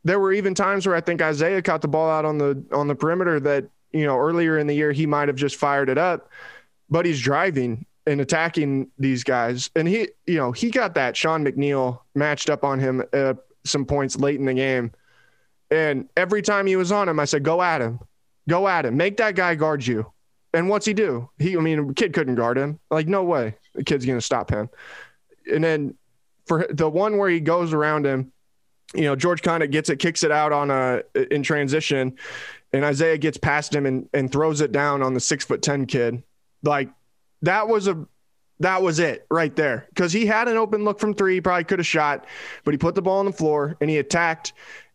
there 0.05 0.19
were 0.19 0.33
even 0.33 0.55
times 0.55 0.87
where 0.87 0.97
I 0.97 1.01
think 1.01 1.23
Isaiah 1.23 1.63
caught 1.63 1.83
the 1.83 1.89
ball 1.89 2.11
out 2.11 2.25
on 2.25 2.39
the, 2.39 2.65
on 2.73 2.89
the 2.89 2.95
perimeter 2.95 3.39
that 3.41 3.69
you 3.93 4.07
know, 4.07 4.19
earlier 4.19 4.59
in 4.59 4.67
the 4.67 4.75
year, 4.75 4.93
he 4.93 5.07
might 5.07 5.29
have 5.29 5.37
just 5.37 5.57
fired 5.57 5.89
it 5.89 5.99
up, 5.99 6.31
but 6.89 7.05
he's 7.05 7.21
driving 7.21 7.85
and 8.07 8.21
attacking 8.21 8.89
these 8.99 9.25
guys. 9.25 9.71
And 9.77 9.87
he, 9.87 10.09
you 10.27 10.37
know, 10.37 10.53
he 10.53 10.71
got 10.71 10.95
that 10.95 11.17
Sean 11.17 11.45
McNeil 11.45 12.01
matched 12.15 12.51
up 12.51 12.65
on 12.65 12.79
him 12.79 13.03
uh, 13.13 13.35
some 13.65 13.85
points 13.85 14.17
late 14.17 14.39
in 14.39 14.47
the 14.47 14.55
game. 14.55 14.93
And 15.71 16.09
every 16.17 16.43
time 16.43 16.67
he 16.67 16.77
was 16.77 16.91
on 16.91 17.09
him, 17.09 17.21
I 17.21 17.25
said, 17.25 17.43
go 17.43 17.63
at 17.63 17.81
him, 17.81 18.01
go 18.49 18.67
at 18.67 18.87
him, 18.87 18.97
make 18.97 19.17
that 19.19 19.35
guy 19.35 19.55
guard 19.55 19.87
you. 19.87 20.13
And 20.53 20.69
what's 20.69 20.85
he 20.85 20.95
do? 20.95 21.31
He, 21.39 21.57
I 21.57 21.61
mean, 21.61 21.95
kid 21.95 22.13
couldn't 22.13 22.35
guard 22.35 22.59
him. 22.59 22.81
Like, 22.91 23.07
no 23.07 23.23
way 23.23 23.55
the 23.75 23.85
kid's 23.85 24.05
going 24.05 24.19
to 24.19 24.25
stop 24.25 24.51
him. 24.51 24.69
And 25.53 25.63
then 25.63 25.95
for 26.47 26.67
the 26.71 26.89
one 26.89 27.19
where 27.19 27.31
he 27.31 27.41
goes 27.41 27.73
around 27.73 28.07
him, 28.07 28.33
you 28.95 29.03
know, 29.03 29.15
George 29.15 29.43
kind 29.43 29.63
of 29.63 29.71
gets 29.71 29.89
it, 29.89 29.99
kicks 29.99 30.25
it 30.25 30.33
out 30.33 30.53
on 30.53 30.71
uh, 30.71 31.03
a 31.15 31.33
in 31.33 31.43
transition, 31.43 32.17
and 32.73 32.85
Isaiah 32.85 33.19
gets 33.19 33.39
past 33.39 33.75
him 33.75 33.87
and, 33.87 34.09
and 34.13 34.31
throws 34.31 34.61
it 34.61 34.73
down 34.73 35.03
on 35.03 35.15
the 35.15 35.21
six 35.21 35.45
foot 35.45 35.63
10 35.63 35.87
kid. 35.87 36.23
Like 36.63 36.91
that 37.43 37.69
was 37.69 37.87
a, 37.87 38.07
that 38.59 38.83
was 38.83 38.99
it 38.99 39.27
right 39.31 39.55
there. 39.55 39.89
Cause 39.95 40.13
he 40.13 40.27
had 40.27 40.49
an 40.49 40.57
open 40.57 40.85
look 40.85 40.99
from 40.99 41.15
three, 41.15 41.41
probably 41.41 41.65
could 41.65 41.79
have 41.79 41.87
shot, 41.87 42.27
but 42.65 42.75
he 42.75 42.79
put 42.79 42.95
the 42.95 43.03
ball 43.03 43.21
on 43.21 43.27
the 43.27 43.33
floor 43.33 43.77
and 43.81 43.89
he 43.89 43.99
attacked 43.99 44.53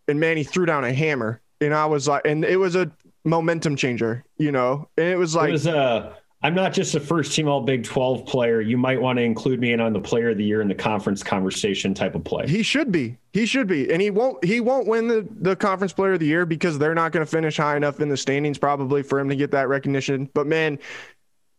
and 0.07 0.19
man, 0.19 0.37
he 0.37 0.43
threw 0.43 0.65
down 0.65 0.83
a 0.83 0.93
hammer. 0.93 1.41
And 1.61 1.73
I 1.73 1.85
was 1.85 2.07
like, 2.07 2.23
and 2.25 2.43
it 2.43 2.57
was 2.57 2.75
a 2.75 2.91
momentum 3.23 3.75
changer, 3.75 4.23
you 4.37 4.51
know, 4.51 4.89
and 4.97 5.07
it 5.07 5.17
was 5.17 5.35
like, 5.35 5.49
it 5.49 5.53
was, 5.53 5.67
uh, 5.67 6.13
I'm 6.45 6.53
not 6.53 6.73
just 6.73 6.93
a 6.93 6.99
first 6.99 7.33
team 7.33 7.47
all 7.47 7.61
Big 7.61 7.83
12 7.83 8.27
player. 8.27 8.61
You 8.61 8.77
might 8.77 9.01
want 9.01 9.17
to 9.17 9.23
include 9.23 9.59
me 9.59 9.73
in 9.73 9.79
on 9.79 9.93
the 9.93 9.99
player 9.99 10.29
of 10.29 10.37
the 10.37 10.43
year 10.43 10.61
in 10.61 10.67
the 10.67 10.75
conference 10.75 11.23
conversation 11.23 11.95
type 11.95 12.13
of 12.13 12.23
play. 12.23 12.47
He 12.47 12.61
should 12.61 12.91
be. 12.91 13.17
He 13.33 13.47
should 13.47 13.67
be. 13.67 13.91
And 13.91 13.99
he 13.99 14.11
won't 14.11 14.43
he 14.45 14.59
won't 14.59 14.85
win 14.85 15.07
the, 15.07 15.27
the 15.39 15.55
conference 15.55 15.91
player 15.91 16.13
of 16.13 16.19
the 16.19 16.27
year 16.27 16.45
because 16.45 16.77
they're 16.77 16.93
not 16.93 17.11
going 17.11 17.25
to 17.25 17.31
finish 17.31 17.57
high 17.57 17.75
enough 17.75 17.99
in 17.99 18.09
the 18.09 18.17
standings 18.17 18.59
probably 18.59 19.01
for 19.01 19.19
him 19.19 19.27
to 19.29 19.35
get 19.35 19.49
that 19.51 19.69
recognition. 19.69 20.29
But 20.35 20.45
man, 20.45 20.77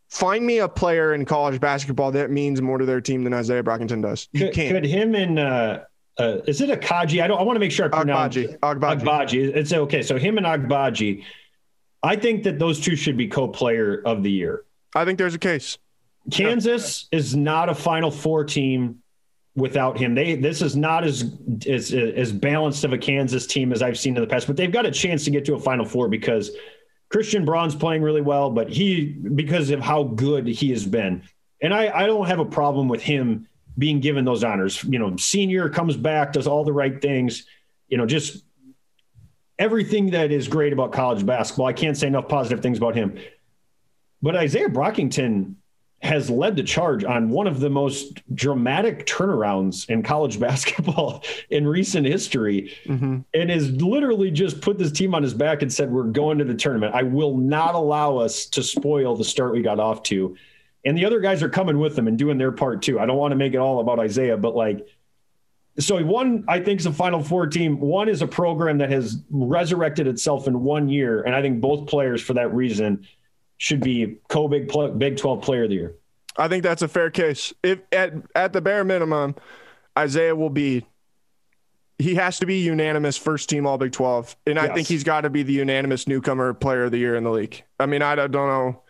find 0.09 0.47
me 0.47 0.59
a 0.59 0.69
player 0.69 1.15
in 1.15 1.25
college 1.25 1.61
basketball 1.61 2.13
that 2.13 2.31
means 2.31 2.63
more 2.63 2.79
to 2.79 2.87
their 2.87 3.01
team 3.01 3.25
than 3.25 3.35
Isaiah 3.35 3.65
Brockington 3.65 4.03
does. 4.03 4.29
You 4.31 4.45
could, 4.45 4.55
can't. 4.55 4.73
Could 4.73 4.87
him 4.87 5.17
and 5.17 5.39
uh, 5.41 5.81
uh, 6.19 6.39
is 6.47 6.61
it 6.61 6.71
Akaji? 6.71 7.23
I 7.23 7.27
don't. 7.27 7.39
I 7.39 7.43
want 7.43 7.57
to 7.57 7.61
make 7.61 7.73
sure 7.73 7.87
I 7.87 7.89
pronounce 7.89 8.37
Agbaji. 8.37 8.59
Agbaji. 8.59 9.01
Agbaji. 9.01 9.57
It's 9.57 9.73
okay. 9.73 10.03
So 10.03 10.17
him 10.17 10.39
and 10.39 10.47
Agbaji. 10.47 11.25
I 12.03 12.17
think 12.17 12.45
that 12.45 12.59
those 12.59 12.81
two 12.81 12.95
should 12.95 13.17
be 13.17 13.27
co-player 13.27 14.01
of 14.05 14.23
the 14.23 14.31
year. 14.31 14.65
I 14.95 15.05
think 15.05 15.19
there's 15.19 15.35
a 15.35 15.39
case. 15.39 15.79
Kansas 16.31 17.09
yeah. 17.11 17.19
is 17.19 17.37
not 17.37 17.69
a 17.69 17.75
Final 17.75 18.11
Four 18.11 18.45
team 18.45 19.03
without 19.55 19.99
him. 19.99 20.15
They 20.15 20.37
this 20.37 20.63
is 20.63 20.77
not 20.77 21.05
as 21.05 21.35
as 21.67 21.93
as 21.93 22.33
balanced 22.33 22.85
of 22.85 22.93
a 22.93 22.99
Kansas 22.99 23.47
team 23.47 23.73
as 23.73 23.83
I've 23.83 23.99
seen 23.99 24.17
in 24.17 24.23
the 24.23 24.29
past, 24.29 24.47
but 24.47 24.57
they've 24.57 24.73
got 24.73 24.87
a 24.87 24.91
chance 24.91 25.25
to 25.25 25.31
get 25.31 25.45
to 25.47 25.55
a 25.55 25.61
Final 25.61 25.85
Four 25.85 26.09
because 26.09 26.51
Christian 27.11 27.45
Braun's 27.45 27.75
playing 27.75 28.03
really 28.03 28.23
well, 28.23 28.51
but 28.51 28.71
he 28.71 29.05
because 29.05 29.71
of 29.71 29.81
how 29.81 30.05
good 30.05 30.47
he 30.47 30.71
has 30.71 30.87
been, 30.87 31.23
and 31.61 31.75
I 31.75 31.89
I 31.89 32.07
don't 32.07 32.27
have 32.27 32.39
a 32.41 32.45
problem 32.45 32.89
with 32.89 33.03
him 33.03 33.49
being 33.79 34.01
given 34.01 34.25
those 34.25 34.45
honors. 34.45 34.83
You 34.85 34.99
know, 34.99 35.17
senior 35.17 35.69
comes 35.69 35.97
back, 35.97 36.33
does 36.33 36.47
all 36.47 36.65
the 36.65 36.73
right 36.73 37.01
things. 37.01 37.45
You 37.89 37.99
know, 37.99 38.07
just 38.07 38.45
everything 39.59 40.11
that 40.11 40.31
is 40.31 40.49
great 40.49 40.73
about 40.73 40.93
college 40.93 41.25
basketball. 41.25 41.67
I 41.67 41.73
can't 41.73 41.97
say 41.97 42.07
enough 42.07 42.29
positive 42.29 42.61
things 42.61 42.79
about 42.79 42.95
him. 42.95 43.19
But 44.23 44.37
Isaiah 44.37 44.69
Brockington 44.69 45.55
has 46.03 46.29
led 46.29 46.57
the 46.57 46.63
charge 46.63 47.05
on 47.05 47.31
one 47.31 47.47
of 47.47 47.59
the 47.59 47.71
most 47.71 48.23
dramatic 48.35 49.07
turnarounds 49.07 49.89
in 49.89 50.03
college 50.03 50.39
basketball 50.47 51.25
in 51.51 51.67
recent 51.67 52.07
history 52.07 52.75
mm-hmm. 52.85 53.21
and 53.35 53.51
has 53.51 53.71
literally 53.71 54.31
just 54.31 54.61
put 54.61 54.79
this 54.79 54.93
team 54.93 55.15
on 55.15 55.23
his 55.23 55.35
back 55.35 55.63
and 55.63 55.73
said, 55.73 55.91
We're 55.91 56.05
going 56.05 56.39
to 56.39 56.45
the 56.45 56.55
tournament. 56.55 56.95
I 56.95 57.03
will 57.03 57.37
not 57.37 57.75
allow 57.75 58.19
us 58.19 58.47
to 58.47 58.63
spoil 58.63 59.17
the 59.17 59.25
start 59.25 59.53
we 59.53 59.63
got 59.63 59.81
off 59.81 60.03
to. 60.05 60.37
And 60.87 60.97
the 60.97 61.05
other 61.05 61.21
guys 61.21 61.43
are 61.43 61.51
coming 61.51 61.79
with 61.79 61.97
them 61.97 62.09
and 62.09 62.17
doing 62.17 62.39
their 62.39 62.53
part 62.53 62.81
too. 62.81 62.99
I 62.99 63.05
don't 63.05 63.19
want 63.19 63.33
to 63.33 63.37
make 63.37 63.53
it 63.53 63.59
all 63.59 63.81
about 63.81 63.99
Isaiah, 63.99 64.39
but 64.39 64.57
like, 64.57 64.87
so 65.79 66.03
one, 66.03 66.45
I 66.49 66.61
think, 66.61 66.81
is 66.81 66.87
a 66.87 66.93
Final 66.93 67.23
Four 67.23 67.49
team. 67.49 67.79
One 67.81 68.09
is 68.09 68.23
a 68.23 68.27
program 68.27 68.79
that 68.79 68.91
has 68.91 69.19
resurrected 69.29 70.07
itself 70.07 70.47
in 70.47 70.63
one 70.63 70.89
year, 70.89 71.23
and 71.23 71.35
I 71.35 71.43
think 71.43 71.61
both 71.61 71.87
players, 71.87 72.23
for 72.23 72.33
that 72.33 72.55
reason, 72.55 73.07
should 73.59 73.81
be 73.81 74.17
co-big 74.29 74.73
Big 74.99 75.19
Twelve 75.19 75.43
Player 75.43 75.65
of 75.65 75.69
the 75.69 75.75
Year. 75.75 75.95
I 76.37 76.49
think 76.49 76.63
that's 76.63 76.81
a 76.81 76.89
fair 76.89 77.11
case. 77.11 77.53
If 77.63 77.81
at 77.93 78.15
at 78.35 78.55
the 78.55 78.63
bare 78.63 78.85
minimum, 78.85 79.35
Isaiah 79.99 80.35
will 80.35 80.49
be. 80.49 80.87
He 81.99 82.15
has 82.15 82.39
to 82.39 82.47
be 82.47 82.61
unanimous 82.61 83.17
first 83.17 83.51
team 83.51 83.67
All 83.67 83.77
Big 83.77 83.93
Twelve, 83.93 84.35
and 84.47 84.59
I 84.59 84.73
think 84.73 84.89
he's 84.89 85.05
got 85.05 85.23
to 85.23 85.31
be 85.31 85.43
the 85.43 85.55
unanimous 85.55 86.09
newcomer 86.09 86.55
Player 86.55 86.85
of 86.85 86.91
the 86.91 86.99
Year 86.99 87.17
in 87.17 87.25
the 87.25 87.31
league. 87.31 87.65
I 87.79 87.87
mean, 87.87 88.03
I 88.03 88.15
don't 88.15 88.33
know. 88.33 88.83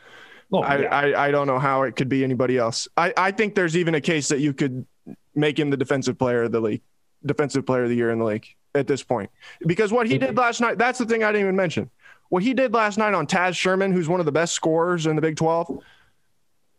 Oh, 0.53 0.63
I, 0.63 0.79
yeah. 0.79 0.95
I, 0.95 1.27
I 1.27 1.31
don't 1.31 1.47
know 1.47 1.59
how 1.59 1.83
it 1.83 1.97
could 1.97 2.09
be 2.09 2.23
anybody 2.23 2.57
else. 2.57 2.87
I, 2.97 3.13
I 3.17 3.31
think 3.33 3.55
there's 3.55 3.77
even 3.77 3.95
a 3.95 4.01
case 4.01 4.29
that 4.29 4.41
you 4.41 4.53
could 4.53 4.87
make 5.35 5.59
him 5.59 5.71
the 5.71 5.77
defensive 5.77 6.19
player 6.19 6.45
of 6.45 6.53
the 6.53 6.61
league, 6.61 6.83
defensive 7.25 7.67
player 7.67 7.85
of 7.85 7.89
the 7.89 7.97
year 7.97 8.11
in 8.11 8.19
the 8.19 8.25
league 8.25 8.47
at 8.75 8.87
this 8.87 9.03
point. 9.03 9.31
Because 9.67 9.93
what 9.93 10.07
he 10.07 10.19
did 10.19 10.37
last 10.37 10.61
night, 10.61 10.79
that's 10.79 10.99
the 10.99 11.07
thing 11.07 11.25
I 11.25 11.33
didn't 11.33 11.43
even 11.43 11.57
mention. 11.57 11.91
What 12.29 12.43
he 12.43 12.55
did 12.55 12.73
last 12.73 12.99
night 12.99 13.15
on 13.15 13.27
Taz 13.27 13.57
Sherman, 13.57 13.93
who's 13.93 14.09
one 14.09 14.21
of 14.21 14.27
the 14.27 14.33
best 14.33 14.55
scorers 14.55 15.07
in 15.07 15.17
the 15.17 15.23
Big 15.23 15.37
12, 15.37 15.81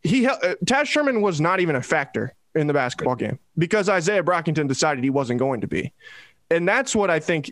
he 0.03 0.28
uh, 0.28 0.38
Taz 0.65 0.86
Sherman 0.86 1.22
was 1.22 1.41
not 1.41 1.59
even 1.59 1.76
a 1.76 1.82
factor 1.82 2.34
in 2.55 2.68
the 2.68 2.74
basketball 2.74 3.15
game 3.15 3.39
because 3.57 3.89
Isaiah 3.89 4.24
Brockington 4.24 4.68
decided 4.68 5.03
he 5.03 5.09
wasn't 5.09 5.39
going 5.39 5.61
to 5.61 5.68
be. 5.68 5.93
And 6.49 6.68
that's 6.68 6.95
what 6.95 7.09
I 7.09 7.20
think 7.20 7.51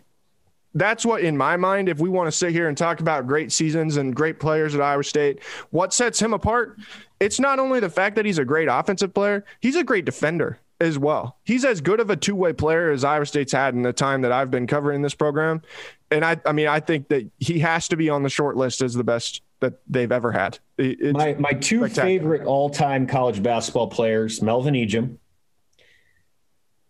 that's 0.76 1.04
what 1.04 1.22
in 1.22 1.36
my 1.36 1.56
mind 1.56 1.88
if 1.88 1.98
we 1.98 2.08
want 2.08 2.26
to 2.28 2.32
sit 2.32 2.52
here 2.52 2.68
and 2.68 2.76
talk 2.76 3.00
about 3.00 3.26
great 3.26 3.52
seasons 3.52 3.96
and 3.96 4.14
great 4.14 4.38
players 4.40 4.74
at 4.74 4.80
Iowa 4.80 5.04
State, 5.04 5.42
what 5.70 5.92
sets 5.92 6.20
him 6.20 6.32
apart? 6.32 6.78
It's 7.20 7.40
not 7.40 7.58
only 7.58 7.80
the 7.80 7.90
fact 7.90 8.16
that 8.16 8.24
he's 8.24 8.38
a 8.38 8.44
great 8.44 8.68
offensive 8.68 9.14
player, 9.14 9.44
he's 9.60 9.76
a 9.76 9.84
great 9.84 10.04
defender 10.04 10.58
as 10.80 10.98
well. 10.98 11.38
He's 11.44 11.64
as 11.64 11.80
good 11.80 12.00
of 12.00 12.10
a 12.10 12.16
two 12.16 12.34
way 12.34 12.52
player 12.52 12.90
as 12.90 13.04
Iowa 13.04 13.26
State's 13.26 13.52
had 13.52 13.74
in 13.74 13.82
the 13.82 13.92
time 13.92 14.22
that 14.22 14.32
I've 14.32 14.50
been 14.50 14.66
covering 14.66 15.02
this 15.02 15.14
program. 15.14 15.62
And 16.10 16.24
I, 16.24 16.38
I 16.44 16.52
mean, 16.52 16.68
I 16.68 16.80
think 16.80 17.08
that 17.08 17.28
he 17.38 17.58
has 17.60 17.88
to 17.88 17.96
be 17.96 18.10
on 18.10 18.22
the 18.22 18.28
short 18.28 18.56
list 18.56 18.82
as 18.82 18.94
the 18.94 19.04
best 19.04 19.42
that 19.60 19.80
they've 19.88 20.12
ever 20.12 20.32
had. 20.32 20.58
It's 20.78 21.16
my 21.16 21.34
my 21.34 21.52
two 21.52 21.88
favorite 21.88 22.44
all 22.46 22.68
time 22.68 23.06
college 23.06 23.42
basketball 23.42 23.88
players, 23.88 24.42
Melvin 24.42 24.74
Ejim 24.74 25.16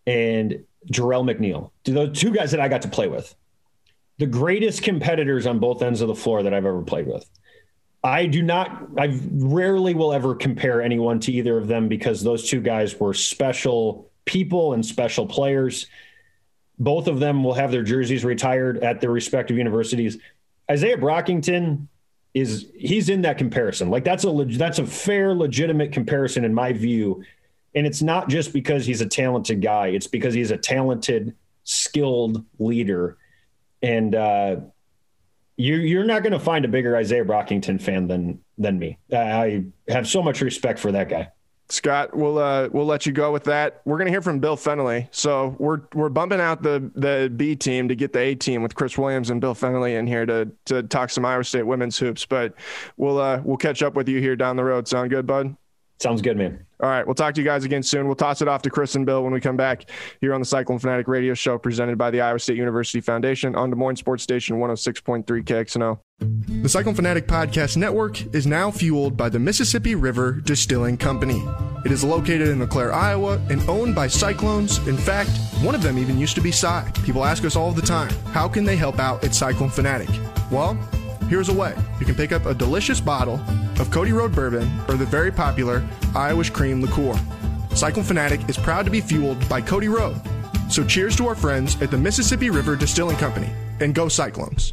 and 0.06 0.64
Jerel 0.90 1.28
McNeal, 1.28 1.70
Do 1.84 1.92
those 1.92 2.18
two 2.18 2.30
guys 2.30 2.52
that 2.52 2.60
I 2.60 2.68
got 2.68 2.82
to 2.82 2.88
play 2.88 3.08
with. 3.08 3.34
The 4.18 4.26
greatest 4.26 4.82
competitors 4.82 5.46
on 5.46 5.58
both 5.58 5.82
ends 5.82 6.00
of 6.00 6.08
the 6.08 6.14
floor 6.14 6.42
that 6.42 6.54
I've 6.54 6.64
ever 6.64 6.82
played 6.82 7.06
with. 7.06 7.28
I 8.02 8.26
do 8.26 8.40
not, 8.40 8.86
I 8.96 9.18
rarely 9.32 9.94
will 9.94 10.12
ever 10.12 10.34
compare 10.34 10.80
anyone 10.80 11.18
to 11.20 11.32
either 11.32 11.58
of 11.58 11.66
them 11.66 11.88
because 11.88 12.22
those 12.22 12.48
two 12.48 12.60
guys 12.60 12.98
were 12.98 13.12
special 13.12 14.10
people 14.24 14.74
and 14.74 14.84
special 14.84 15.26
players. 15.26 15.86
Both 16.78 17.08
of 17.08 17.18
them 17.18 17.42
will 17.42 17.54
have 17.54 17.72
their 17.72 17.82
jerseys 17.82 18.24
retired 18.24 18.78
at 18.78 19.00
their 19.00 19.10
respective 19.10 19.56
universities. 19.56 20.18
Isaiah 20.70 20.98
Brockington 20.98 21.88
is 22.34 22.70
he's 22.76 23.08
in 23.08 23.22
that 23.22 23.38
comparison. 23.38 23.88
Like 23.88 24.04
that's 24.04 24.24
a 24.24 24.44
that's 24.50 24.78
a 24.78 24.86
fair, 24.86 25.34
legitimate 25.34 25.90
comparison 25.90 26.44
in 26.44 26.52
my 26.52 26.72
view. 26.72 27.24
And 27.74 27.86
it's 27.86 28.02
not 28.02 28.28
just 28.28 28.52
because 28.52 28.84
he's 28.84 29.00
a 29.00 29.06
talented 29.06 29.62
guy; 29.62 29.88
it's 29.88 30.06
because 30.06 30.34
he's 30.34 30.50
a 30.50 30.56
talented, 30.56 31.34
skilled 31.64 32.44
leader. 32.58 33.16
And 33.82 34.14
uh, 34.14 34.56
you, 35.56 35.76
you're 35.76 36.04
not 36.04 36.22
going 36.22 36.32
to 36.32 36.40
find 36.40 36.64
a 36.64 36.68
bigger 36.68 36.96
Isaiah 36.96 37.24
Brockington 37.24 37.80
fan 37.80 38.08
than 38.08 38.40
than 38.58 38.78
me. 38.78 38.98
I 39.12 39.64
have 39.88 40.08
so 40.08 40.22
much 40.22 40.40
respect 40.40 40.78
for 40.78 40.92
that 40.92 41.08
guy. 41.08 41.30
Scott, 41.68 42.16
we'll 42.16 42.38
uh, 42.38 42.68
we'll 42.70 42.86
let 42.86 43.06
you 43.06 43.12
go 43.12 43.32
with 43.32 43.44
that. 43.44 43.82
We're 43.84 43.98
gonna 43.98 44.10
hear 44.10 44.22
from 44.22 44.38
Bill 44.38 44.56
Fennelly. 44.56 45.08
So 45.10 45.56
we're 45.58 45.80
we're 45.94 46.08
bumping 46.08 46.40
out 46.40 46.62
the 46.62 46.90
the 46.94 47.32
B 47.34 47.56
team 47.56 47.88
to 47.88 47.96
get 47.96 48.12
the 48.12 48.20
A 48.20 48.34
team 48.36 48.62
with 48.62 48.76
Chris 48.76 48.96
Williams 48.96 49.30
and 49.30 49.40
Bill 49.40 49.54
Fennelly 49.54 49.98
in 49.98 50.06
here 50.06 50.24
to 50.26 50.48
to 50.66 50.84
talk 50.84 51.10
some 51.10 51.24
Iowa 51.24 51.42
State 51.42 51.64
women's 51.64 51.98
hoops. 51.98 52.24
But 52.24 52.54
we'll 52.96 53.18
uh, 53.18 53.40
we'll 53.44 53.56
catch 53.56 53.82
up 53.82 53.94
with 53.94 54.08
you 54.08 54.20
here 54.20 54.36
down 54.36 54.54
the 54.54 54.62
road. 54.62 54.86
Sound 54.86 55.10
good, 55.10 55.26
bud? 55.26 55.56
Sounds 55.98 56.20
good, 56.20 56.36
man. 56.36 56.66
All 56.82 56.90
right. 56.90 57.06
We'll 57.06 57.14
talk 57.14 57.34
to 57.34 57.40
you 57.40 57.44
guys 57.44 57.64
again 57.64 57.82
soon. 57.82 58.06
We'll 58.06 58.16
toss 58.16 58.42
it 58.42 58.48
off 58.48 58.60
to 58.62 58.70
Chris 58.70 58.94
and 58.96 59.06
Bill 59.06 59.24
when 59.24 59.32
we 59.32 59.40
come 59.40 59.56
back 59.56 59.90
here 60.20 60.34
on 60.34 60.40
the 60.42 60.46
Cyclone 60.46 60.78
Fanatic 60.78 61.08
Radio 61.08 61.32
Show 61.32 61.56
presented 61.56 61.96
by 61.96 62.10
the 62.10 62.20
Iowa 62.20 62.38
State 62.38 62.58
University 62.58 63.00
Foundation 63.00 63.54
on 63.56 63.70
Des 63.70 63.76
Moines 63.76 63.96
Sports 63.96 64.22
Station 64.22 64.58
106.3 64.58 65.24
KXNO. 65.24 65.98
The 66.62 66.68
Cyclone 66.68 66.94
Fanatic 66.94 67.26
Podcast 67.26 67.78
Network 67.78 68.34
is 68.34 68.46
now 68.46 68.70
fueled 68.70 69.16
by 69.16 69.30
the 69.30 69.38
Mississippi 69.38 69.94
River 69.94 70.32
Distilling 70.32 70.98
Company. 70.98 71.42
It 71.86 71.92
is 71.92 72.04
located 72.04 72.48
in 72.48 72.58
LeClaire, 72.58 72.92
Iowa, 72.92 73.40
and 73.48 73.66
owned 73.68 73.94
by 73.94 74.06
Cyclones. 74.06 74.78
In 74.86 74.98
fact, 74.98 75.30
one 75.62 75.74
of 75.74 75.82
them 75.82 75.96
even 75.96 76.18
used 76.18 76.34
to 76.34 76.42
be 76.42 76.52
Cy. 76.52 76.90
People 77.04 77.24
ask 77.24 77.44
us 77.46 77.56
all 77.56 77.72
the 77.72 77.82
time, 77.82 78.10
how 78.32 78.48
can 78.48 78.64
they 78.64 78.76
help 78.76 78.98
out 78.98 79.24
at 79.24 79.34
Cyclone 79.34 79.70
Fanatic? 79.70 80.10
Well, 80.50 80.78
Here's 81.28 81.48
a 81.48 81.52
way 81.52 81.74
you 81.98 82.06
can 82.06 82.14
pick 82.14 82.30
up 82.30 82.46
a 82.46 82.54
delicious 82.54 83.00
bottle 83.00 83.40
of 83.80 83.90
Cody 83.90 84.12
Road 84.12 84.32
bourbon 84.32 84.70
or 84.88 84.94
the 84.94 85.04
very 85.04 85.32
popular 85.32 85.84
Irish 86.14 86.50
cream 86.50 86.80
liqueur. 86.80 87.18
Cyclone 87.74 88.04
Fanatic 88.04 88.48
is 88.48 88.56
proud 88.56 88.84
to 88.84 88.92
be 88.92 89.00
fueled 89.00 89.48
by 89.48 89.60
Cody 89.60 89.88
Road. 89.88 90.20
So 90.70 90.84
cheers 90.84 91.16
to 91.16 91.26
our 91.26 91.34
friends 91.34 91.82
at 91.82 91.90
the 91.90 91.98
Mississippi 91.98 92.48
River 92.48 92.76
Distilling 92.76 93.16
Company 93.16 93.50
and 93.80 93.92
go 93.92 94.06
Cyclones. 94.06 94.72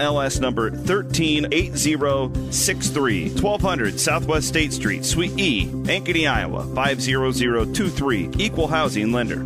MLS 0.01 0.39
number 0.39 0.71
138063, 0.71 3.29
1200 3.29 3.99
Southwest 3.99 4.47
State 4.47 4.73
Street, 4.73 5.05
Suite 5.05 5.37
E, 5.37 5.67
Ankeny, 5.67 6.27
Iowa 6.29 6.65
50023. 6.75 8.31
Equal 8.37 8.67
housing 8.67 9.11
lender. 9.11 9.45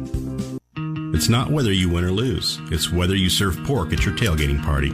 It's 1.15 1.29
not 1.29 1.51
whether 1.51 1.71
you 1.71 1.89
win 1.89 2.03
or 2.03 2.11
lose, 2.11 2.59
it's 2.71 2.91
whether 2.91 3.15
you 3.15 3.29
serve 3.29 3.57
pork 3.63 3.93
at 3.93 4.05
your 4.05 4.13
tailgating 4.15 4.61
party. 4.63 4.91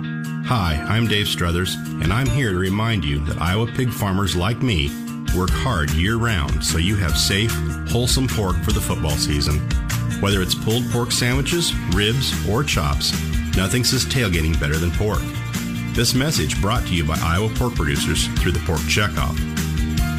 Hi, 0.48 0.76
I'm 0.88 1.08
Dave 1.08 1.28
Struthers, 1.28 1.76
and 1.76 2.14
I'm 2.14 2.28
here 2.28 2.52
to 2.52 2.58
remind 2.58 3.04
you 3.04 3.20
that 3.26 3.42
Iowa 3.42 3.68
pig 3.68 3.90
farmers 3.90 4.36
like 4.36 4.62
me 4.62 4.90
work 5.36 5.50
hard 5.50 5.90
year 5.92 6.18
round 6.18 6.64
so 6.64 6.78
you 6.78 6.96
have 6.98 7.18
safe, 7.18 7.52
wholesome 7.90 8.28
pork 8.28 8.56
for 8.58 8.72
the 8.72 8.82
football 8.82 9.12
season. 9.12 9.60
Whether 10.22 10.42
it's 10.42 10.56
pulled 10.56 10.84
pork 10.92 11.12
sandwiches, 11.12 11.74
ribs, 11.96 12.34
or 12.48 12.64
chops, 12.64 13.12
nothing 13.56 13.84
says 13.84 14.06
tailgating 14.06 14.60
better 14.60 14.78
than 14.78 14.92
pork. 14.92 15.22
This 15.94 16.14
message 16.14 16.60
brought 16.62 16.88
to 16.88 16.96
you 16.96 17.04
by 17.04 17.18
Iowa 17.22 17.50
pork 17.50 17.76
producers 17.76 18.28
through 18.40 18.54
the 18.54 18.60
Pork 18.66 18.80
Checkoff. 18.82 19.36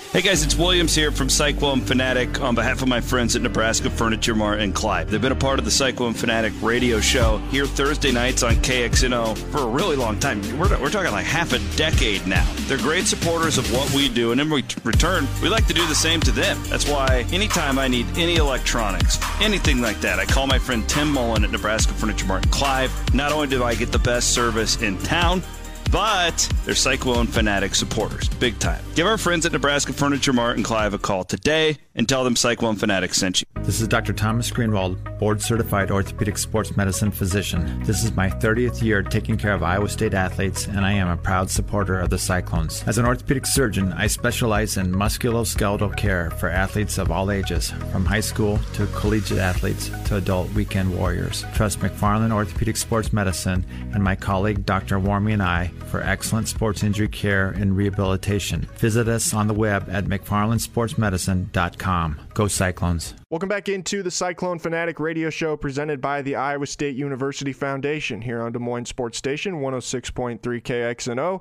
Hey 0.00 0.22
guys, 0.22 0.42
it's 0.42 0.56
Williams 0.56 0.94
here 0.94 1.12
from 1.12 1.28
Cyclone 1.28 1.82
Fanatic 1.82 2.40
on 2.40 2.54
behalf 2.54 2.80
of 2.80 2.88
my 2.88 2.98
friends 2.98 3.36
at 3.36 3.42
Nebraska 3.42 3.90
Furniture 3.90 4.34
Mart 4.34 4.58
and 4.60 4.74
Clive. 4.74 5.10
They've 5.10 5.20
been 5.20 5.32
a 5.32 5.36
part 5.36 5.58
of 5.58 5.66
the 5.66 5.70
Cyclone 5.70 6.14
Fanatic 6.14 6.54
radio 6.62 6.98
show 6.98 7.36
here 7.50 7.66
Thursday 7.66 8.10
nights 8.10 8.42
on 8.42 8.54
KXNO 8.54 9.36
for 9.52 9.58
a 9.58 9.66
really 9.66 9.96
long 9.96 10.18
time. 10.18 10.40
We're, 10.58 10.80
we're 10.80 10.88
talking 10.88 11.12
like 11.12 11.26
half 11.26 11.52
a 11.52 11.58
decade 11.76 12.26
now. 12.26 12.50
They're 12.68 12.78
great 12.78 13.04
supporters 13.04 13.58
of 13.58 13.70
what 13.70 13.92
we 13.92 14.08
do, 14.08 14.32
and 14.32 14.40
in 14.40 14.48
return, 14.48 15.28
we 15.42 15.50
like 15.50 15.66
to 15.66 15.74
do 15.74 15.86
the 15.88 15.94
same 15.94 16.20
to 16.20 16.30
them. 16.30 16.58
That's 16.68 16.88
why 16.88 17.26
anytime 17.30 17.78
I 17.78 17.86
need 17.86 18.06
any 18.16 18.36
electronics, 18.36 19.18
anything 19.42 19.82
like 19.82 20.00
that, 20.00 20.18
I 20.18 20.24
call 20.24 20.46
my 20.46 20.58
friend 20.58 20.88
Tim 20.88 21.12
Mullen 21.12 21.44
at 21.44 21.50
Nebraska 21.50 21.92
Furniture 21.92 22.26
Mart 22.26 22.44
and 22.44 22.52
Clive. 22.52 23.14
Not 23.14 23.30
only 23.30 23.48
do 23.48 23.62
I 23.62 23.74
get 23.74 23.92
the 23.92 23.98
best 23.98 24.32
service 24.32 24.80
in 24.80 24.96
town, 24.98 25.42
but 25.90 26.52
they're 26.64 26.74
Cyclone 26.74 27.26
Fanatic 27.26 27.74
supporters, 27.74 28.28
big 28.28 28.58
time. 28.58 28.84
Give 28.94 29.06
our 29.06 29.18
friends 29.18 29.46
at 29.46 29.52
Nebraska 29.52 29.92
Furniture 29.92 30.32
Mart 30.32 30.56
and 30.56 30.64
Clive 30.64 30.94
a 30.94 30.98
call 30.98 31.24
today 31.24 31.78
and 31.98 32.08
tell 32.08 32.22
them 32.22 32.36
Cyclone 32.36 32.76
Fanatic 32.76 33.12
sent 33.12 33.40
you. 33.40 33.46
This 33.62 33.80
is 33.80 33.88
Dr. 33.88 34.12
Thomas 34.12 34.52
Greenwald, 34.52 35.18
board 35.18 35.42
certified 35.42 35.90
orthopedic 35.90 36.38
sports 36.38 36.76
medicine 36.76 37.10
physician. 37.10 37.82
This 37.82 38.04
is 38.04 38.14
my 38.14 38.30
30th 38.30 38.80
year 38.80 39.02
taking 39.02 39.36
care 39.36 39.52
of 39.52 39.64
Iowa 39.64 39.88
State 39.88 40.14
athletes, 40.14 40.68
and 40.68 40.86
I 40.86 40.92
am 40.92 41.08
a 41.08 41.16
proud 41.16 41.50
supporter 41.50 41.98
of 41.98 42.08
the 42.08 42.18
Cyclones. 42.18 42.84
As 42.86 42.98
an 42.98 43.04
orthopedic 43.04 43.46
surgeon, 43.46 43.92
I 43.92 44.06
specialize 44.06 44.76
in 44.76 44.92
musculoskeletal 44.92 45.96
care 45.96 46.30
for 46.30 46.48
athletes 46.48 46.98
of 46.98 47.10
all 47.10 47.32
ages, 47.32 47.72
from 47.90 48.04
high 48.06 48.20
school 48.20 48.60
to 48.74 48.86
collegiate 48.94 49.40
athletes 49.40 49.90
to 50.06 50.16
adult 50.16 50.50
weekend 50.52 50.96
warriors. 50.96 51.44
Trust 51.52 51.80
McFarland 51.80 52.32
Orthopedic 52.32 52.76
Sports 52.76 53.12
Medicine 53.12 53.66
and 53.92 54.04
my 54.04 54.14
colleague 54.14 54.64
Dr. 54.64 55.00
Warme 55.00 55.32
and 55.32 55.42
I 55.42 55.72
for 55.88 56.00
excellent 56.02 56.46
sports 56.46 56.84
injury 56.84 57.08
care 57.08 57.48
and 57.50 57.76
rehabilitation. 57.76 58.68
Visit 58.76 59.08
us 59.08 59.34
on 59.34 59.48
the 59.48 59.54
web 59.54 59.88
at 59.90 60.04
McFarlandSportsMedicine.com. 60.04 61.87
Go 62.34 62.48
Cyclones. 62.48 63.14
Welcome 63.30 63.48
back 63.48 63.70
into 63.70 64.02
the 64.02 64.10
Cyclone 64.10 64.58
Fanatic 64.58 65.00
radio 65.00 65.30
show 65.30 65.56
presented 65.56 66.02
by 66.02 66.20
the 66.20 66.36
Iowa 66.36 66.66
State 66.66 66.96
University 66.96 67.54
Foundation 67.54 68.20
here 68.20 68.42
on 68.42 68.52
Des 68.52 68.58
Moines 68.58 68.84
Sports 68.84 69.16
Station 69.16 69.62
106.3 69.62 70.38
KXNO. 70.42 71.40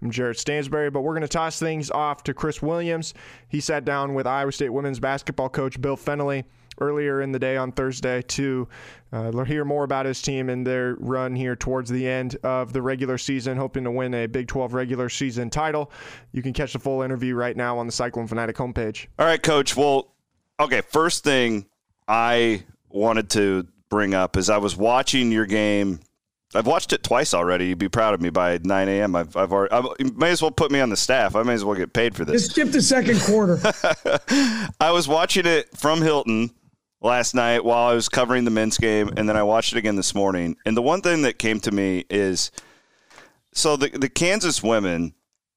I'm 0.00 0.10
Jared 0.10 0.38
Stansbury, 0.38 0.88
but 0.88 1.02
we're 1.02 1.12
going 1.12 1.20
to 1.20 1.28
toss 1.28 1.58
things 1.58 1.90
off 1.90 2.24
to 2.24 2.32
Chris 2.32 2.62
Williams. 2.62 3.12
He 3.50 3.60
sat 3.60 3.84
down 3.84 4.14
with 4.14 4.26
Iowa 4.26 4.50
State 4.52 4.70
women's 4.70 4.98
basketball 4.98 5.50
coach 5.50 5.78
Bill 5.78 5.98
Fennelly 5.98 6.44
earlier 6.80 7.20
in 7.22 7.32
the 7.32 7.38
day 7.38 7.56
on 7.56 7.72
Thursday 7.72 8.22
to 8.22 8.68
uh, 9.12 9.44
hear 9.44 9.64
more 9.64 9.84
about 9.84 10.06
his 10.06 10.22
team 10.22 10.48
and 10.48 10.66
their 10.66 10.96
run 10.98 11.34
here 11.34 11.54
towards 11.54 11.90
the 11.90 12.08
end 12.08 12.36
of 12.42 12.72
the 12.72 12.80
regular 12.80 13.18
season, 13.18 13.56
hoping 13.56 13.84
to 13.84 13.90
win 13.90 14.14
a 14.14 14.26
Big 14.26 14.48
12 14.48 14.74
regular 14.74 15.08
season 15.08 15.50
title. 15.50 15.90
You 16.32 16.42
can 16.42 16.52
catch 16.52 16.72
the 16.72 16.78
full 16.78 17.02
interview 17.02 17.34
right 17.34 17.56
now 17.56 17.78
on 17.78 17.86
the 17.86 17.92
Cyclone 17.92 18.26
Fanatic 18.26 18.56
homepage. 18.56 19.06
All 19.18 19.26
right, 19.26 19.42
Coach. 19.42 19.76
Well, 19.76 20.14
okay, 20.58 20.80
first 20.80 21.24
thing 21.24 21.66
I 22.08 22.64
wanted 22.88 23.30
to 23.30 23.66
bring 23.88 24.14
up 24.14 24.36
is 24.36 24.48
I 24.48 24.58
was 24.58 24.76
watching 24.76 25.30
your 25.30 25.46
game. 25.46 26.00
I've 26.54 26.66
watched 26.66 26.92
it 26.92 27.02
twice 27.02 27.32
already. 27.32 27.68
You'd 27.68 27.78
be 27.78 27.88
proud 27.88 28.12
of 28.12 28.20
me 28.20 28.28
by 28.28 28.58
9 28.62 28.88
a.m. 28.88 29.16
I've, 29.16 29.36
I've 29.36 29.52
already, 29.52 29.74
I 29.74 29.82
may 30.14 30.30
as 30.30 30.42
well 30.42 30.50
put 30.50 30.70
me 30.70 30.80
on 30.80 30.90
the 30.90 30.96
staff. 30.96 31.34
I 31.34 31.42
may 31.42 31.54
as 31.54 31.64
well 31.64 31.74
get 31.74 31.92
paid 31.94 32.14
for 32.14 32.24
this. 32.24 32.42
Just 32.42 32.50
skip 32.52 32.68
the 32.68 32.82
second 32.82 33.20
quarter. 33.20 33.58
I 34.80 34.90
was 34.90 35.08
watching 35.08 35.46
it 35.46 35.74
from 35.76 36.02
Hilton 36.02 36.50
last 37.02 37.34
night 37.34 37.64
while 37.64 37.88
I 37.88 37.94
was 37.94 38.08
covering 38.08 38.44
the 38.44 38.50
men's 38.50 38.78
game, 38.78 39.10
and 39.16 39.28
then 39.28 39.36
I 39.36 39.42
watched 39.42 39.72
it 39.72 39.78
again 39.78 39.96
this 39.96 40.14
morning. 40.14 40.56
And 40.64 40.76
the 40.76 40.82
one 40.82 41.02
thing 41.02 41.22
that 41.22 41.38
came 41.38 41.60
to 41.60 41.70
me 41.70 42.04
is 42.08 42.50
so 43.52 43.76
the 43.76 43.88
the 43.88 44.08
Kansas 44.08 44.62
women 44.62 45.14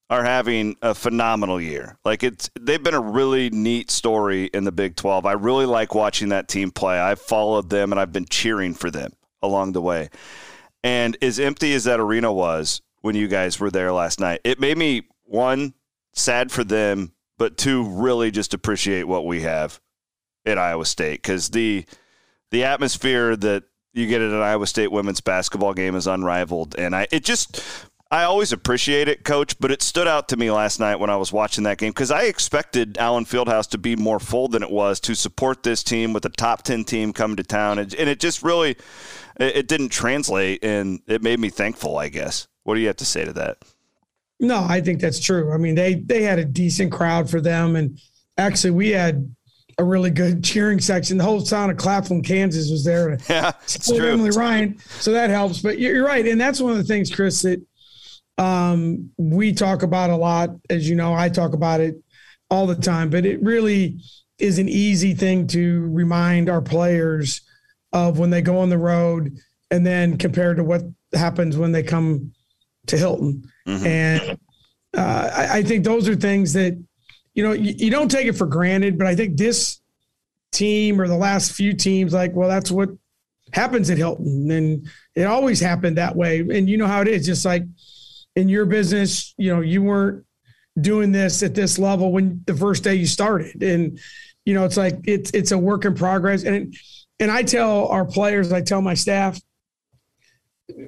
are 0.08 0.22
having 0.22 0.76
a 0.82 0.94
phenomenal 0.94 1.60
year. 1.60 1.98
Like 2.04 2.22
it's 2.22 2.50
they've 2.60 2.82
been 2.82 2.94
a 2.94 3.00
really 3.00 3.50
neat 3.50 3.90
story 3.90 4.44
in 4.46 4.64
the 4.64 4.72
Big 4.72 4.96
12. 4.96 5.26
I 5.26 5.32
really 5.32 5.66
like 5.66 5.94
watching 5.94 6.28
that 6.28 6.48
team 6.48 6.70
play. 6.70 6.98
I've 6.98 7.20
followed 7.20 7.70
them 7.70 7.92
and 7.92 8.00
I've 8.00 8.12
been 8.12 8.26
cheering 8.26 8.74
for 8.74 8.90
them 8.90 9.12
along 9.42 9.72
the 9.72 9.82
way. 9.82 10.10
And 10.84 11.16
as 11.22 11.40
empty 11.40 11.74
as 11.74 11.84
that 11.84 11.98
arena 11.98 12.32
was 12.32 12.82
when 13.00 13.16
you 13.16 13.26
guys 13.26 13.58
were 13.58 13.70
there 13.70 13.92
last 13.92 14.20
night, 14.20 14.40
it 14.44 14.60
made 14.60 14.78
me 14.78 15.08
one 15.24 15.74
sad 16.12 16.52
for 16.52 16.62
them, 16.62 17.12
but 17.36 17.56
two 17.56 17.88
really 17.88 18.30
just 18.30 18.54
appreciate 18.54 19.04
what 19.04 19.26
we 19.26 19.40
have 19.40 19.80
at 20.46 20.58
Iowa 20.58 20.86
State 20.86 21.22
because 21.22 21.50
the 21.50 21.84
the 22.50 22.64
atmosphere 22.64 23.36
that 23.36 23.64
you 23.92 24.06
get 24.06 24.20
at 24.20 24.30
an 24.30 24.40
Iowa 24.40 24.66
State 24.66 24.92
women's 24.92 25.20
basketball 25.20 25.74
game 25.74 25.94
is 25.94 26.06
unrivaled, 26.06 26.74
and 26.78 26.94
I 26.94 27.08
it 27.10 27.24
just 27.24 27.60
I 28.10 28.22
always 28.22 28.52
appreciate 28.52 29.08
it, 29.08 29.24
Coach, 29.24 29.58
but 29.58 29.72
it 29.72 29.82
stood 29.82 30.06
out 30.06 30.28
to 30.28 30.36
me 30.36 30.50
last 30.50 30.78
night 30.78 30.96
when 30.96 31.10
I 31.10 31.16
was 31.16 31.32
watching 31.32 31.64
that 31.64 31.78
game 31.78 31.90
because 31.90 32.12
I 32.12 32.24
expected 32.24 32.98
Allen 32.98 33.24
Fieldhouse 33.24 33.68
to 33.70 33.78
be 33.78 33.96
more 33.96 34.20
full 34.20 34.46
than 34.46 34.62
it 34.62 34.70
was 34.70 35.00
to 35.00 35.16
support 35.16 35.64
this 35.64 35.82
team 35.82 36.12
with 36.12 36.24
a 36.24 36.28
top 36.28 36.62
ten 36.62 36.84
team 36.84 37.12
coming 37.12 37.36
to 37.36 37.42
town, 37.42 37.78
and, 37.78 37.92
it 37.94 38.20
just 38.20 38.42
really 38.42 38.76
it 39.38 39.66
didn't 39.66 39.88
translate, 39.88 40.62
and 40.62 41.00
it 41.06 41.22
made 41.22 41.40
me 41.40 41.50
thankful. 41.50 41.98
I 41.98 42.08
guess. 42.08 42.48
What 42.62 42.74
do 42.74 42.80
you 42.80 42.86
have 42.88 42.96
to 42.96 43.04
say 43.04 43.24
to 43.24 43.32
that? 43.34 43.58
No, 44.40 44.64
I 44.68 44.80
think 44.80 45.00
that's 45.00 45.20
true. 45.20 45.52
I 45.52 45.56
mean, 45.56 45.74
they 45.74 45.94
they 45.94 46.22
had 46.22 46.38
a 46.38 46.44
decent 46.44 46.92
crowd 46.92 47.30
for 47.30 47.40
them, 47.40 47.74
and 47.76 47.98
actually, 48.38 48.72
we 48.72 48.90
had 48.90 49.34
a 49.78 49.84
really 49.84 50.10
good 50.10 50.42
cheering 50.42 50.80
section. 50.80 51.18
The 51.18 51.24
whole 51.24 51.42
town 51.42 51.70
of 51.70 51.76
Claflin, 51.76 52.22
Kansas 52.22 52.70
was 52.70 52.84
there. 52.84 53.18
Yeah, 53.28 53.52
it's 53.64 53.86
true. 53.86 54.12
Emily 54.12 54.30
Ryan, 54.30 54.78
so 55.00 55.12
that 55.12 55.30
helps. 55.30 55.60
But 55.60 55.78
you're 55.78 56.04
right, 56.04 56.26
and 56.26 56.40
that's 56.40 56.60
one 56.60 56.72
of 56.72 56.78
the 56.78 56.84
things, 56.84 57.14
Chris, 57.14 57.42
that 57.42 57.60
um, 58.38 59.10
we 59.18 59.52
talk 59.52 59.82
about 59.82 60.10
a 60.10 60.16
lot. 60.16 60.50
As 60.70 60.88
you 60.88 60.96
know, 60.96 61.14
I 61.14 61.28
talk 61.28 61.52
about 61.52 61.80
it 61.80 61.96
all 62.50 62.66
the 62.66 62.74
time. 62.74 63.10
But 63.10 63.26
it 63.26 63.42
really 63.42 63.98
is 64.38 64.58
an 64.58 64.68
easy 64.68 65.14
thing 65.14 65.46
to 65.48 65.88
remind 65.92 66.48
our 66.48 66.62
players 66.62 67.42
of 67.92 68.18
when 68.18 68.30
they 68.30 68.42
go 68.42 68.58
on 68.58 68.70
the 68.70 68.78
road, 68.78 69.36
and 69.70 69.86
then 69.86 70.16
compared 70.16 70.56
to 70.56 70.64
what 70.64 70.82
happens 71.12 71.56
when 71.56 71.72
they 71.72 71.82
come 71.82 72.32
to 72.86 72.96
Hilton. 72.96 73.42
Mm-hmm. 73.66 73.86
And 73.86 74.38
uh, 74.96 75.30
I, 75.34 75.58
I 75.58 75.62
think 75.62 75.84
those 75.84 76.08
are 76.08 76.16
things 76.16 76.52
that 76.54 76.82
you 77.36 77.42
know, 77.42 77.52
you, 77.52 77.74
you 77.76 77.90
don't 77.90 78.10
take 78.10 78.26
it 78.26 78.32
for 78.32 78.46
granted, 78.46 78.96
but 78.96 79.06
I 79.06 79.14
think 79.14 79.36
this 79.36 79.80
team 80.52 80.98
or 81.00 81.06
the 81.06 81.16
last 81.16 81.52
few 81.52 81.74
teams, 81.74 82.14
like, 82.14 82.34
well, 82.34 82.48
that's 82.48 82.70
what 82.70 82.88
happens 83.52 83.90
at 83.90 83.98
Hilton. 83.98 84.50
And 84.50 84.88
it 85.14 85.24
always 85.24 85.60
happened 85.60 85.98
that 85.98 86.16
way. 86.16 86.40
And 86.40 86.68
you 86.68 86.78
know 86.78 86.86
how 86.86 87.02
it 87.02 87.08
is, 87.08 87.26
just 87.26 87.44
like 87.44 87.62
in 88.34 88.48
your 88.48 88.64
business, 88.64 89.34
you 89.36 89.54
know, 89.54 89.60
you 89.60 89.82
weren't 89.82 90.24
doing 90.80 91.12
this 91.12 91.42
at 91.42 91.54
this 91.54 91.78
level 91.78 92.10
when 92.10 92.42
the 92.46 92.56
first 92.56 92.82
day 92.82 92.94
you 92.94 93.06
started. 93.06 93.62
And 93.62 94.00
you 94.46 94.54
know, 94.54 94.64
it's 94.64 94.78
like 94.78 94.98
it's 95.04 95.30
it's 95.32 95.52
a 95.52 95.58
work 95.58 95.84
in 95.84 95.94
progress. 95.94 96.44
And 96.44 96.56
it, 96.56 96.76
and 97.20 97.30
I 97.30 97.42
tell 97.42 97.88
our 97.88 98.06
players, 98.06 98.50
I 98.50 98.62
tell 98.62 98.80
my 98.80 98.94
staff, 98.94 99.38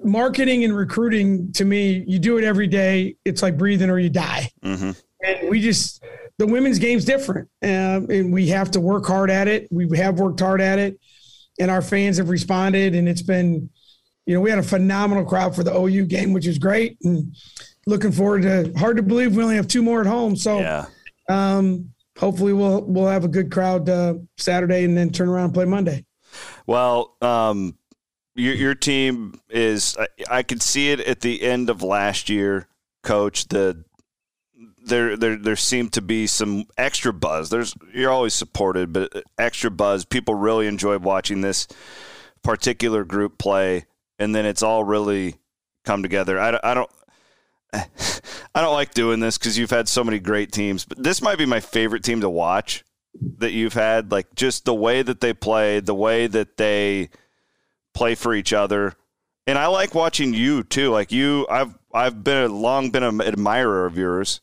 marketing 0.02 0.64
and 0.64 0.74
recruiting 0.74 1.52
to 1.52 1.64
me, 1.64 2.04
you 2.06 2.18
do 2.18 2.38
it 2.38 2.44
every 2.44 2.68
day. 2.68 3.16
It's 3.24 3.42
like 3.42 3.58
breathing 3.58 3.90
or 3.90 3.98
you 3.98 4.10
die. 4.10 4.50
Mm-hmm. 4.62 4.92
And 5.24 5.50
we 5.50 5.60
just 5.60 6.02
the 6.38 6.46
women's 6.46 6.78
game's 6.78 7.04
different, 7.04 7.48
um, 7.62 8.08
and 8.10 8.32
we 8.32 8.48
have 8.48 8.70
to 8.72 8.80
work 8.80 9.06
hard 9.06 9.30
at 9.30 9.48
it. 9.48 9.68
We 9.70 9.96
have 9.98 10.18
worked 10.18 10.40
hard 10.40 10.60
at 10.60 10.78
it, 10.78 10.98
and 11.58 11.70
our 11.70 11.82
fans 11.82 12.16
have 12.18 12.28
responded, 12.28 12.94
and 12.94 13.08
it's 13.08 13.22
been. 13.22 13.70
You 14.26 14.34
know, 14.34 14.42
we 14.42 14.50
had 14.50 14.58
a 14.58 14.62
phenomenal 14.62 15.24
crowd 15.24 15.56
for 15.56 15.64
the 15.64 15.74
OU 15.74 16.04
game, 16.04 16.34
which 16.34 16.46
is 16.46 16.58
great, 16.58 16.98
and 17.02 17.34
looking 17.86 18.12
forward 18.12 18.42
to. 18.42 18.72
Hard 18.76 18.98
to 18.98 19.02
believe 19.02 19.34
we 19.34 19.42
only 19.42 19.56
have 19.56 19.68
two 19.68 19.82
more 19.82 20.00
at 20.00 20.06
home, 20.06 20.36
so 20.36 20.58
yeah. 20.60 20.86
um, 21.28 21.90
hopefully 22.16 22.52
we'll 22.52 22.82
we'll 22.82 23.06
have 23.06 23.24
a 23.24 23.28
good 23.28 23.50
crowd 23.50 23.88
uh, 23.88 24.14
Saturday 24.36 24.84
and 24.84 24.96
then 24.96 25.10
turn 25.10 25.28
around 25.28 25.46
and 25.46 25.54
play 25.54 25.64
Monday. 25.64 26.04
Well, 26.66 27.16
um, 27.22 27.78
your 28.34 28.54
your 28.54 28.74
team 28.74 29.40
is 29.48 29.96
I, 29.98 30.08
I 30.30 30.42
could 30.42 30.62
see 30.62 30.90
it 30.90 31.00
at 31.00 31.20
the 31.20 31.42
end 31.42 31.70
of 31.70 31.82
last 31.82 32.28
year, 32.28 32.68
coach. 33.02 33.48
The 33.48 33.82
there 34.88 35.16
there 35.16 35.36
there 35.36 35.56
seemed 35.56 35.92
to 35.94 36.02
be 36.02 36.26
some 36.26 36.64
extra 36.76 37.12
buzz. 37.12 37.50
There's 37.50 37.74
you're 37.92 38.10
always 38.10 38.34
supported, 38.34 38.92
but 38.92 39.24
extra 39.38 39.70
buzz. 39.70 40.04
People 40.04 40.34
really 40.34 40.66
enjoyed 40.66 41.02
watching 41.02 41.40
this 41.40 41.68
particular 42.42 43.04
group 43.04 43.38
play, 43.38 43.86
and 44.18 44.34
then 44.34 44.46
it's 44.46 44.62
all 44.62 44.84
really 44.84 45.36
come 45.84 46.02
together. 46.02 46.38
I, 46.38 46.58
I 46.62 46.74
don't. 46.74 46.90
I 48.54 48.62
don't 48.62 48.72
like 48.72 48.94
doing 48.94 49.20
this 49.20 49.36
because 49.36 49.58
you've 49.58 49.70
had 49.70 49.88
so 49.88 50.02
many 50.02 50.18
great 50.18 50.52
teams, 50.52 50.84
but 50.84 51.02
this 51.02 51.20
might 51.20 51.38
be 51.38 51.46
my 51.46 51.60
favorite 51.60 52.02
team 52.02 52.22
to 52.22 52.30
watch 52.30 52.82
that 53.38 53.52
you've 53.52 53.74
had. 53.74 54.10
Like 54.10 54.34
just 54.34 54.64
the 54.64 54.74
way 54.74 55.02
that 55.02 55.20
they 55.20 55.32
play, 55.34 55.80
the 55.80 55.94
way 55.94 56.26
that 56.26 56.56
they 56.56 57.10
play 57.92 58.14
for 58.14 58.34
each 58.34 58.52
other, 58.52 58.94
and 59.46 59.58
I 59.58 59.66
like 59.66 59.94
watching 59.94 60.34
you 60.34 60.62
too. 60.62 60.90
Like 60.90 61.12
you, 61.12 61.46
I've 61.50 61.78
I've 61.92 62.24
been 62.24 62.44
a, 62.44 62.48
long 62.48 62.90
been 62.90 63.02
an 63.02 63.20
admirer 63.20 63.86
of 63.86 63.96
yours, 63.96 64.40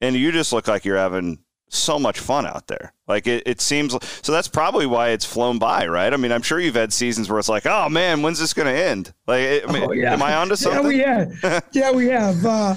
and 0.00 0.16
you 0.16 0.32
just 0.32 0.52
look 0.52 0.68
like 0.68 0.84
you're 0.84 0.96
having 0.96 1.38
so 1.68 1.98
much 1.98 2.18
fun 2.18 2.46
out 2.46 2.66
there. 2.66 2.92
Like 3.06 3.26
it, 3.26 3.42
it 3.46 3.60
seems 3.60 3.94
so. 4.22 4.32
That's 4.32 4.48
probably 4.48 4.86
why 4.86 5.10
it's 5.10 5.24
flown 5.24 5.58
by, 5.58 5.86
right? 5.86 6.12
I 6.12 6.16
mean, 6.16 6.32
I'm 6.32 6.42
sure 6.42 6.60
you've 6.60 6.74
had 6.74 6.92
seasons 6.92 7.28
where 7.28 7.38
it's 7.38 7.48
like, 7.48 7.66
oh 7.66 7.88
man, 7.88 8.22
when's 8.22 8.38
this 8.38 8.54
going 8.54 8.66
to 8.66 8.80
end? 8.80 9.12
Like, 9.26 9.42
it, 9.42 9.64
oh, 9.66 9.92
yeah. 9.92 10.12
am 10.12 10.22
I 10.22 10.34
onto 10.34 10.56
something? 10.56 10.78
Yeah, 10.98 11.26
we 11.26 11.38
have. 11.42 11.64
yeah, 11.72 11.92
we 11.92 12.06
have. 12.06 12.46
Uh, 12.46 12.74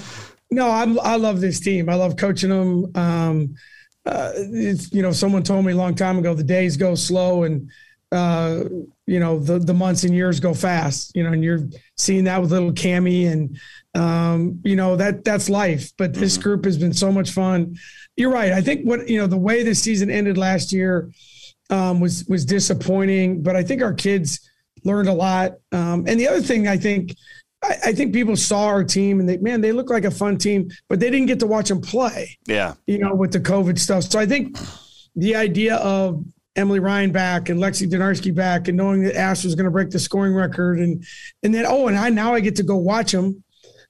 no, 0.50 0.70
I'm, 0.70 1.00
I 1.00 1.16
love 1.16 1.40
this 1.40 1.60
team. 1.60 1.88
I 1.88 1.94
love 1.94 2.16
coaching 2.16 2.50
them. 2.50 2.94
Um, 2.94 3.54
uh, 4.04 4.32
you 4.36 5.02
know, 5.02 5.12
someone 5.12 5.42
told 5.42 5.64
me 5.64 5.72
a 5.72 5.76
long 5.76 5.94
time 5.94 6.18
ago 6.18 6.34
the 6.34 6.42
days 6.42 6.76
go 6.76 6.94
slow 6.94 7.44
and 7.44 7.70
uh, 8.10 8.64
you 9.06 9.18
know 9.18 9.38
the 9.38 9.58
the 9.58 9.72
months 9.72 10.04
and 10.04 10.14
years 10.14 10.40
go 10.40 10.52
fast. 10.52 11.14
You 11.16 11.24
know, 11.24 11.32
and 11.32 11.42
you're 11.42 11.66
seeing 11.96 12.24
that 12.24 12.40
with 12.40 12.52
little 12.52 12.72
Cami, 12.72 13.30
and 13.30 13.58
um, 13.94 14.60
you 14.64 14.76
know 14.76 14.96
that 14.96 15.24
that's 15.24 15.48
life. 15.48 15.92
But 15.96 16.14
this 16.14 16.34
mm-hmm. 16.34 16.42
group 16.42 16.64
has 16.64 16.78
been 16.78 16.94
so 16.94 17.12
much 17.12 17.30
fun. 17.30 17.76
You're 18.16 18.32
right. 18.32 18.52
I 18.52 18.60
think 18.60 18.86
what 18.86 19.08
you 19.08 19.18
know 19.18 19.26
the 19.26 19.38
way 19.38 19.62
the 19.62 19.74
season 19.74 20.10
ended 20.10 20.38
last 20.38 20.72
year 20.72 21.10
um, 21.70 22.00
was 22.00 22.24
was 22.28 22.44
disappointing, 22.44 23.42
but 23.42 23.56
I 23.56 23.62
think 23.62 23.82
our 23.82 23.94
kids 23.94 24.48
learned 24.84 25.08
a 25.08 25.12
lot. 25.12 25.52
Um, 25.70 26.04
and 26.06 26.18
the 26.18 26.28
other 26.28 26.42
thing 26.42 26.68
I 26.68 26.76
think 26.76 27.14
I, 27.62 27.76
I, 27.86 27.92
think 27.92 28.12
people 28.12 28.36
saw 28.36 28.66
our 28.66 28.84
team 28.84 29.20
and 29.20 29.28
they, 29.28 29.36
man, 29.38 29.60
they 29.60 29.72
look 29.72 29.90
like 29.90 30.04
a 30.04 30.10
fun 30.10 30.36
team, 30.36 30.70
but 30.88 31.00
they 31.00 31.10
didn't 31.10 31.26
get 31.26 31.38
to 31.40 31.46
watch 31.46 31.68
them 31.68 31.80
play. 31.80 32.36
Yeah. 32.46 32.74
You 32.86 32.98
know, 32.98 33.14
with 33.14 33.32
the 33.32 33.40
COVID 33.40 33.78
stuff. 33.78 34.04
So 34.04 34.18
I 34.18 34.26
think 34.26 34.58
the 35.14 35.36
idea 35.36 35.76
of 35.76 36.24
Emily 36.56 36.80
Ryan 36.80 37.12
back 37.12 37.48
and 37.48 37.60
Lexi 37.60 37.88
Donarski 37.88 38.34
back 38.34 38.68
and 38.68 38.76
knowing 38.76 39.02
that 39.04 39.16
Ash 39.16 39.44
was 39.44 39.54
going 39.54 39.64
to 39.64 39.70
break 39.70 39.90
the 39.90 39.98
scoring 39.98 40.34
record 40.34 40.80
and, 40.80 41.04
and 41.42 41.54
then, 41.54 41.64
oh, 41.66 41.88
and 41.88 41.96
I, 41.96 42.10
now 42.10 42.34
I 42.34 42.40
get 42.40 42.56
to 42.56 42.62
go 42.62 42.76
watch 42.76 43.12
them. 43.12 43.42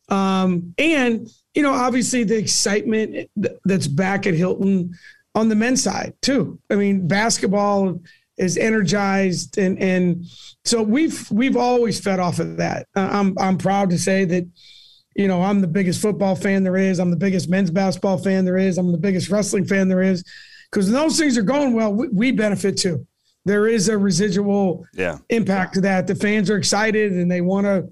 Um, 0.09 0.75
and, 0.79 1.29
you 1.55 1.63
know, 1.63 1.73
obviously 1.73 2.25
the 2.25 2.37
excitement 2.37 3.31
that's 3.65 3.87
back 3.87 4.27
at 4.27 4.35
Hilton 4.35 4.95
on 5.35 5.49
the 5.49 5.55
men's 5.55 5.83
side 5.83 6.15
too. 6.21 6.59
I 6.71 6.77
mean, 6.77 7.07
basketball 7.09 8.01
is 8.39 8.57
energized 8.57 9.59
and 9.59 9.79
and 9.79 10.25
so 10.65 10.83
we've 10.83 11.31
we've 11.31 11.57
always 11.57 12.01
fed 12.01 12.19
off 12.19 12.39
of 12.39 12.57
that. 12.57 12.87
Uh, 12.97 13.09
I'm 13.11 13.37
I'm 13.39 13.59
proud 13.59 13.91
to 13.91 13.99
say 13.99 14.25
that 14.25 14.49
you 15.15 15.29
know 15.29 15.43
I'm 15.43 15.61
the 15.61 15.67
biggest 15.67 16.01
football 16.01 16.35
fan 16.35 16.63
there 16.63 16.77
is. 16.77 16.99
I'm 16.99 17.11
the 17.11 17.17
biggest 17.17 17.49
men's 17.49 17.71
basketball 17.71 18.19
fan 18.19 18.45
there 18.45 18.59
is. 18.59 18.79
I'm 18.79 18.93
the 18.93 18.99
biggest 18.99 19.29
wrestling 19.31 19.67
fan 19.67 19.89
there 19.89 20.03
is 20.03 20.25
because 20.71 20.91
those 20.91 21.19
things 21.19 21.37
are 21.37 21.43
going 21.43 21.75
well. 21.75 21.93
We, 21.93 22.09
we, 22.09 22.33
benefit 22.33 22.79
too. 22.79 23.07
There 23.45 23.67
is 23.67 23.89
a 23.89 23.99
residual 23.99 24.87
yeah. 24.95 25.19
impact 25.29 25.75
to 25.75 25.81
that. 25.83 26.07
The 26.07 26.15
fans 26.15 26.49
are 26.49 26.57
excited 26.57 27.13
and 27.13 27.31
they 27.31 27.41
want 27.41 27.67
to 27.67 27.89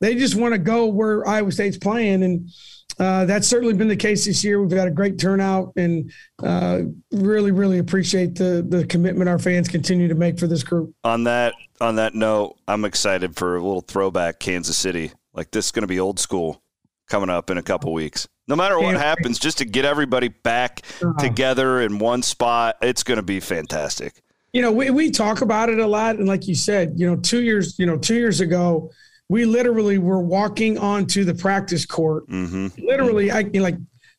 they 0.00 0.14
just 0.14 0.34
want 0.34 0.52
to 0.52 0.58
go 0.58 0.86
where 0.86 1.26
Iowa 1.26 1.52
State's 1.52 1.78
playing 1.78 2.22
and 2.22 2.50
uh, 2.98 3.24
that's 3.24 3.48
certainly 3.48 3.74
been 3.74 3.88
the 3.88 3.96
case 3.96 4.24
this 4.24 4.44
year. 4.44 4.60
We've 4.60 4.70
got 4.70 4.86
a 4.86 4.90
great 4.90 5.18
turnout 5.18 5.72
and 5.76 6.12
uh, 6.42 6.82
really, 7.10 7.50
really 7.50 7.78
appreciate 7.78 8.36
the 8.36 8.64
the 8.66 8.86
commitment 8.86 9.28
our 9.28 9.38
fans 9.38 9.68
continue 9.68 10.08
to 10.08 10.14
make 10.14 10.38
for 10.38 10.46
this 10.46 10.62
group. 10.62 10.94
On 11.02 11.24
that 11.24 11.54
on 11.80 11.96
that 11.96 12.14
note, 12.14 12.56
I'm 12.68 12.84
excited 12.84 13.36
for 13.36 13.56
a 13.56 13.62
little 13.62 13.80
throwback 13.80 14.38
Kansas 14.38 14.78
City. 14.78 15.10
Like 15.32 15.50
this 15.50 15.66
is 15.66 15.70
going 15.72 15.82
to 15.82 15.88
be 15.88 15.98
old 15.98 16.20
school 16.20 16.62
coming 17.08 17.30
up 17.30 17.50
in 17.50 17.58
a 17.58 17.62
couple 17.62 17.92
weeks. 17.92 18.28
No 18.46 18.56
matter 18.56 18.78
what 18.78 18.94
happens, 18.96 19.38
just 19.38 19.58
to 19.58 19.64
get 19.64 19.86
everybody 19.86 20.28
back 20.28 20.82
uh-huh. 21.02 21.14
together 21.18 21.80
in 21.80 21.98
one 21.98 22.22
spot, 22.22 22.76
it's 22.82 23.02
going 23.02 23.16
to 23.16 23.22
be 23.22 23.40
fantastic. 23.40 24.22
You 24.52 24.60
know, 24.60 24.70
we, 24.70 24.90
we 24.90 25.10
talk 25.10 25.40
about 25.40 25.70
it 25.70 25.78
a 25.78 25.86
lot, 25.86 26.16
and 26.16 26.28
like 26.28 26.46
you 26.46 26.54
said, 26.54 26.92
you 26.96 27.06
know, 27.06 27.16
two 27.16 27.42
years, 27.42 27.78
you 27.78 27.86
know, 27.86 27.96
two 27.96 28.14
years 28.14 28.40
ago 28.40 28.90
we 29.34 29.44
literally 29.44 29.98
were 29.98 30.20
walking 30.20 30.78
onto 30.78 31.24
the 31.24 31.34
practice 31.34 31.84
court. 31.84 32.24
Mm-hmm. 32.28 32.68
Literally, 32.86 33.32
I 33.32 33.40
like 33.54 33.74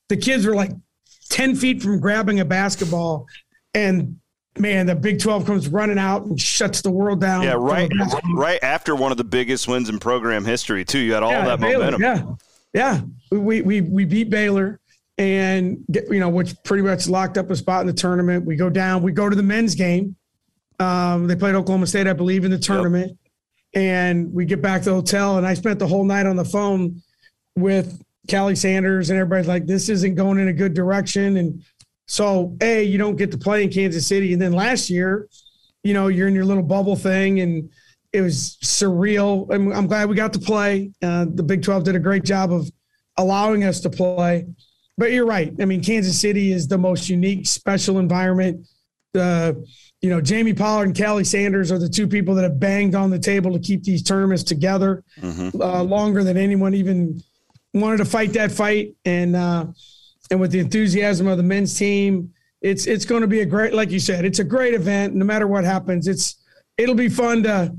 the 0.10 0.18
kids 0.18 0.46
were 0.46 0.54
like 0.54 0.72
10 1.30 1.56
feet 1.56 1.82
from 1.82 2.02
grabbing 2.02 2.42
a 2.42 2.46
basketball 2.46 3.26
and 3.74 4.20
man, 4.60 4.88
the 4.88 4.96
Big 4.96 5.22
12 5.22 5.46
comes 5.46 5.70
running 5.70 5.98
out 5.98 6.26
and 6.26 6.38
shuts 6.38 6.82
the 6.82 6.92
world 6.92 7.22
down. 7.22 7.44
Yeah, 7.44 7.54
right 7.58 7.90
right 8.34 8.62
after 8.62 8.94
one 8.94 9.14
of 9.14 9.18
the 9.18 9.24
biggest 9.24 9.70
wins 9.70 9.88
in 9.88 10.00
program 10.00 10.44
history, 10.44 10.84
too. 10.84 11.00
You 11.00 11.14
had 11.14 11.24
all 11.24 11.32
yeah, 11.32 11.46
that 11.46 11.62
Baylor, 11.62 11.92
momentum. 11.92 12.38
Yeah. 12.74 13.00
Yeah. 13.32 13.40
We, 13.40 13.62
we, 13.62 13.80
we 13.80 14.04
beat 14.04 14.30
Baylor 14.30 14.82
and 15.18 15.78
get, 15.90 16.12
you 16.12 16.20
know, 16.20 16.28
which 16.28 16.62
pretty 16.66 16.84
much 16.84 17.08
locked 17.08 17.38
up 17.38 17.50
a 17.50 17.56
spot 17.56 17.80
in 17.80 17.88
the 17.88 17.94
tournament. 17.94 18.44
We 18.44 18.58
go 18.58 18.70
down, 18.70 19.02
we 19.02 19.14
go 19.14 19.30
to 19.30 19.36
the 19.36 19.44
men's 19.44 19.76
game. 19.76 20.18
Um, 20.78 21.28
they 21.28 21.38
played 21.38 21.56
Oklahoma 21.56 21.88
State, 21.88 22.06
I 22.06 22.12
believe, 22.12 22.44
in 22.44 22.52
the 22.52 22.60
tournament. 22.60 23.12
Yep 23.12 23.18
and 23.76 24.34
we 24.34 24.46
get 24.46 24.62
back 24.62 24.82
to 24.84 24.90
the 24.90 24.96
hotel 24.96 25.38
and 25.38 25.46
I 25.46 25.54
spent 25.54 25.80
the 25.80 25.88
whole 25.88 26.06
night 26.06 26.26
on 26.26 26.38
the 26.38 26.46
phone 26.46 27.02
with 27.58 28.02
Calli 28.28 28.58
Sanders 28.58 29.10
and 29.10 29.20
everybody's 29.20 29.48
like, 29.48 29.66
this 29.66 29.90
isn't 29.90 30.16
going 30.16 30.40
in 30.40 30.48
a 30.48 30.54
good 30.54 30.74
direction. 30.74 31.38
And 31.38 31.62
so, 32.08 32.56
A, 32.62 32.84
you 32.84 32.98
don't 32.98 33.18
get 33.18 33.32
to 33.32 33.38
play 33.38 33.64
in 33.64 33.70
Kansas 33.70 34.08
City. 34.08 34.32
And 34.32 34.42
then 34.42 34.54
last 34.54 34.90
year, 34.90 35.28
you 35.84 35.94
know, 35.94 36.08
you're 36.08 36.28
in 36.28 36.34
your 36.34 36.46
little 36.46 36.64
bubble 36.64 36.96
thing 36.96 37.42
and 37.42 37.70
it 38.14 38.22
was 38.22 38.58
surreal. 38.64 39.54
I'm, 39.54 39.72
I'm 39.74 39.88
glad 39.88 40.08
we 40.08 40.16
got 40.16 40.32
to 40.34 40.40
play. 40.40 40.92
Uh, 41.04 41.26
the 41.34 41.44
Big 41.44 41.62
12 41.62 41.84
did 41.84 41.96
a 41.96 42.00
great 42.00 42.24
job 42.24 42.54
of 42.54 42.72
allowing 43.18 43.66
us 43.66 43.82
to 43.82 43.90
play. 43.90 44.46
But 44.98 45.12
you're 45.12 45.26
right. 45.26 45.54
I 45.60 45.66
mean, 45.66 45.84
Kansas 45.84 46.20
City 46.20 46.54
is 46.54 46.70
the 46.70 46.78
most 46.78 47.10
unique, 47.10 47.46
special 47.46 48.00
environment. 48.00 48.66
Uh, 49.16 49.54
you 50.02 50.10
know, 50.10 50.22
Jamie 50.22 50.54
Pollard 50.54 50.88
and 50.88 50.96
Calli 50.96 51.26
Sanders 51.26 51.72
are 51.72 51.80
the 51.80 51.90
two 51.90 52.08
people 52.08 52.36
that 52.36 52.44
have 52.44 52.60
banged 52.60 52.96
on 52.96 53.10
the 53.10 53.20
table 53.20 53.52
to 53.54 53.60
keep 53.60 53.84
these 53.84 54.04
tournaments 54.04 54.44
together 54.44 55.04
mm-hmm. 55.20 55.60
uh, 55.62 55.82
longer 55.82 56.24
than 56.24 56.38
anyone 56.38 56.74
even 56.74 57.24
wanted 57.74 57.98
to 57.98 58.06
fight 58.06 58.34
that 58.34 58.52
fight. 58.52 58.94
And 59.06 59.36
uh, 59.36 59.68
and 60.30 60.40
with 60.40 60.52
the 60.52 60.60
enthusiasm 60.60 61.28
of 61.28 61.38
the 61.38 61.44
men's 61.44 61.78
team, 61.78 62.34
it's 62.62 62.86
it's 62.86 63.06
going 63.06 63.22
to 63.22 63.28
be 63.28 63.42
a 63.42 63.46
great, 63.46 63.74
like 63.74 63.92
you 63.92 64.00
said, 64.00 64.26
it's 64.26 64.40
a 64.40 64.44
great 64.44 64.74
event. 64.74 65.16
No 65.16 65.26
matter 65.26 65.48
what 65.48 65.64
happens, 65.64 66.08
it's 66.08 66.36
it'll 66.78 66.96
be 66.96 67.10
fun 67.10 67.44
to 67.44 67.76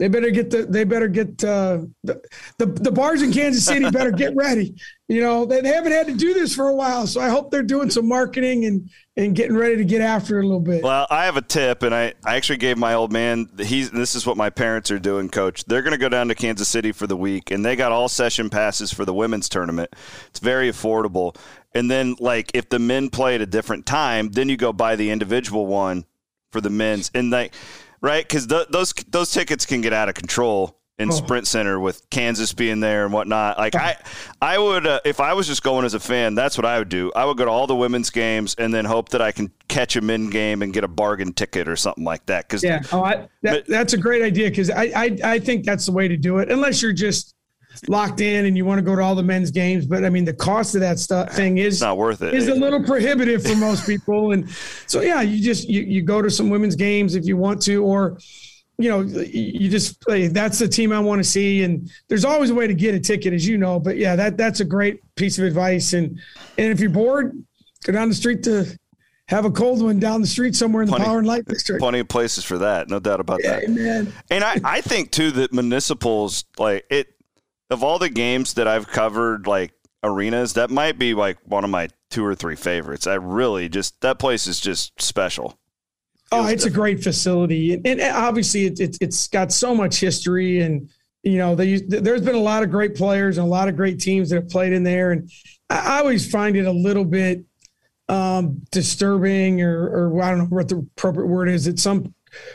they 0.00 0.08
better 0.08 0.30
get 0.30 0.48
the. 0.48 0.64
They 0.64 0.84
better 0.84 1.08
get 1.08 1.44
uh, 1.44 1.80
the, 2.04 2.22
the 2.56 2.64
the 2.64 2.90
bars 2.90 3.20
in 3.20 3.34
Kansas 3.34 3.66
City. 3.66 3.90
Better 3.90 4.10
get 4.10 4.34
ready. 4.34 4.74
You 5.10 5.20
know 5.20 5.44
they, 5.44 5.60
they 5.60 5.70
haven't 5.70 5.90
had 5.90 6.06
to 6.06 6.14
do 6.14 6.34
this 6.34 6.54
for 6.54 6.68
a 6.68 6.74
while, 6.74 7.04
so 7.04 7.20
I 7.20 7.30
hope 7.30 7.50
they're 7.50 7.64
doing 7.64 7.90
some 7.90 8.06
marketing 8.06 8.64
and 8.64 8.88
and 9.16 9.34
getting 9.34 9.56
ready 9.56 9.76
to 9.78 9.84
get 9.84 10.00
after 10.00 10.38
it 10.38 10.44
a 10.44 10.46
little 10.46 10.60
bit. 10.60 10.84
Well, 10.84 11.08
I 11.10 11.24
have 11.24 11.36
a 11.36 11.42
tip, 11.42 11.82
and 11.82 11.92
I, 11.92 12.14
I 12.24 12.36
actually 12.36 12.58
gave 12.58 12.78
my 12.78 12.94
old 12.94 13.10
man. 13.10 13.48
He's 13.58 13.90
this 13.90 14.14
is 14.14 14.24
what 14.24 14.36
my 14.36 14.50
parents 14.50 14.88
are 14.92 15.00
doing, 15.00 15.28
Coach. 15.28 15.64
They're 15.64 15.82
going 15.82 15.94
to 15.94 15.98
go 15.98 16.08
down 16.08 16.28
to 16.28 16.36
Kansas 16.36 16.68
City 16.68 16.92
for 16.92 17.08
the 17.08 17.16
week, 17.16 17.50
and 17.50 17.64
they 17.64 17.74
got 17.74 17.90
all 17.90 18.08
session 18.08 18.50
passes 18.50 18.92
for 18.92 19.04
the 19.04 19.12
women's 19.12 19.48
tournament. 19.48 19.90
It's 20.28 20.38
very 20.38 20.70
affordable. 20.70 21.36
And 21.74 21.90
then, 21.90 22.14
like, 22.20 22.52
if 22.54 22.68
the 22.68 22.78
men 22.78 23.10
play 23.10 23.34
at 23.34 23.40
a 23.40 23.46
different 23.46 23.86
time, 23.86 24.28
then 24.28 24.48
you 24.48 24.56
go 24.56 24.72
buy 24.72 24.94
the 24.94 25.10
individual 25.10 25.66
one 25.66 26.04
for 26.52 26.60
the 26.60 26.70
men's, 26.70 27.10
and 27.16 27.30
like 27.32 27.52
right? 28.00 28.22
Because 28.22 28.46
th- 28.46 28.68
those 28.68 28.92
those 29.08 29.32
tickets 29.32 29.66
can 29.66 29.80
get 29.80 29.92
out 29.92 30.08
of 30.08 30.14
control 30.14 30.79
in 31.00 31.08
Oh. 31.08 31.12
Sprint 31.12 31.46
Center 31.46 31.80
with 31.80 32.08
Kansas 32.10 32.52
being 32.52 32.80
there 32.80 33.04
and 33.04 33.12
whatnot. 33.12 33.58
Like 33.58 33.74
I, 33.74 33.96
I 34.40 34.58
would 34.58 34.86
uh, 34.86 35.00
if 35.04 35.18
I 35.18 35.32
was 35.32 35.46
just 35.46 35.62
going 35.62 35.84
as 35.84 35.94
a 35.94 36.00
fan, 36.00 36.34
that's 36.34 36.56
what 36.58 36.64
I 36.66 36.78
would 36.78 36.88
do. 36.88 37.10
I 37.16 37.24
would 37.24 37.36
go 37.36 37.44
to 37.46 37.50
all 37.50 37.66
the 37.66 37.74
women's 37.74 38.10
games 38.10 38.54
and 38.58 38.72
then 38.72 38.84
hope 38.84 39.08
that 39.08 39.22
I 39.22 39.32
can 39.32 39.50
catch 39.68 39.96
a 39.96 40.00
men 40.00 40.30
game 40.30 40.62
and 40.62 40.72
get 40.72 40.84
a 40.84 40.88
bargain 40.88 41.32
ticket 41.32 41.66
or 41.68 41.76
something 41.76 42.04
like 42.04 42.26
that. 42.26 42.46
Because 42.46 42.62
Yeah, 42.62 42.82
oh, 42.92 43.02
I, 43.02 43.28
that, 43.42 43.66
that's 43.66 43.94
a 43.94 43.98
great 43.98 44.22
idea 44.22 44.50
because 44.50 44.70
I, 44.70 44.92
I 44.94 45.18
I 45.24 45.38
think 45.38 45.64
that's 45.64 45.86
the 45.86 45.92
way 45.92 46.06
to 46.06 46.16
do 46.16 46.38
it. 46.38 46.50
Unless 46.50 46.82
you're 46.82 46.92
just 46.92 47.34
locked 47.88 48.20
in 48.20 48.46
and 48.46 48.56
you 48.56 48.64
want 48.64 48.78
to 48.78 48.82
go 48.82 48.94
to 48.96 49.00
all 49.00 49.14
the 49.14 49.22
men's 49.22 49.50
games, 49.50 49.86
but 49.86 50.04
I 50.04 50.10
mean 50.10 50.24
the 50.24 50.34
cost 50.34 50.74
of 50.74 50.80
that 50.82 50.98
stuff 50.98 51.32
thing 51.32 51.58
is 51.58 51.80
not 51.80 51.96
worth 51.96 52.20
it. 52.20 52.34
Is 52.34 52.48
a 52.48 52.54
little 52.54 52.82
prohibitive 52.84 53.42
for 53.46 53.54
most 53.56 53.86
people, 53.86 54.32
and 54.32 54.50
so 54.86 55.00
yeah, 55.00 55.22
you 55.22 55.42
just 55.42 55.68
you, 55.68 55.80
you 55.82 56.02
go 56.02 56.20
to 56.20 56.30
some 56.30 56.50
women's 56.50 56.76
games 56.76 57.14
if 57.14 57.24
you 57.24 57.36
want 57.36 57.62
to, 57.62 57.82
or 57.82 58.18
you 58.80 58.88
know 58.90 59.00
you 59.00 59.68
just 59.68 60.02
hey, 60.08 60.28
that's 60.28 60.58
the 60.58 60.68
team 60.68 60.92
I 60.92 61.00
want 61.00 61.18
to 61.22 61.28
see, 61.28 61.62
and 61.62 61.90
there's 62.08 62.24
always 62.24 62.50
a 62.50 62.54
way 62.54 62.66
to 62.66 62.74
get 62.74 62.94
a 62.94 63.00
ticket, 63.00 63.32
as 63.34 63.46
you 63.46 63.58
know. 63.58 63.78
But 63.80 63.96
yeah, 63.96 64.16
that 64.16 64.36
that's 64.36 64.60
a 64.60 64.64
great 64.64 65.00
piece 65.16 65.38
of 65.38 65.44
advice, 65.44 65.92
and 65.92 66.18
and 66.58 66.72
if 66.72 66.80
you're 66.80 66.90
bored, 66.90 67.32
go 67.84 67.92
down 67.92 68.08
the 68.08 68.14
street 68.14 68.42
to 68.44 68.66
have 69.28 69.44
a 69.44 69.50
cold 69.50 69.80
one 69.80 70.00
down 70.00 70.20
the 70.20 70.26
street 70.26 70.56
somewhere 70.56 70.82
in 70.82 70.86
the 70.88 70.92
Plenty- 70.96 71.04
Power 71.04 71.18
and 71.18 71.26
Light 71.26 71.44
District. 71.44 71.80
plenty 71.80 72.00
of 72.00 72.08
places 72.08 72.42
for 72.42 72.58
that, 72.58 72.88
no 72.88 72.98
doubt 72.98 73.20
about 73.20 73.40
Yeah, 73.44 73.60
that. 73.60 73.68
man. 73.70 74.12
And 74.28 74.42
I, 74.42 74.60
I 74.64 74.80
think 74.80 75.12
too 75.12 75.30
that 75.32 75.52
municipals 75.52 76.44
like 76.58 76.84
it 76.90 77.14
of 77.70 77.84
all 77.84 78.00
the 78.00 78.08
games 78.08 78.54
that 78.54 78.66
I've 78.66 78.88
covered 78.88 79.46
like 79.46 79.72
arenas, 80.02 80.54
that 80.54 80.68
might 80.70 80.98
be 80.98 81.14
like 81.14 81.38
one 81.44 81.62
of 81.62 81.70
my 81.70 81.90
two 82.10 82.24
or 82.24 82.34
three 82.34 82.56
favorites. 82.56 83.06
I 83.06 83.14
really 83.14 83.68
just 83.68 84.00
that 84.00 84.18
place 84.18 84.48
is 84.48 84.58
just 84.58 85.00
special. 85.00 85.56
Oh, 86.32 86.46
it's 86.46 86.64
a 86.64 86.70
great 86.70 87.02
facility, 87.02 87.74
and, 87.74 87.84
and 87.84 88.00
obviously 88.00 88.66
it, 88.66 88.78
it, 88.78 88.98
it's 89.00 89.26
got 89.26 89.50
so 89.50 89.74
much 89.74 89.98
history, 89.98 90.60
and 90.60 90.88
you 91.24 91.38
know 91.38 91.56
they, 91.56 91.80
there's 91.80 92.22
been 92.22 92.36
a 92.36 92.38
lot 92.38 92.62
of 92.62 92.70
great 92.70 92.94
players 92.94 93.36
and 93.36 93.46
a 93.46 93.50
lot 93.50 93.68
of 93.68 93.76
great 93.76 93.98
teams 93.98 94.30
that 94.30 94.36
have 94.36 94.48
played 94.48 94.72
in 94.72 94.84
there, 94.84 95.10
and 95.10 95.28
I, 95.68 95.96
I 95.96 95.98
always 95.98 96.30
find 96.30 96.56
it 96.56 96.66
a 96.66 96.72
little 96.72 97.04
bit 97.04 97.44
um, 98.08 98.62
disturbing, 98.70 99.60
or, 99.60 99.88
or 99.88 100.22
I 100.22 100.30
don't 100.30 100.38
know 100.38 100.44
what 100.44 100.68
the 100.68 100.78
appropriate 100.78 101.26
word 101.26 101.48
is. 101.48 101.64
That 101.64 101.80
some 101.80 102.14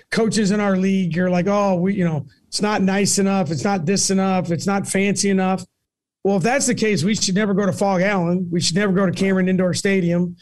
coaches 0.10 0.52
in 0.52 0.62
our 0.62 0.78
league 0.78 1.18
are 1.18 1.30
like, 1.30 1.48
oh, 1.48 1.76
we, 1.76 1.96
you 1.96 2.06
know, 2.06 2.26
it's 2.48 2.62
not 2.62 2.82
nice 2.82 3.20
enough, 3.20 3.52
it's 3.52 3.66
not 3.66 3.86
this 3.86 4.10
enough, 4.10 4.52
it's 4.52 4.68
not 4.68 4.88
fancy 4.88 5.30
enough. 5.30 5.66
Well, 6.24 6.38
if 6.38 6.44
that's 6.44 6.66
the 6.66 6.76
case, 6.76 7.04
we 7.04 7.14
should 7.14 7.36
never 7.36 7.54
go 7.54 7.66
to 7.66 7.74
Phog 7.74 8.02
Allen. 8.02 8.48
We 8.52 8.60
should 8.60 8.76
never 8.76 8.94
go 8.94 9.06
to 9.06 9.12
Cameron 9.12 9.48
Indoor 9.48 9.76
Stadium. 9.76 10.38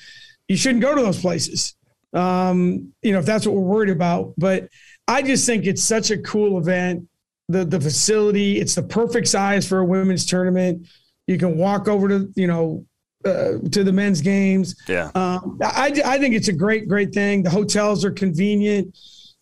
You 0.47 0.55
shouldn't 0.55 0.81
go 0.81 0.95
to 0.95 1.01
those 1.01 1.19
places 1.19 1.75
um, 2.14 2.93
you 3.01 3.11
know, 3.11 3.20
if 3.20 3.26
that's 3.26 3.45
what 3.45 3.55
we're 3.55 3.61
worried 3.61 3.89
about. 3.89 4.34
But 4.38 4.70
I 5.07 5.22
just 5.22 5.45
think 5.45 5.66
it's 5.66 5.84
such 5.84 6.11
a 6.11 6.18
cool 6.18 6.57
event. 6.57 7.07
The 7.49 7.66
the 7.66 7.80
facility, 7.80 8.59
it's 8.59 8.76
the 8.76 8.84
perfect 8.84 9.28
size 9.28 9.68
for 9.68 9.80
a 9.80 9.86
women's 9.86 10.26
tournament. 10.26 10.88
You 11.28 11.38
can 11.38 11.57
walk 11.57 11.88
over 11.88 12.07
to, 12.07 12.32
you 12.36 12.47
know, 12.47 12.86
uh, 13.26 13.59
to 13.72 13.84
the 13.84 13.91
men's 13.91 14.22
games. 14.22 14.76
Yeah. 14.88 15.11
Um, 15.16 15.59
I, 15.64 15.93
I 16.05 16.18
think 16.20 16.36
it's 16.36 16.47
a 16.47 16.53
great, 16.53 16.88
great 16.88 17.14
thing. 17.14 17.43
The 17.43 17.49
hotels 17.49 18.03
are 18.03 18.11
convenient. 18.11 18.97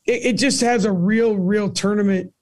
It, 0.05 0.25
it 0.25 0.33
just 0.33 0.61
has 0.61 0.85
a 0.85 0.91
real, 0.91 1.37
real 1.37 1.69
tournament 1.69 2.33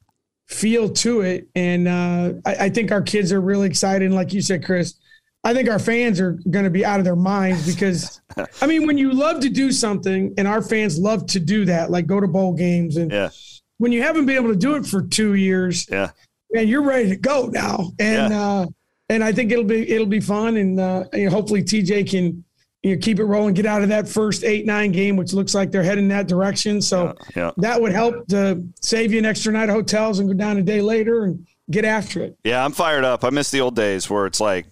feel 0.48 0.90
to 0.90 1.22
it. 1.22 1.48
And 1.56 1.88
uh, 1.88 2.34
I, 2.46 2.56
I 2.56 2.70
think 2.70 2.92
our 2.92 3.02
kids 3.02 3.32
are 3.32 3.42
really 3.42 3.68
excited. 3.68 4.06
And 4.06 4.16
like 4.16 4.34
you 4.34 4.42
said, 4.42 4.66
Chris, 4.66 4.96
I 5.44 5.54
think 5.54 5.70
our 5.70 5.80
fans 5.80 6.20
are 6.20 6.34
going 6.50 6.66
to 6.66 6.70
be 6.72 6.84
out 6.86 7.00
of 7.00 7.06
their 7.06 7.16
minds 7.16 7.66
because, 7.66 8.20
I 8.62 8.68
mean, 8.68 8.86
when 8.86 8.98
you 8.98 9.12
love 9.14 9.40
to 9.42 9.50
do 9.50 9.72
something 9.72 10.34
and 10.38 10.48
our 10.48 10.62
fans 10.62 11.00
love 11.00 11.26
to 11.28 11.40
do 11.40 11.64
that, 11.66 11.90
like 11.92 12.08
go 12.08 12.20
to 12.20 12.28
bowl 12.28 12.54
games, 12.54 12.98
and 12.98 13.10
Yeah. 13.12 13.30
when 13.78 13.92
you 13.94 14.02
haven't 14.02 14.26
been 14.26 14.36
able 14.36 14.50
to 14.50 14.60
do 14.60 14.76
it 14.76 14.86
for 14.86 15.02
two 15.02 15.36
years, 15.36 15.88
Yeah. 15.90 16.12
man, 16.52 16.68
you're 16.68 16.84
ready 16.84 17.10
to 17.10 17.16
go 17.16 17.48
now. 17.48 17.92
And 18.00 18.34
uh, 18.34 18.66
and 19.08 19.24
I 19.24 19.32
think 19.32 19.52
it'll 19.52 19.64
be 19.64 19.90
it'll 19.90 20.06
be 20.08 20.20
fun, 20.20 20.58
and 20.58 20.80
uh, 20.80 21.06
you 21.14 21.26
know, 21.26 21.32
hopefully 21.32 21.64
TJ 21.64 22.10
can 22.10 22.44
you 22.84 22.96
know, 22.96 23.02
keep 23.02 23.20
it 23.20 23.26
rolling, 23.26 23.54
get 23.54 23.66
out 23.66 23.82
of 23.82 23.90
that 23.90 24.08
first 24.08 24.44
eight 24.44 24.66
nine 24.66 24.92
game, 24.92 25.16
which 25.16 25.34
looks 25.34 25.56
like 25.56 25.72
they're 25.72 25.84
heading 25.84 26.10
that 26.10 26.28
direction. 26.28 26.82
So 26.82 27.14
Yeah. 27.36 27.52
that 27.58 27.82
would 27.82 27.92
help 27.94 28.28
to 28.28 28.64
save 28.82 29.12
you 29.14 29.20
an 29.20 29.26
extra 29.26 29.52
night 29.54 29.68
of 29.70 29.76
hotels 29.76 30.20
and 30.20 30.30
go 30.30 30.34
down 30.34 30.58
a 30.58 30.62
day 30.64 30.82
later 30.82 31.24
and 31.24 31.46
get 31.72 31.84
after 31.86 32.22
it. 32.24 32.38
Yeah, 32.44 32.64
I'm 32.64 32.72
fired 32.74 33.04
up. 33.06 33.24
I 33.24 33.30
miss 33.32 33.52
the 33.52 33.62
old 33.62 33.76
days 33.76 34.10
where 34.10 34.26
it's 34.26 34.40
like, 34.40 34.66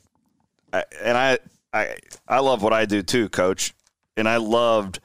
I, 0.74 0.84
and 1.02 1.18
I, 1.18 1.38
I, 1.74 1.96
I 2.28 2.40
love 2.40 2.62
what 2.62 2.74
I 2.74 2.86
do 2.86 3.02
too, 3.02 3.30
Coach. 3.30 3.74
And 4.16 4.28
I 4.28 4.38
loved 4.38 5.00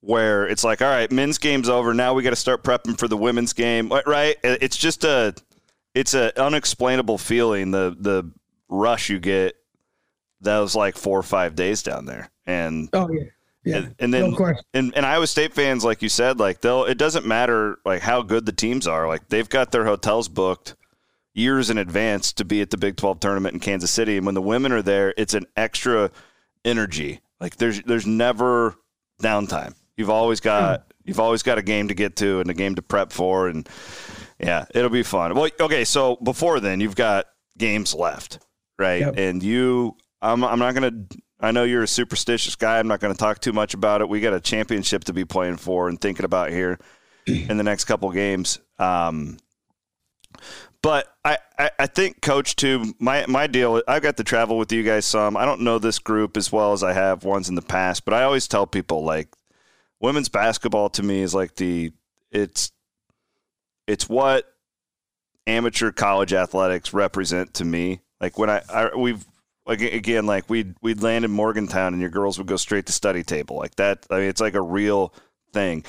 where 0.00 0.46
it's 0.46 0.64
like, 0.64 0.82
all 0.82 0.88
right, 0.88 1.10
men's 1.12 1.38
game's 1.38 1.68
over. 1.68 1.94
Now 1.94 2.14
we 2.14 2.22
got 2.22 2.30
to 2.30 2.36
start 2.36 2.64
prepping 2.64 2.98
for 2.98 3.08
the 3.08 3.16
women's 3.16 3.52
game, 3.52 3.92
right? 4.06 4.36
It's 4.42 4.76
just 4.76 5.04
a, 5.04 5.34
it's 5.94 6.14
an 6.14 6.32
unexplainable 6.36 7.18
feeling. 7.18 7.70
The 7.70 7.96
the 7.98 8.30
rush 8.68 9.10
you 9.10 9.18
get 9.18 9.56
those 10.40 10.74
like 10.74 10.96
four 10.96 11.18
or 11.18 11.22
five 11.22 11.54
days 11.54 11.82
down 11.82 12.06
there, 12.06 12.30
and 12.46 12.88
Oh 12.92 13.10
yeah. 13.10 13.24
Yeah. 13.64 13.76
and, 13.76 13.94
and 14.00 14.14
then 14.14 14.30
no 14.32 14.52
and, 14.74 14.92
and 14.96 15.06
Iowa 15.06 15.26
State 15.26 15.54
fans, 15.54 15.84
like 15.84 16.02
you 16.02 16.08
said, 16.08 16.40
like 16.40 16.62
they'll 16.62 16.84
it 16.84 16.98
doesn't 16.98 17.26
matter 17.26 17.78
like 17.84 18.00
how 18.02 18.22
good 18.22 18.44
the 18.44 18.52
teams 18.52 18.86
are. 18.88 19.06
Like 19.06 19.28
they've 19.28 19.48
got 19.48 19.70
their 19.70 19.84
hotels 19.84 20.28
booked 20.28 20.74
years 21.34 21.70
in 21.70 21.78
advance 21.78 22.32
to 22.34 22.44
be 22.44 22.60
at 22.60 22.70
the 22.70 22.76
Big 22.76 22.96
Twelve 22.96 23.20
tournament 23.20 23.54
in 23.54 23.60
Kansas 23.60 23.90
City. 23.90 24.16
And 24.16 24.26
when 24.26 24.34
the 24.34 24.42
women 24.42 24.72
are 24.72 24.82
there, 24.82 25.14
it's 25.16 25.34
an 25.34 25.46
extra 25.56 26.10
energy. 26.64 27.20
Like 27.40 27.56
there's 27.56 27.82
there's 27.82 28.06
never 28.06 28.76
downtime. 29.22 29.74
You've 29.96 30.10
always 30.10 30.40
got 30.40 30.92
you've 31.04 31.20
always 31.20 31.42
got 31.42 31.58
a 31.58 31.62
game 31.62 31.88
to 31.88 31.94
get 31.94 32.16
to 32.16 32.40
and 32.40 32.50
a 32.50 32.54
game 32.54 32.74
to 32.76 32.82
prep 32.82 33.12
for 33.12 33.48
and 33.48 33.68
yeah, 34.42 34.64
it'll 34.74 34.90
be 34.90 35.04
fun. 35.04 35.34
Well, 35.34 35.48
okay, 35.60 35.84
so 35.84 36.16
before 36.16 36.58
then, 36.58 36.80
you've 36.80 36.96
got 36.96 37.26
games 37.56 37.94
left, 37.94 38.40
right? 38.78 39.00
Yep. 39.00 39.14
And 39.16 39.42
you, 39.42 39.96
I'm, 40.20 40.42
I'm 40.44 40.58
not 40.58 40.74
going 40.74 41.08
to. 41.08 41.18
I 41.40 41.50
know 41.50 41.64
you're 41.64 41.82
a 41.82 41.88
superstitious 41.88 42.54
guy. 42.54 42.78
I'm 42.78 42.86
not 42.86 43.00
going 43.00 43.12
to 43.12 43.18
talk 43.18 43.40
too 43.40 43.52
much 43.52 43.74
about 43.74 44.00
it. 44.00 44.08
We 44.08 44.20
got 44.20 44.32
a 44.32 44.40
championship 44.40 45.04
to 45.04 45.12
be 45.12 45.24
playing 45.24 45.56
for 45.56 45.88
and 45.88 46.00
thinking 46.00 46.24
about 46.24 46.50
here 46.50 46.78
in 47.26 47.56
the 47.56 47.64
next 47.64 47.84
couple 47.84 48.10
games. 48.10 48.58
Um, 48.78 49.38
but 50.82 51.14
I, 51.24 51.38
I, 51.58 51.70
I 51.78 51.86
think, 51.86 52.20
Coach, 52.20 52.56
too, 52.56 52.94
my, 52.98 53.24
my 53.26 53.46
deal, 53.46 53.82
I 53.88 54.00
got 54.00 54.16
to 54.18 54.24
travel 54.24 54.58
with 54.58 54.72
you 54.72 54.82
guys 54.82 55.06
some. 55.06 55.36
I 55.36 55.44
don't 55.44 55.62
know 55.62 55.78
this 55.78 55.98
group 55.98 56.36
as 56.36 56.50
well 56.50 56.72
as 56.72 56.82
I 56.82 56.92
have 56.92 57.24
ones 57.24 57.48
in 57.48 57.54
the 57.54 57.62
past, 57.62 58.04
but 58.04 58.14
I 58.14 58.24
always 58.24 58.48
tell 58.48 58.66
people, 58.66 59.04
like, 59.04 59.28
women's 60.00 60.28
basketball 60.28 60.90
to 60.90 61.02
me 61.02 61.20
is 61.20 61.34
like 61.34 61.54
the, 61.56 61.92
it's, 62.30 62.72
it's 63.86 64.08
what 64.08 64.52
amateur 65.46 65.90
college 65.90 66.32
athletics 66.32 66.94
represent 66.94 67.54
to 67.54 67.64
me. 67.64 68.00
Like 68.20 68.38
when 68.38 68.50
I, 68.50 68.62
I 68.72 68.94
we've 68.94 69.24
like 69.66 69.80
again 69.80 70.26
like 70.26 70.48
we'd 70.48 70.74
we'd 70.80 71.02
land 71.02 71.24
in 71.24 71.30
Morgantown 71.30 71.92
and 71.92 72.00
your 72.00 72.10
girls 72.10 72.38
would 72.38 72.46
go 72.46 72.56
straight 72.56 72.86
to 72.86 72.92
study 72.92 73.22
table 73.22 73.56
like 73.56 73.76
that. 73.76 74.06
I 74.10 74.18
mean, 74.20 74.28
it's 74.28 74.40
like 74.40 74.54
a 74.54 74.62
real 74.62 75.12
thing. 75.52 75.84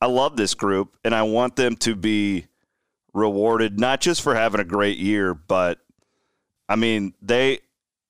I 0.00 0.06
love 0.06 0.36
this 0.36 0.54
group 0.54 0.96
and 1.04 1.14
I 1.14 1.22
want 1.22 1.56
them 1.56 1.76
to 1.76 1.94
be 1.94 2.46
rewarded 3.14 3.80
not 3.80 4.00
just 4.00 4.20
for 4.20 4.34
having 4.34 4.60
a 4.60 4.64
great 4.64 4.98
year, 4.98 5.32
but 5.32 5.78
I 6.68 6.76
mean 6.76 7.14
they 7.22 7.60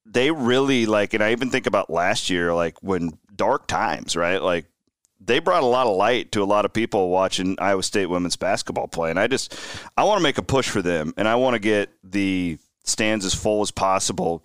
they 0.07 0.31
really 0.31 0.87
like, 0.87 1.15
and 1.15 1.23
I 1.23 1.33
even 1.33 1.51
think 1.51 1.67
about 1.67 1.91
last 1.91 2.29
year, 2.31 2.53
like 2.53 2.83
when 2.83 3.19
dark 3.35 3.67
times, 3.67 4.17
right? 4.17 4.43
Like 4.43 4.67
they 5.21 5.39
brought 5.39 5.63
a 5.63 5.67
lot 5.67 5.87
of 5.87 5.97
light 5.97 6.33
to 6.33 6.43
a 6.43 6.45
lot 6.45 6.65
of 6.65 6.73
people 6.73 7.09
watching 7.09 7.57
Iowa 7.59 7.83
State 7.83 8.07
women's 8.07 8.37
basketball 8.37 8.89
play. 8.89 9.11
And 9.11 9.19
I 9.19 9.27
just, 9.27 9.59
I 9.97 10.05
want 10.05 10.19
to 10.19 10.23
make 10.23 10.39
a 10.39 10.43
push 10.43 10.69
for 10.69 10.83
them, 10.83 11.15
and 11.17 11.27
I 11.27 11.37
want 11.37 11.55
to 11.55 11.59
get 11.59 11.91
the 12.03 12.59
stands 12.85 13.25
as 13.25 13.35
full 13.35 13.63
as 13.63 13.71
possible 13.71 14.45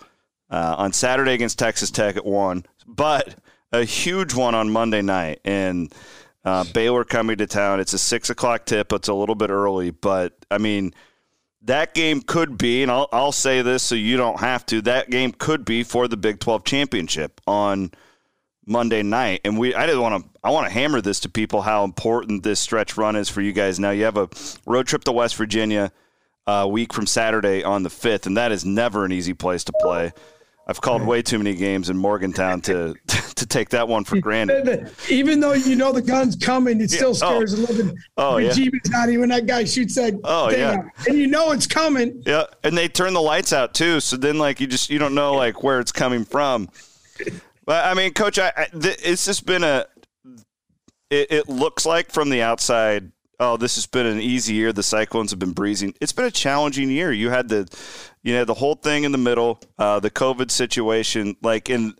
uh, 0.49 0.76
on 0.78 0.93
Saturday 0.93 1.34
against 1.34 1.60
Texas 1.60 1.91
Tech 1.91 2.16
at 2.16 2.26
one, 2.26 2.66
but 2.88 3.36
a 3.72 3.84
huge 3.84 4.34
one 4.34 4.55
on 4.55 4.72
Monday 4.72 5.01
night. 5.01 5.41
And 5.43 5.93
uh, 6.45 6.63
Baylor 6.73 7.03
coming 7.03 7.37
to 7.37 7.47
town. 7.47 7.79
It's 7.79 7.93
a 7.93 7.99
six 7.99 8.29
o'clock 8.29 8.65
tip. 8.65 8.93
It's 8.93 9.07
a 9.07 9.13
little 9.13 9.35
bit 9.35 9.49
early, 9.49 9.91
but 9.91 10.33
I 10.49 10.57
mean, 10.57 10.93
that 11.63 11.93
game 11.93 12.21
could 12.21 12.57
be, 12.57 12.81
and 12.81 12.91
I'll, 12.91 13.09
I'll 13.11 13.31
say 13.31 13.61
this 13.61 13.83
so 13.83 13.95
you 13.95 14.17
don't 14.17 14.39
have 14.39 14.65
to. 14.67 14.81
That 14.81 15.09
game 15.09 15.31
could 15.31 15.65
be 15.65 15.83
for 15.83 16.07
the 16.07 16.17
Big 16.17 16.39
12 16.39 16.63
championship 16.63 17.41
on 17.45 17.91
Monday 18.65 19.03
night, 19.03 19.41
and 19.43 19.57
we 19.57 19.73
I 19.73 19.85
didn't 19.85 20.01
want 20.01 20.23
to 20.23 20.29
I 20.43 20.51
want 20.51 20.67
to 20.67 20.73
hammer 20.73 21.01
this 21.01 21.19
to 21.21 21.29
people 21.29 21.61
how 21.61 21.83
important 21.83 22.43
this 22.43 22.59
stretch 22.59 22.97
run 22.97 23.15
is 23.15 23.27
for 23.27 23.41
you 23.41 23.51
guys. 23.51 23.79
Now 23.79 23.89
you 23.89 24.05
have 24.05 24.17
a 24.17 24.29
road 24.65 24.87
trip 24.87 25.03
to 25.05 25.11
West 25.11 25.35
Virginia 25.35 25.91
a 26.47 26.67
week 26.67 26.93
from 26.93 27.05
Saturday 27.05 27.63
on 27.63 27.83
the 27.83 27.89
fifth, 27.89 28.25
and 28.25 28.37
that 28.37 28.51
is 28.51 28.63
never 28.63 29.05
an 29.05 29.11
easy 29.11 29.33
place 29.33 29.63
to 29.65 29.73
play. 29.81 30.13
I've 30.70 30.80
called 30.82 31.01
way 31.01 31.24
too 31.24 31.39
many 31.39 31.55
games 31.55 31.89
in 31.89 31.97
Morgantown 31.97 32.61
to 32.61 32.93
to 33.07 33.45
take 33.47 33.70
that 33.70 33.88
one 33.88 34.03
for 34.03 34.17
granted. 34.22 34.91
Even 35.09 35.39
though 35.39 35.53
you 35.53 35.76
know 35.76 35.91
the 35.91 36.01
gun's 36.01 36.36
coming, 36.36 36.80
it 36.80 36.91
still 36.91 37.09
Yeah. 37.13 37.24
Oh. 37.24 37.36
scares 37.36 37.53
a 37.53 37.57
little 37.57 37.86
bit. 37.88 37.95
Oh, 38.17 38.38
yeah. 38.38 38.51
bejeebus 38.51 38.93
out 38.93 39.07
of 39.07 39.13
you 39.13 39.22
when 39.22 39.30
that 39.30 39.47
guy 39.47 39.63
shoots 39.63 39.95
that 39.95 40.13
Oh, 40.24 40.51
yeah. 40.51 40.74
out. 40.74 40.86
And 41.07 41.17
you 41.17 41.26
know 41.26 41.51
it's 41.53 41.65
coming. 41.65 42.22
Yeah, 42.26 42.43
and 42.63 42.78
they 42.78 42.88
turn 42.88 43.13
the 43.15 43.22
lights 43.22 43.51
out 43.51 43.74
too, 43.74 43.99
so 43.99 44.15
then 44.15 44.38
like 44.38 44.59
you 44.61 44.67
just 44.67 44.91
you 44.91 44.99
don't 44.99 45.15
know 45.15 45.34
like 45.34 45.63
where 45.63 45.80
it's 45.80 45.91
coming 45.91 46.24
from. 46.24 46.70
But 47.65 47.86
I 47.86 47.95
mean, 47.95 48.13
coach, 48.13 48.38
I, 48.38 48.51
I 48.55 48.65
th- 48.65 48.99
it's 49.03 49.26
just 49.26 49.45
been 49.47 49.63
a. 49.63 49.86
It, 51.09 51.32
it 51.32 51.49
looks 51.49 51.86
like 51.88 52.11
from 52.11 52.30
the 52.30 52.43
outside, 52.43 53.11
oh, 53.39 53.57
this 53.57 53.76
has 53.76 53.88
been 53.88 54.05
an 54.05 54.20
easy 54.20 54.53
year. 54.53 54.72
The 54.72 54.84
Cyclones 54.84 55.32
have 55.32 55.39
been 55.39 55.53
breezing. 55.53 55.95
It's 55.99 56.11
been 56.11 56.26
a 56.26 56.32
challenging 56.32 56.89
year. 56.91 57.11
You 57.11 57.32
had 57.32 57.49
the, 57.49 57.67
you 58.24 58.34
know, 58.34 58.45
the 58.45 58.53
whole 58.53 58.76
thing 58.76 59.03
in 59.03 59.11
the 59.11 59.17
middle, 59.17 59.61
uh, 59.78 59.99
the 59.99 60.11
COVID 60.11 60.51
situation. 60.51 61.36
Like, 61.41 61.70
and 61.70 61.99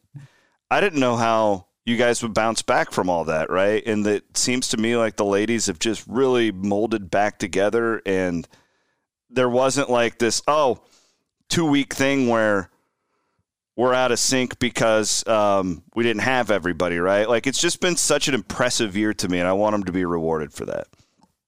I 0.70 0.82
didn't 0.82 0.99
know 0.99 1.15
how 1.15 1.67
you 1.86 1.97
guys 1.97 2.22
would 2.22 2.34
bounce 2.34 2.61
back 2.61 2.91
from 2.91 3.09
all 3.09 3.26
that, 3.26 3.49
right? 3.49 3.86
And 3.86 4.05
it 4.05 4.38
seems 4.38 4.67
to 4.70 4.78
me 4.78 4.95
like 4.95 5.15
the 5.15 5.26
ladies 5.26 5.67
have 5.67 5.80
just 5.80 6.05
really 6.07 6.51
molded 6.51 7.09
back 7.09 7.39
together, 7.39 8.01
and 8.05 8.47
there 9.30 9.49
wasn't 9.49 9.89
like 9.89 10.20
this, 10.20 10.41
oh, 10.47 10.84
two 11.49 11.65
week 11.65 11.93
thing 11.93 12.28
where 12.28 12.70
we're 13.76 13.93
out 13.93 14.11
of 14.11 14.20
sync 14.20 14.59
because 14.59 15.26
um, 15.26 15.84
we 15.95 16.03
didn't 16.03 16.24
have 16.24 16.51
everybody, 16.51 16.97
right? 16.97 17.30
Like, 17.30 17.47
it's 17.47 17.61
just 17.61 17.80
been 17.80 17.95
such 17.95 18.28
an 18.28 18.34
impressive 18.34 18.97
year 18.97 19.13
to 19.13 19.30
me, 19.30 19.39
and 19.39 19.47
I 19.47 19.53
want 19.53 19.74
them 19.74 19.86
to 19.86 19.91
be 19.93 20.03
rewarded 20.03 20.51
for 20.51 20.65
that. 20.65 20.88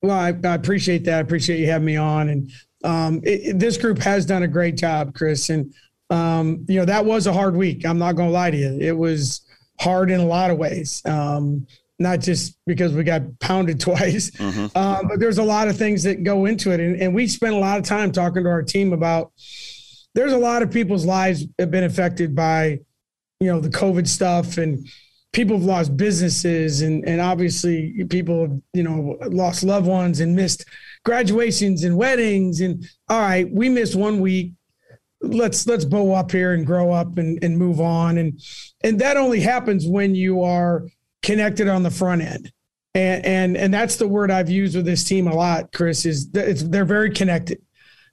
Well, 0.01 0.17
I, 0.17 0.29
I 0.29 0.55
appreciate 0.55 1.03
that. 1.05 1.17
I 1.17 1.19
appreciate 1.19 1.59
you 1.59 1.67
having 1.67 1.85
me 1.85 1.97
on. 1.97 2.29
And 2.29 2.51
um, 2.83 3.21
it, 3.23 3.59
this 3.59 3.77
group 3.77 3.99
has 3.99 4.25
done 4.25 4.43
a 4.43 4.47
great 4.47 4.77
job, 4.77 5.13
Chris. 5.13 5.49
And, 5.49 5.73
um, 6.09 6.65
you 6.67 6.79
know, 6.79 6.85
that 6.85 7.05
was 7.05 7.27
a 7.27 7.33
hard 7.33 7.55
week. 7.55 7.85
I'm 7.85 7.99
not 7.99 8.15
going 8.15 8.29
to 8.29 8.33
lie 8.33 8.51
to 8.51 8.57
you. 8.57 8.77
It 8.79 8.97
was 8.97 9.41
hard 9.79 10.11
in 10.11 10.19
a 10.19 10.25
lot 10.25 10.51
of 10.51 10.57
ways. 10.57 11.01
Um, 11.05 11.67
not 11.99 12.19
just 12.19 12.57
because 12.65 12.93
we 12.93 13.03
got 13.03 13.21
pounded 13.39 13.79
twice, 13.79 14.31
mm-hmm. 14.31 14.67
uh, 14.75 15.03
but 15.03 15.19
there's 15.19 15.37
a 15.37 15.43
lot 15.43 15.67
of 15.67 15.77
things 15.77 16.03
that 16.03 16.23
go 16.23 16.45
into 16.45 16.71
it. 16.71 16.79
And, 16.79 16.99
and 16.99 17.13
we 17.13 17.27
spent 17.27 17.53
a 17.53 17.59
lot 17.59 17.77
of 17.77 17.85
time 17.85 18.11
talking 18.11 18.43
to 18.43 18.49
our 18.49 18.63
team 18.63 18.93
about 18.93 19.31
there's 20.15 20.33
a 20.33 20.37
lot 20.37 20.61
of 20.61 20.71
people's 20.71 21.05
lives 21.05 21.45
have 21.59 21.71
been 21.71 21.83
affected 21.83 22.35
by, 22.35 22.79
you 23.39 23.47
know, 23.47 23.59
the 23.59 23.69
COVID 23.69 24.07
stuff 24.07 24.57
and 24.57 24.85
people 25.33 25.57
have 25.57 25.65
lost 25.65 25.95
businesses 25.95 26.81
and 26.81 27.07
and 27.07 27.21
obviously 27.21 28.03
people 28.09 28.41
have 28.41 28.61
you 28.73 28.83
know 28.83 29.17
lost 29.29 29.63
loved 29.63 29.87
ones 29.87 30.19
and 30.19 30.35
missed 30.35 30.65
graduations 31.03 31.83
and 31.83 31.97
weddings 31.97 32.61
and 32.61 32.85
all 33.09 33.21
right 33.21 33.51
we 33.51 33.69
missed 33.69 33.95
one 33.95 34.19
week. 34.19 34.53
Let's 35.21 35.67
let's 35.67 35.85
bow 35.85 36.13
up 36.13 36.31
here 36.31 36.53
and 36.53 36.65
grow 36.65 36.91
up 36.91 37.17
and, 37.17 37.43
and 37.43 37.57
move 37.57 37.79
on. 37.79 38.17
And 38.17 38.39
and 38.83 38.99
that 38.99 39.17
only 39.17 39.39
happens 39.39 39.87
when 39.87 40.15
you 40.15 40.41
are 40.41 40.87
connected 41.21 41.67
on 41.67 41.83
the 41.83 41.91
front 41.91 42.23
end. 42.23 42.51
And 42.95 43.25
and 43.25 43.57
and 43.57 43.73
that's 43.73 43.97
the 43.97 44.07
word 44.07 44.31
I've 44.31 44.49
used 44.49 44.75
with 44.75 44.85
this 44.85 45.03
team 45.03 45.27
a 45.27 45.35
lot 45.35 45.71
Chris 45.73 46.05
is 46.05 46.29
it's 46.33 46.63
they're 46.63 46.85
very 46.85 47.11
connected. 47.11 47.61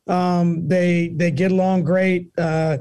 Um, 0.06 0.68
they 0.68 1.08
they 1.08 1.30
get 1.30 1.50
along 1.50 1.84
great. 1.84 2.30
Uh, 2.36 2.78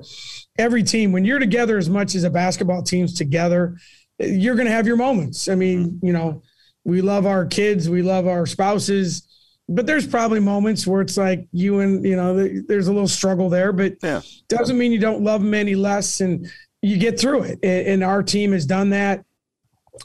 every 0.58 0.84
team 0.84 1.12
when 1.12 1.24
you're 1.24 1.40
together 1.40 1.78
as 1.78 1.90
much 1.90 2.16
as 2.16 2.24
a 2.24 2.30
basketball 2.30 2.84
team's 2.84 3.14
together 3.14 3.78
you're 4.20 4.56
going 4.56 4.68
to 4.68 4.74
have 4.74 4.88
your 4.88 4.98
moments. 4.98 5.48
I 5.48 5.56
mean, 5.56 5.92
mm-hmm. 5.92 6.06
you 6.06 6.14
know, 6.14 6.42
we 6.84 7.02
love 7.02 7.26
our 7.26 7.46
kids, 7.46 7.90
we 7.90 8.02
love 8.02 8.28
our 8.28 8.46
spouses, 8.46 9.27
but 9.70 9.86
there's 9.86 10.08
probably 10.08 10.40
moments 10.40 10.88
where 10.88 11.02
it's 11.02 11.18
like 11.18 11.48
you 11.52 11.80
and, 11.80 12.04
you 12.06 12.16
know, 12.16 12.48
there's 12.68 12.88
a 12.88 12.94
little 12.94 13.08
struggle 13.08 13.50
there, 13.50 13.74
but 13.74 13.96
yeah. 14.02 14.22
doesn't 14.48 14.78
mean 14.78 14.92
you 14.92 15.00
don't 15.00 15.22
love 15.22 15.42
them 15.42 15.54
any 15.54 15.76
less 15.76 16.22
and 16.22 16.50
you 16.82 16.98
get 16.98 17.20
through 17.20 17.44
it. 17.44 17.60
And 17.64 18.04
our 18.04 18.24
team 18.24 18.54
has 18.54 18.66
done 18.66 18.92
that. 18.92 19.26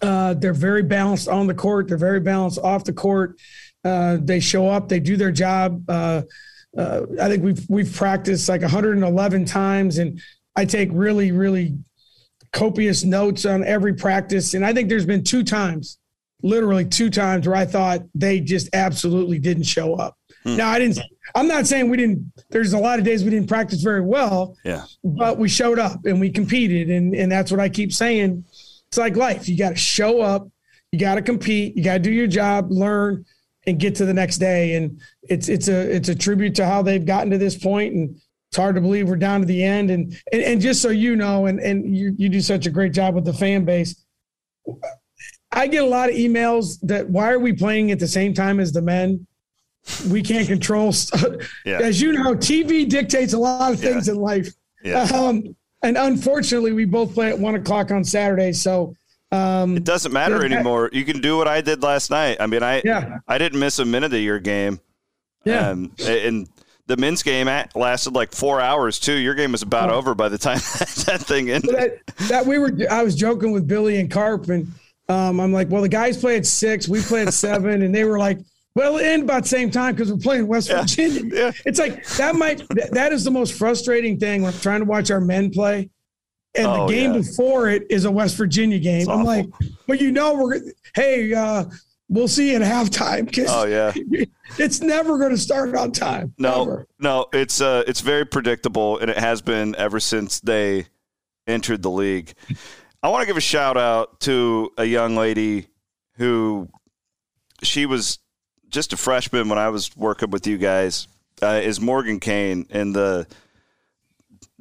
Uh, 0.00 0.34
they're 0.34 0.54
very 0.54 0.82
balanced 0.82 1.28
on 1.28 1.46
the 1.46 1.54
court. 1.54 1.88
They're 1.88 1.96
very 1.96 2.20
balanced 2.20 2.58
off 2.58 2.84
the 2.84 2.92
court. 2.92 3.38
Uh, 3.84 4.18
they 4.20 4.40
show 4.40 4.68
up, 4.68 4.88
they 4.88 5.00
do 5.00 5.16
their 5.16 5.32
job. 5.32 5.88
Uh, 5.88 6.22
uh 6.76 7.02
I 7.20 7.28
think 7.28 7.44
we've, 7.44 7.64
we've 7.68 7.94
practiced 7.94 8.48
like 8.48 8.62
111 8.62 9.44
times 9.44 9.98
and 9.98 10.20
I 10.56 10.64
take 10.64 10.88
really, 10.92 11.32
really 11.32 11.76
copious 12.52 13.04
notes 13.04 13.46
on 13.46 13.64
every 13.64 13.94
practice. 13.94 14.54
And 14.54 14.64
I 14.64 14.72
think 14.72 14.88
there's 14.88 15.06
been 15.06 15.24
two 15.24 15.42
times, 15.42 15.98
literally 16.42 16.84
two 16.84 17.10
times, 17.10 17.46
where 17.46 17.56
I 17.56 17.64
thought 17.64 18.02
they 18.14 18.40
just 18.40 18.68
absolutely 18.72 19.38
didn't 19.38 19.64
show 19.64 19.94
up. 19.94 20.16
Hmm. 20.44 20.56
Now 20.56 20.70
I 20.70 20.78
didn't. 20.78 20.98
I'm 21.34 21.48
not 21.48 21.66
saying 21.66 21.88
we 21.88 21.96
didn't. 21.96 22.32
There's 22.50 22.72
a 22.72 22.78
lot 22.78 22.98
of 22.98 23.04
days 23.04 23.24
we 23.24 23.30
didn't 23.30 23.48
practice 23.48 23.82
very 23.82 24.00
well. 24.00 24.56
Yeah. 24.64 24.84
But 25.04 25.38
we 25.38 25.48
showed 25.48 25.78
up 25.78 26.04
and 26.04 26.20
we 26.20 26.30
competed, 26.30 26.90
and 26.90 27.14
and 27.14 27.30
that's 27.30 27.50
what 27.50 27.60
I 27.60 27.68
keep 27.68 27.92
saying. 27.92 28.44
It's 28.88 28.98
like 28.98 29.16
life. 29.16 29.48
You 29.48 29.56
got 29.56 29.70
to 29.70 29.76
show 29.76 30.20
up. 30.20 30.48
You 30.90 30.98
got 30.98 31.14
to 31.14 31.22
compete. 31.22 31.76
You 31.76 31.82
got 31.82 31.94
to 31.94 31.98
do 32.00 32.12
your 32.12 32.26
job, 32.26 32.70
learn, 32.70 33.24
and 33.66 33.78
get 33.78 33.94
to 33.96 34.04
the 34.04 34.12
next 34.12 34.38
day. 34.38 34.74
And 34.74 35.00
it's 35.22 35.48
it's 35.48 35.68
a 35.68 35.94
it's 35.94 36.08
a 36.08 36.14
tribute 36.14 36.54
to 36.56 36.66
how 36.66 36.82
they've 36.82 37.04
gotten 37.04 37.30
to 37.30 37.38
this 37.38 37.56
point, 37.56 37.94
and 37.94 38.16
it's 38.50 38.56
hard 38.56 38.74
to 38.74 38.80
believe 38.80 39.08
we're 39.08 39.16
down 39.16 39.40
to 39.40 39.46
the 39.46 39.62
end. 39.62 39.90
And 39.90 40.14
and, 40.32 40.42
and 40.42 40.60
just 40.60 40.82
so 40.82 40.90
you 40.90 41.16
know, 41.16 41.46
and 41.46 41.60
and 41.60 41.96
you 41.96 42.14
you 42.18 42.28
do 42.28 42.40
such 42.40 42.66
a 42.66 42.70
great 42.70 42.92
job 42.92 43.14
with 43.14 43.24
the 43.24 43.32
fan 43.32 43.64
base. 43.64 44.04
I 45.52 45.66
get 45.66 45.82
a 45.82 45.86
lot 45.86 46.08
of 46.08 46.14
emails 46.14 46.80
that 46.82 47.08
why 47.08 47.30
are 47.30 47.38
we 47.38 47.52
playing 47.52 47.90
at 47.90 47.98
the 47.98 48.08
same 48.08 48.34
time 48.34 48.60
as 48.60 48.72
the 48.72 48.82
men? 48.82 49.26
We 50.10 50.22
can't 50.22 50.46
control. 50.46 50.94
yeah. 51.64 51.78
As 51.80 52.00
you 52.00 52.12
know, 52.12 52.34
TV 52.34 52.88
dictates 52.88 53.32
a 53.32 53.38
lot 53.38 53.72
of 53.72 53.80
things 53.80 54.06
yeah. 54.06 54.14
in 54.14 54.20
life. 54.20 54.48
Yeah. 54.84 55.02
Um, 55.02 55.56
and 55.82 55.96
unfortunately, 55.96 56.72
we 56.72 56.84
both 56.84 57.12
play 57.14 57.28
at 57.28 57.38
one 57.38 57.56
o'clock 57.56 57.90
on 57.90 58.04
Saturday. 58.04 58.52
So 58.52 58.94
um, 59.32 59.76
it 59.76 59.84
doesn't 59.84 60.12
matter 60.12 60.44
anymore. 60.44 60.90
You 60.92 61.04
can 61.04 61.20
do 61.20 61.36
what 61.36 61.48
I 61.48 61.60
did 61.60 61.82
last 61.82 62.10
night. 62.10 62.36
I 62.38 62.46
mean, 62.46 62.62
I 62.62 62.82
yeah. 62.84 63.18
I 63.26 63.38
didn't 63.38 63.58
miss 63.58 63.78
a 63.78 63.84
minute 63.84 64.12
of 64.12 64.20
your 64.20 64.38
game. 64.38 64.80
Yeah, 65.44 65.70
um, 65.70 65.92
and 66.00 66.48
the 66.86 66.96
men's 66.96 67.22
game 67.22 67.48
lasted 67.74 68.14
like 68.14 68.32
four 68.32 68.60
hours 68.60 69.00
too. 69.00 69.14
Your 69.14 69.34
game 69.34 69.52
was 69.52 69.62
about 69.62 69.90
oh. 69.90 69.94
over 69.94 70.14
by 70.14 70.28
the 70.28 70.38
time 70.38 70.58
that 71.06 71.20
thing 71.20 71.50
ended. 71.50 71.70
That, 71.70 72.28
that, 72.28 72.46
we 72.46 72.58
were, 72.58 72.72
I 72.90 73.02
was 73.02 73.16
joking 73.16 73.52
with 73.52 73.66
Billy 73.66 73.98
and 73.98 74.10
Carp, 74.10 74.48
and 74.48 74.70
um, 75.12 75.40
I'm 75.40 75.52
like, 75.52 75.68
well, 75.70 75.82
the 75.82 75.88
guys 75.88 76.16
play 76.16 76.36
at 76.36 76.46
six, 76.46 76.88
we 76.88 77.00
play 77.02 77.22
at 77.22 77.34
seven, 77.34 77.82
and 77.82 77.94
they 77.94 78.04
were 78.04 78.18
like, 78.18 78.38
well, 78.74 78.98
end 78.98 79.24
about 79.24 79.42
the 79.42 79.48
same 79.48 79.70
time 79.70 79.94
because 79.94 80.10
we're 80.10 80.18
playing 80.18 80.46
West 80.46 80.70
yeah. 80.70 80.80
Virginia. 80.80 81.22
Yeah. 81.26 81.52
It's 81.66 81.78
like 81.78 82.06
that 82.16 82.34
might 82.34 82.62
that 82.92 83.12
is 83.12 83.22
the 83.22 83.30
most 83.30 83.54
frustrating 83.54 84.18
thing 84.18 84.42
when 84.42 84.52
I'm 84.52 84.60
trying 84.60 84.80
to 84.80 84.86
watch 84.86 85.10
our 85.10 85.20
men 85.20 85.50
play. 85.50 85.90
And 86.54 86.66
oh, 86.66 86.86
the 86.86 86.92
game 86.92 87.12
yeah. 87.12 87.18
before 87.18 87.68
it 87.68 87.86
is 87.90 88.04
a 88.04 88.10
West 88.10 88.36
Virginia 88.36 88.78
game. 88.78 89.08
I'm 89.08 89.24
like, 89.24 89.46
well, 89.86 89.98
you 89.98 90.10
know, 90.10 90.34
we're 90.34 90.60
hey, 90.94 91.32
uh, 91.32 91.64
we'll 92.08 92.28
see 92.28 92.54
at 92.54 92.62
halftime. 92.62 93.30
Oh 93.48 93.64
yeah, 93.64 93.92
it's 94.58 94.80
never 94.80 95.18
going 95.18 95.30
to 95.30 95.38
start 95.38 95.74
on 95.74 95.92
time. 95.92 96.34
No, 96.38 96.62
ever. 96.62 96.86
no, 96.98 97.26
it's 97.32 97.60
uh, 97.60 97.84
it's 97.86 98.00
very 98.00 98.24
predictable, 98.24 98.98
and 98.98 99.10
it 99.10 99.18
has 99.18 99.42
been 99.42 99.74
ever 99.76 100.00
since 100.00 100.40
they 100.40 100.86
entered 101.46 101.82
the 101.82 101.90
league. 101.90 102.34
I 103.02 103.08
want 103.08 103.22
to 103.22 103.26
give 103.26 103.36
a 103.36 103.40
shout 103.40 103.76
out 103.76 104.20
to 104.20 104.72
a 104.78 104.84
young 104.84 105.16
lady 105.16 105.66
who 106.16 106.68
she 107.62 107.86
was 107.86 108.18
just 108.68 108.92
a 108.92 108.96
freshman 108.96 109.48
when 109.48 109.58
I 109.58 109.70
was 109.70 109.96
working 109.96 110.30
with 110.30 110.46
you 110.46 110.58
guys. 110.58 111.08
Uh, 111.42 111.60
is 111.62 111.80
Morgan 111.80 112.20
Kane 112.20 112.66
and 112.70 112.94
the 112.94 113.26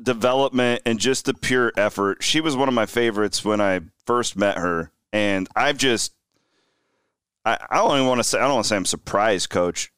development 0.02 0.82
and 0.86 1.00
just 1.00 1.26
the 1.26 1.34
pure 1.36 1.72
effort. 1.78 2.24
She 2.24 2.42
was 2.42 2.56
one 2.56 2.68
of 2.68 2.74
my 2.74 2.88
favorites 2.88 3.46
when 3.46 3.62
I 3.62 3.82
first 4.08 4.36
met 4.36 4.58
her, 4.58 4.92
and 5.14 5.48
I've 5.56 5.78
just 5.78 6.14
I, 7.46 7.60
I 7.70 7.78
don't 7.78 7.96
even 7.98 8.08
want 8.08 8.20
to 8.20 8.24
say 8.24 8.40
I 8.40 8.44
don't 8.44 8.56
want 8.56 8.66
to 8.66 8.70
say 8.70 8.76
I'm 8.76 8.86
surprised, 8.86 9.52
Coach. 9.52 9.92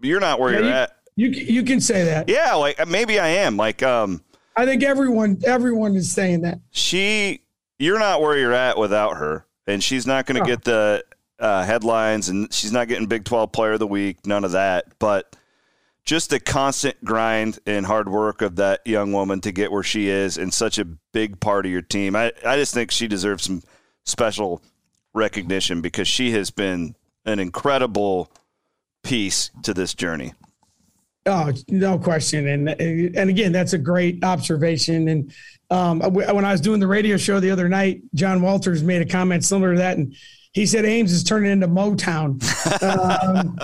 You're 0.00 0.20
not 0.20 0.40
where 0.40 0.52
yeah, 0.52 0.58
you're 0.58 0.68
you, 0.68 0.74
at. 0.74 0.96
You 1.16 1.28
you 1.28 1.62
can 1.62 1.80
say 1.80 2.04
that. 2.04 2.28
Yeah, 2.28 2.54
like 2.54 2.86
maybe 2.86 3.18
I 3.18 3.28
am. 3.28 3.56
Like 3.56 3.82
um, 3.82 4.22
I 4.56 4.66
think 4.66 4.82
everyone 4.82 5.40
everyone 5.44 5.96
is 5.96 6.10
saying 6.10 6.42
that. 6.42 6.60
She, 6.70 7.42
you're 7.80 7.98
not 7.98 8.20
where 8.20 8.38
you're 8.38 8.52
at 8.52 8.76
without 8.76 9.16
her, 9.16 9.46
and 9.66 9.82
she's 9.82 10.06
not 10.06 10.26
going 10.26 10.36
to 10.36 10.42
oh. 10.42 10.46
get 10.46 10.64
the 10.64 11.02
uh, 11.38 11.64
headlines, 11.64 12.28
and 12.28 12.52
she's 12.52 12.72
not 12.72 12.86
getting 12.86 13.06
Big 13.06 13.24
12 13.24 13.50
Player 13.50 13.72
of 13.72 13.78
the 13.78 13.86
Week. 13.86 14.26
None 14.26 14.44
of 14.44 14.52
that, 14.52 14.86
but 14.98 15.34
just 16.04 16.28
the 16.30 16.38
constant 16.38 17.02
grind 17.04 17.58
and 17.66 17.86
hard 17.86 18.08
work 18.08 18.42
of 18.42 18.56
that 18.56 18.80
young 18.86 19.12
woman 19.12 19.40
to 19.40 19.50
get 19.50 19.72
where 19.72 19.82
she 19.82 20.08
is 20.08 20.36
and 20.36 20.52
such 20.52 20.78
a 20.78 20.84
big 20.84 21.40
part 21.40 21.64
of 21.64 21.72
your 21.72 21.82
team. 21.82 22.14
I, 22.14 22.32
I 22.44 22.56
just 22.56 22.74
think 22.74 22.90
she 22.90 23.08
deserves 23.08 23.44
some 23.44 23.62
special 24.04 24.62
recognition 25.14 25.80
because 25.80 26.08
she 26.08 26.32
has 26.32 26.50
been 26.50 26.94
an 27.24 27.38
incredible 27.38 28.30
piece 29.02 29.50
to 29.62 29.72
this 29.72 29.94
journey. 29.94 30.34
Oh, 31.26 31.52
no 31.68 31.98
question. 31.98 32.46
And 32.48 32.68
and 32.68 33.30
again, 33.30 33.52
that's 33.52 33.74
a 33.74 33.78
great 33.78 34.24
observation. 34.24 35.08
And 35.08 35.32
um, 35.70 36.00
when 36.00 36.44
I 36.44 36.52
was 36.52 36.60
doing 36.60 36.80
the 36.80 36.86
radio 36.86 37.16
show 37.16 37.40
the 37.40 37.50
other 37.50 37.68
night, 37.68 38.02
John 38.14 38.42
Walters 38.42 38.82
made 38.82 39.02
a 39.02 39.06
comment 39.06 39.44
similar 39.44 39.72
to 39.72 39.78
that, 39.78 39.98
and 39.98 40.14
he 40.52 40.66
said 40.66 40.84
Ames 40.84 41.12
is 41.12 41.22
turning 41.22 41.52
into 41.52 41.68
Motown. 41.68 42.42
um, 42.82 43.56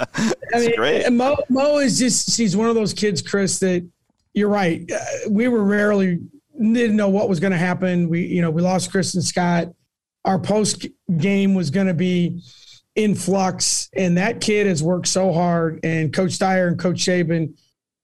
I 0.55 0.59
mean, 0.59 0.77
great. 0.77 1.11
Mo, 1.11 1.37
Mo 1.49 1.79
is 1.79 1.99
just 1.99 2.37
she's 2.37 2.57
one 2.57 2.69
of 2.69 2.75
those 2.75 2.95
kids, 2.95 3.23
Chris. 3.23 3.59
That 3.59 3.89
you're 4.35 4.49
right. 4.49 4.89
Uh, 4.91 5.31
we 5.31 5.49
were 5.49 5.65
rarely 5.65 6.21
didn't 6.59 6.97
know 6.97 7.11
what 7.11 7.29
was 7.29 7.41
going 7.41 7.53
to 7.53 7.59
happen. 7.59 8.09
We 8.09 8.27
you 8.27 8.43
know 8.43 8.51
we 8.51 8.63
lost 8.63 8.93
Kristin 8.93 9.23
Scott 9.23 9.69
our 10.27 10.41
post 10.41 10.87
game 11.17 11.55
was 11.55 11.71
going 11.71 11.87
to 11.87 11.95
be 11.95 12.43
in 12.97 13.15
flux. 13.15 13.89
And 13.97 14.19
that 14.19 14.41
kid 14.41 14.67
has 14.67 14.83
worked 14.83 15.07
so 15.07 15.33
hard. 15.33 15.81
And 15.85 16.13
Coach 16.13 16.39
Dyer 16.39 16.67
and 16.67 16.79
Coach 16.79 16.97
Schaben 16.97 17.57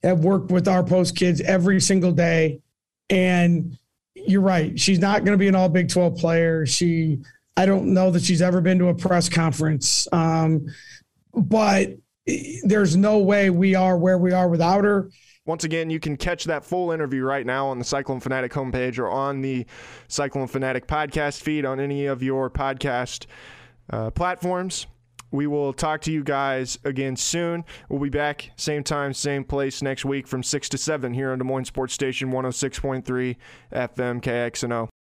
have 0.03 0.21
worked 0.21 0.51
with 0.51 0.69
our 0.69 0.85
post 0.85 1.17
kids 1.17 1.41
every 1.41 1.81
single 1.81 2.13
day. 2.13 2.61
And 3.11 3.77
you're 4.27 4.41
right. 4.43 4.79
She's 4.79 4.99
not 4.99 5.25
going 5.25 5.33
to 5.33 5.39
be 5.39 5.49
an 5.49 5.55
all 5.55 5.69
Big 5.69 5.89
12 5.89 6.17
player. 6.17 6.67
She, 6.67 7.19
I 7.57 7.67
don't 7.67 7.93
know 7.93 8.11
that 8.11 8.23
she's 8.23 8.43
ever 8.43 8.61
been 8.61 8.79
to 8.79 8.89
a 8.89 8.95
press 8.95 9.29
conference. 9.29 10.07
Um, 10.13 10.67
but 11.35 11.91
there's 12.65 12.97
no 12.97 13.19
way 13.19 13.51
we 13.51 13.75
are 13.75 13.99
where 13.99 14.19
we 14.19 14.33
are 14.33 14.49
without 14.49 14.85
her. 14.85 15.11
Once 15.45 15.65
again, 15.65 15.91
you 15.91 15.99
can 15.99 16.17
catch 16.17 16.45
that 16.45 16.65
full 16.65 16.93
interview 16.93 17.25
right 17.25 17.45
now 17.45 17.67
on 17.67 17.79
the 17.79 17.85
Cyclone 17.85 18.21
Fanatic 18.21 18.53
homepage 18.53 18.99
or 18.99 19.11
on 19.11 19.41
the 19.41 19.67
Cyclone 20.07 20.47
Fanatic 20.47 20.87
podcast 20.87 21.43
feed 21.43 21.65
on 21.65 21.81
any 21.81 22.07
of 22.07 22.23
your 22.23 22.49
podcast 22.49 23.27
uh, 23.91 24.11
platforms. 24.11 24.87
We 25.33 25.47
will 25.47 25.73
talk 25.73 26.03
to 26.03 26.13
you 26.13 26.23
guys 26.23 26.79
again 26.85 27.17
soon. 27.17 27.65
We'll 27.89 28.01
be 28.01 28.11
back 28.11 28.53
same 28.57 28.85
time, 28.85 29.15
same 29.15 29.45
place 29.45 29.83
next 29.83 30.05
week 30.05 30.29
from 30.29 30.43
6 30.43 30.69
to 30.69 30.79
7 30.79 31.15
here 31.15 31.33
on 31.33 31.39
Des 31.39 31.45
Moines 31.45 31.65
Sports 31.65 31.95
Station 31.95 32.31
106.3 32.31 33.37
FM 33.73 34.23
KXNO. 34.23 34.92